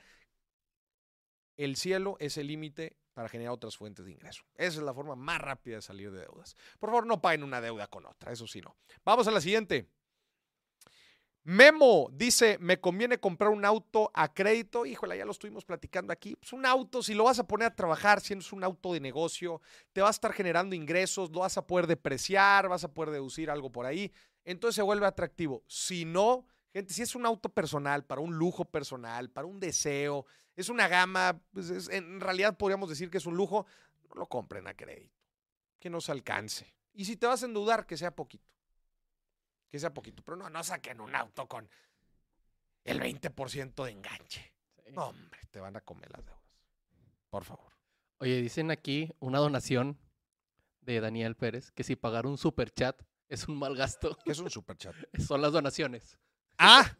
El 1.57 1.75
cielo 1.75 2.15
es 2.19 2.37
el 2.37 2.47
límite 2.47 2.95
para 3.13 3.29
generar 3.29 3.51
otras 3.51 3.75
fuentes 3.75 4.05
de 4.05 4.11
ingreso. 4.11 4.43
Esa 4.55 4.77
es 4.77 4.83
la 4.83 4.93
forma 4.93 5.15
más 5.15 5.41
rápida 5.41 5.77
de 5.77 5.81
salir 5.81 6.11
de 6.11 6.19
deudas. 6.19 6.55
Por 6.79 6.89
favor, 6.89 7.07
no 7.07 7.19
paguen 7.19 7.43
una 7.43 7.59
deuda 7.59 7.87
con 7.87 8.05
otra, 8.05 8.31
eso 8.31 8.47
sí 8.47 8.61
no. 8.61 8.75
Vamos 9.03 9.27
a 9.27 9.31
la 9.31 9.41
siguiente. 9.41 9.89
Memo 11.49 12.09
dice, 12.11 12.57
me 12.59 12.79
conviene 12.81 13.21
comprar 13.21 13.51
un 13.51 13.63
auto 13.63 14.11
a 14.13 14.33
crédito. 14.33 14.85
Híjole, 14.85 15.17
ya 15.17 15.23
lo 15.23 15.31
estuvimos 15.31 15.63
platicando 15.63 16.11
aquí. 16.11 16.35
Pues 16.35 16.51
un 16.51 16.65
auto, 16.65 17.01
si 17.01 17.13
lo 17.13 17.23
vas 17.23 17.39
a 17.39 17.47
poner 17.47 17.69
a 17.69 17.75
trabajar, 17.75 18.19
si 18.19 18.33
es 18.33 18.51
un 18.51 18.65
auto 18.65 18.91
de 18.91 18.99
negocio, 18.99 19.61
te 19.93 20.01
va 20.01 20.09
a 20.09 20.11
estar 20.11 20.33
generando 20.33 20.75
ingresos, 20.75 21.31
lo 21.31 21.39
vas 21.39 21.57
a 21.57 21.65
poder 21.65 21.87
depreciar, 21.87 22.67
vas 22.67 22.83
a 22.83 22.93
poder 22.93 23.11
deducir 23.11 23.49
algo 23.49 23.71
por 23.71 23.85
ahí. 23.85 24.11
Entonces 24.43 24.75
se 24.75 24.81
vuelve 24.81 25.05
atractivo. 25.05 25.63
Si 25.67 26.03
no, 26.03 26.45
gente, 26.73 26.93
si 26.93 27.01
es 27.01 27.15
un 27.15 27.25
auto 27.25 27.47
personal, 27.47 28.03
para 28.03 28.19
un 28.19 28.35
lujo 28.35 28.65
personal, 28.65 29.29
para 29.29 29.47
un 29.47 29.61
deseo, 29.61 30.25
es 30.57 30.67
una 30.67 30.89
gama, 30.89 31.41
pues 31.53 31.69
es, 31.69 31.87
en 31.87 32.19
realidad 32.19 32.57
podríamos 32.57 32.89
decir 32.89 33.09
que 33.09 33.19
es 33.19 33.25
un 33.25 33.37
lujo, 33.37 33.65
no 34.09 34.15
lo 34.15 34.27
compren 34.27 34.67
a 34.67 34.73
crédito. 34.73 35.15
Que 35.79 35.89
no 35.89 36.01
se 36.01 36.11
alcance. 36.11 36.75
Y 36.93 37.05
si 37.05 37.15
te 37.15 37.27
vas 37.27 37.43
a 37.43 37.45
endeudar, 37.45 37.85
que 37.85 37.95
sea 37.95 38.13
poquito 38.15 38.47
que 39.69 39.79
sea 39.79 39.93
poquito, 39.93 40.23
pero 40.23 40.37
no, 40.37 40.49
no 40.49 40.63
saquen 40.63 41.01
un 41.01 41.15
auto 41.15 41.47
con 41.47 41.69
el 42.83 42.99
20% 42.99 43.83
de 43.83 43.91
enganche. 43.91 44.53
Sí. 44.75 44.91
No, 44.93 45.07
hombre, 45.07 45.39
te 45.51 45.59
van 45.59 45.75
a 45.75 45.81
comer 45.81 46.11
las 46.11 46.25
deudas. 46.25 46.41
Por 47.29 47.43
favor. 47.43 47.73
Oye, 48.19 48.41
dicen 48.41 48.71
aquí 48.71 49.11
una 49.19 49.39
donación 49.39 49.99
de 50.81 51.01
Daniel 51.01 51.35
Pérez 51.35 51.71
que 51.71 51.83
si 51.83 51.95
pagar 51.95 52.25
un 52.25 52.37
super 52.37 52.71
chat 52.71 53.01
es 53.27 53.47
un 53.47 53.59
mal 53.59 53.75
gasto. 53.75 54.17
¿Qué 54.23 54.31
es 54.31 54.39
un 54.39 54.49
super 54.49 54.77
chat? 54.77 54.95
Son 55.19 55.41
las 55.41 55.51
donaciones. 55.51 56.17
Ah. 56.57 56.97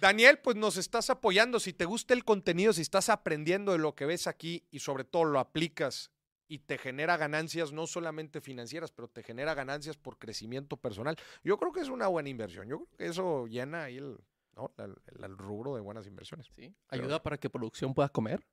Daniel, 0.00 0.38
pues 0.38 0.56
nos 0.56 0.76
estás 0.76 1.10
apoyando. 1.10 1.60
Si 1.60 1.72
te 1.72 1.84
gusta 1.84 2.14
el 2.14 2.24
contenido, 2.24 2.72
si 2.72 2.82
estás 2.82 3.08
aprendiendo 3.08 3.72
de 3.72 3.78
lo 3.78 3.94
que 3.94 4.06
ves 4.06 4.26
aquí 4.26 4.64
y 4.70 4.80
sobre 4.80 5.04
todo 5.04 5.24
lo 5.24 5.38
aplicas 5.38 6.10
y 6.48 6.60
te 6.60 6.78
genera 6.78 7.16
ganancias 7.16 7.72
no 7.72 7.86
solamente 7.86 8.40
financieras, 8.40 8.92
pero 8.92 9.08
te 9.08 9.22
genera 9.22 9.54
ganancias 9.54 9.96
por 9.96 10.18
crecimiento 10.18 10.76
personal. 10.76 11.16
Yo 11.42 11.58
creo 11.58 11.72
que 11.72 11.80
es 11.80 11.88
una 11.88 12.06
buena 12.08 12.28
inversión. 12.28 12.68
Yo 12.68 12.78
creo 12.78 12.96
que 12.96 13.06
eso 13.06 13.46
llena 13.46 13.84
ahí 13.84 13.96
el, 13.96 14.18
¿no? 14.54 14.72
el, 14.78 14.96
el, 15.06 15.24
el 15.24 15.36
rubro 15.36 15.74
de 15.74 15.80
buenas 15.80 16.06
inversiones. 16.06 16.48
Sí. 16.54 16.74
Ayuda 16.88 17.08
pero, 17.08 17.22
para 17.22 17.38
que 17.38 17.50
producción 17.50 17.94
pueda 17.94 18.08
comer. 18.08 18.46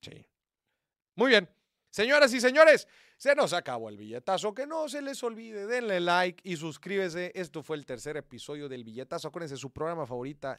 sí. 0.00 0.24
Muy 1.16 1.30
bien. 1.30 1.48
Señoras 1.94 2.34
y 2.34 2.40
señores, 2.40 2.88
se 3.16 3.36
nos 3.36 3.52
acabó 3.52 3.88
el 3.88 3.96
billetazo. 3.96 4.52
Que 4.52 4.66
no 4.66 4.88
se 4.88 5.00
les 5.00 5.22
olvide, 5.22 5.68
denle 5.68 6.00
like 6.00 6.42
y 6.42 6.56
suscríbese. 6.56 7.30
Esto 7.36 7.62
fue 7.62 7.76
el 7.76 7.86
tercer 7.86 8.16
episodio 8.16 8.68
del 8.68 8.82
billetazo. 8.82 9.28
Acuérdense, 9.28 9.56
su 9.56 9.70
programa, 9.70 10.04
favorita 10.04 10.58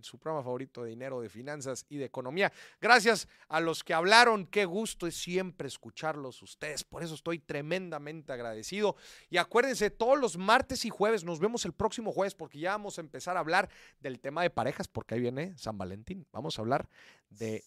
su 0.00 0.18
programa 0.18 0.42
favorito 0.42 0.82
de 0.82 0.88
dinero, 0.88 1.20
de 1.20 1.28
finanzas 1.28 1.84
y 1.90 1.98
de 1.98 2.06
economía. 2.06 2.50
Gracias 2.80 3.28
a 3.48 3.60
los 3.60 3.84
que 3.84 3.92
hablaron. 3.92 4.46
Qué 4.46 4.64
gusto 4.64 5.06
es 5.06 5.16
siempre 5.16 5.68
escucharlos 5.68 6.40
ustedes. 6.40 6.82
Por 6.82 7.02
eso 7.02 7.14
estoy 7.14 7.40
tremendamente 7.40 8.32
agradecido. 8.32 8.96
Y 9.28 9.36
acuérdense, 9.36 9.90
todos 9.90 10.18
los 10.18 10.38
martes 10.38 10.86
y 10.86 10.88
jueves, 10.88 11.24
nos 11.24 11.40
vemos 11.40 11.66
el 11.66 11.74
próximo 11.74 12.10
jueves 12.10 12.34
porque 12.34 12.58
ya 12.58 12.70
vamos 12.70 12.96
a 12.96 13.02
empezar 13.02 13.36
a 13.36 13.40
hablar 13.40 13.68
del 14.00 14.18
tema 14.18 14.40
de 14.40 14.48
parejas, 14.48 14.88
porque 14.88 15.14
ahí 15.14 15.20
viene 15.20 15.58
San 15.58 15.76
Valentín. 15.76 16.26
Vamos 16.32 16.58
a 16.58 16.62
hablar 16.62 16.88
de... 17.28 17.64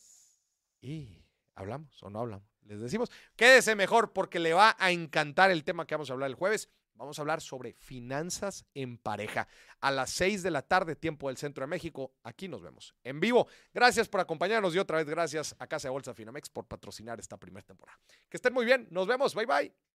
¿Y 0.82 1.24
hablamos 1.54 2.02
o 2.02 2.10
no 2.10 2.22
hablamos? 2.22 2.53
Les 2.66 2.80
decimos, 2.80 3.12
quédese 3.36 3.76
mejor 3.76 4.14
porque 4.14 4.40
le 4.40 4.54
va 4.54 4.76
a 4.80 4.92
encantar 4.92 5.52
el 5.52 5.64
tema 5.64 5.86
que 5.86 5.96
vamos 5.96 6.10
a 6.10 6.14
hablar 6.14 6.30
el 6.30 6.36
jueves. 6.36 6.70
Vamos 6.96 7.18
a 7.18 7.24
hablar 7.24 7.42
sobre 7.42 7.74
finanzas 7.74 8.66
en 8.74 8.98
pareja. 8.98 9.48
A 9.82 9.92
las 9.92 10.12
6 10.12 10.44
de 10.44 10.52
la 10.52 10.62
tarde, 10.62 10.96
tiempo 10.96 11.28
del 11.28 11.38
centro 11.38 11.64
de 11.64 11.68
México. 11.68 12.14
Aquí 12.24 12.48
nos 12.48 12.62
vemos 12.62 12.96
en 13.04 13.20
vivo. 13.20 13.48
Gracias 13.74 14.08
por 14.08 14.22
acompañarnos 14.22 14.76
y 14.76 14.80
otra 14.80 14.98
vez 14.98 15.10
gracias 15.10 15.56
a 15.60 15.68
Casa 15.68 15.88
de 15.88 15.92
Bolsa 15.92 16.14
Finamex 16.14 16.50
por 16.50 16.68
patrocinar 16.68 17.20
esta 17.20 17.38
primera 17.38 17.66
temporada. 17.66 18.00
Que 18.30 18.38
estén 18.38 18.54
muy 18.54 18.66
bien. 18.66 18.88
Nos 18.92 19.08
vemos. 19.08 19.34
Bye 19.34 19.46
bye. 19.46 19.93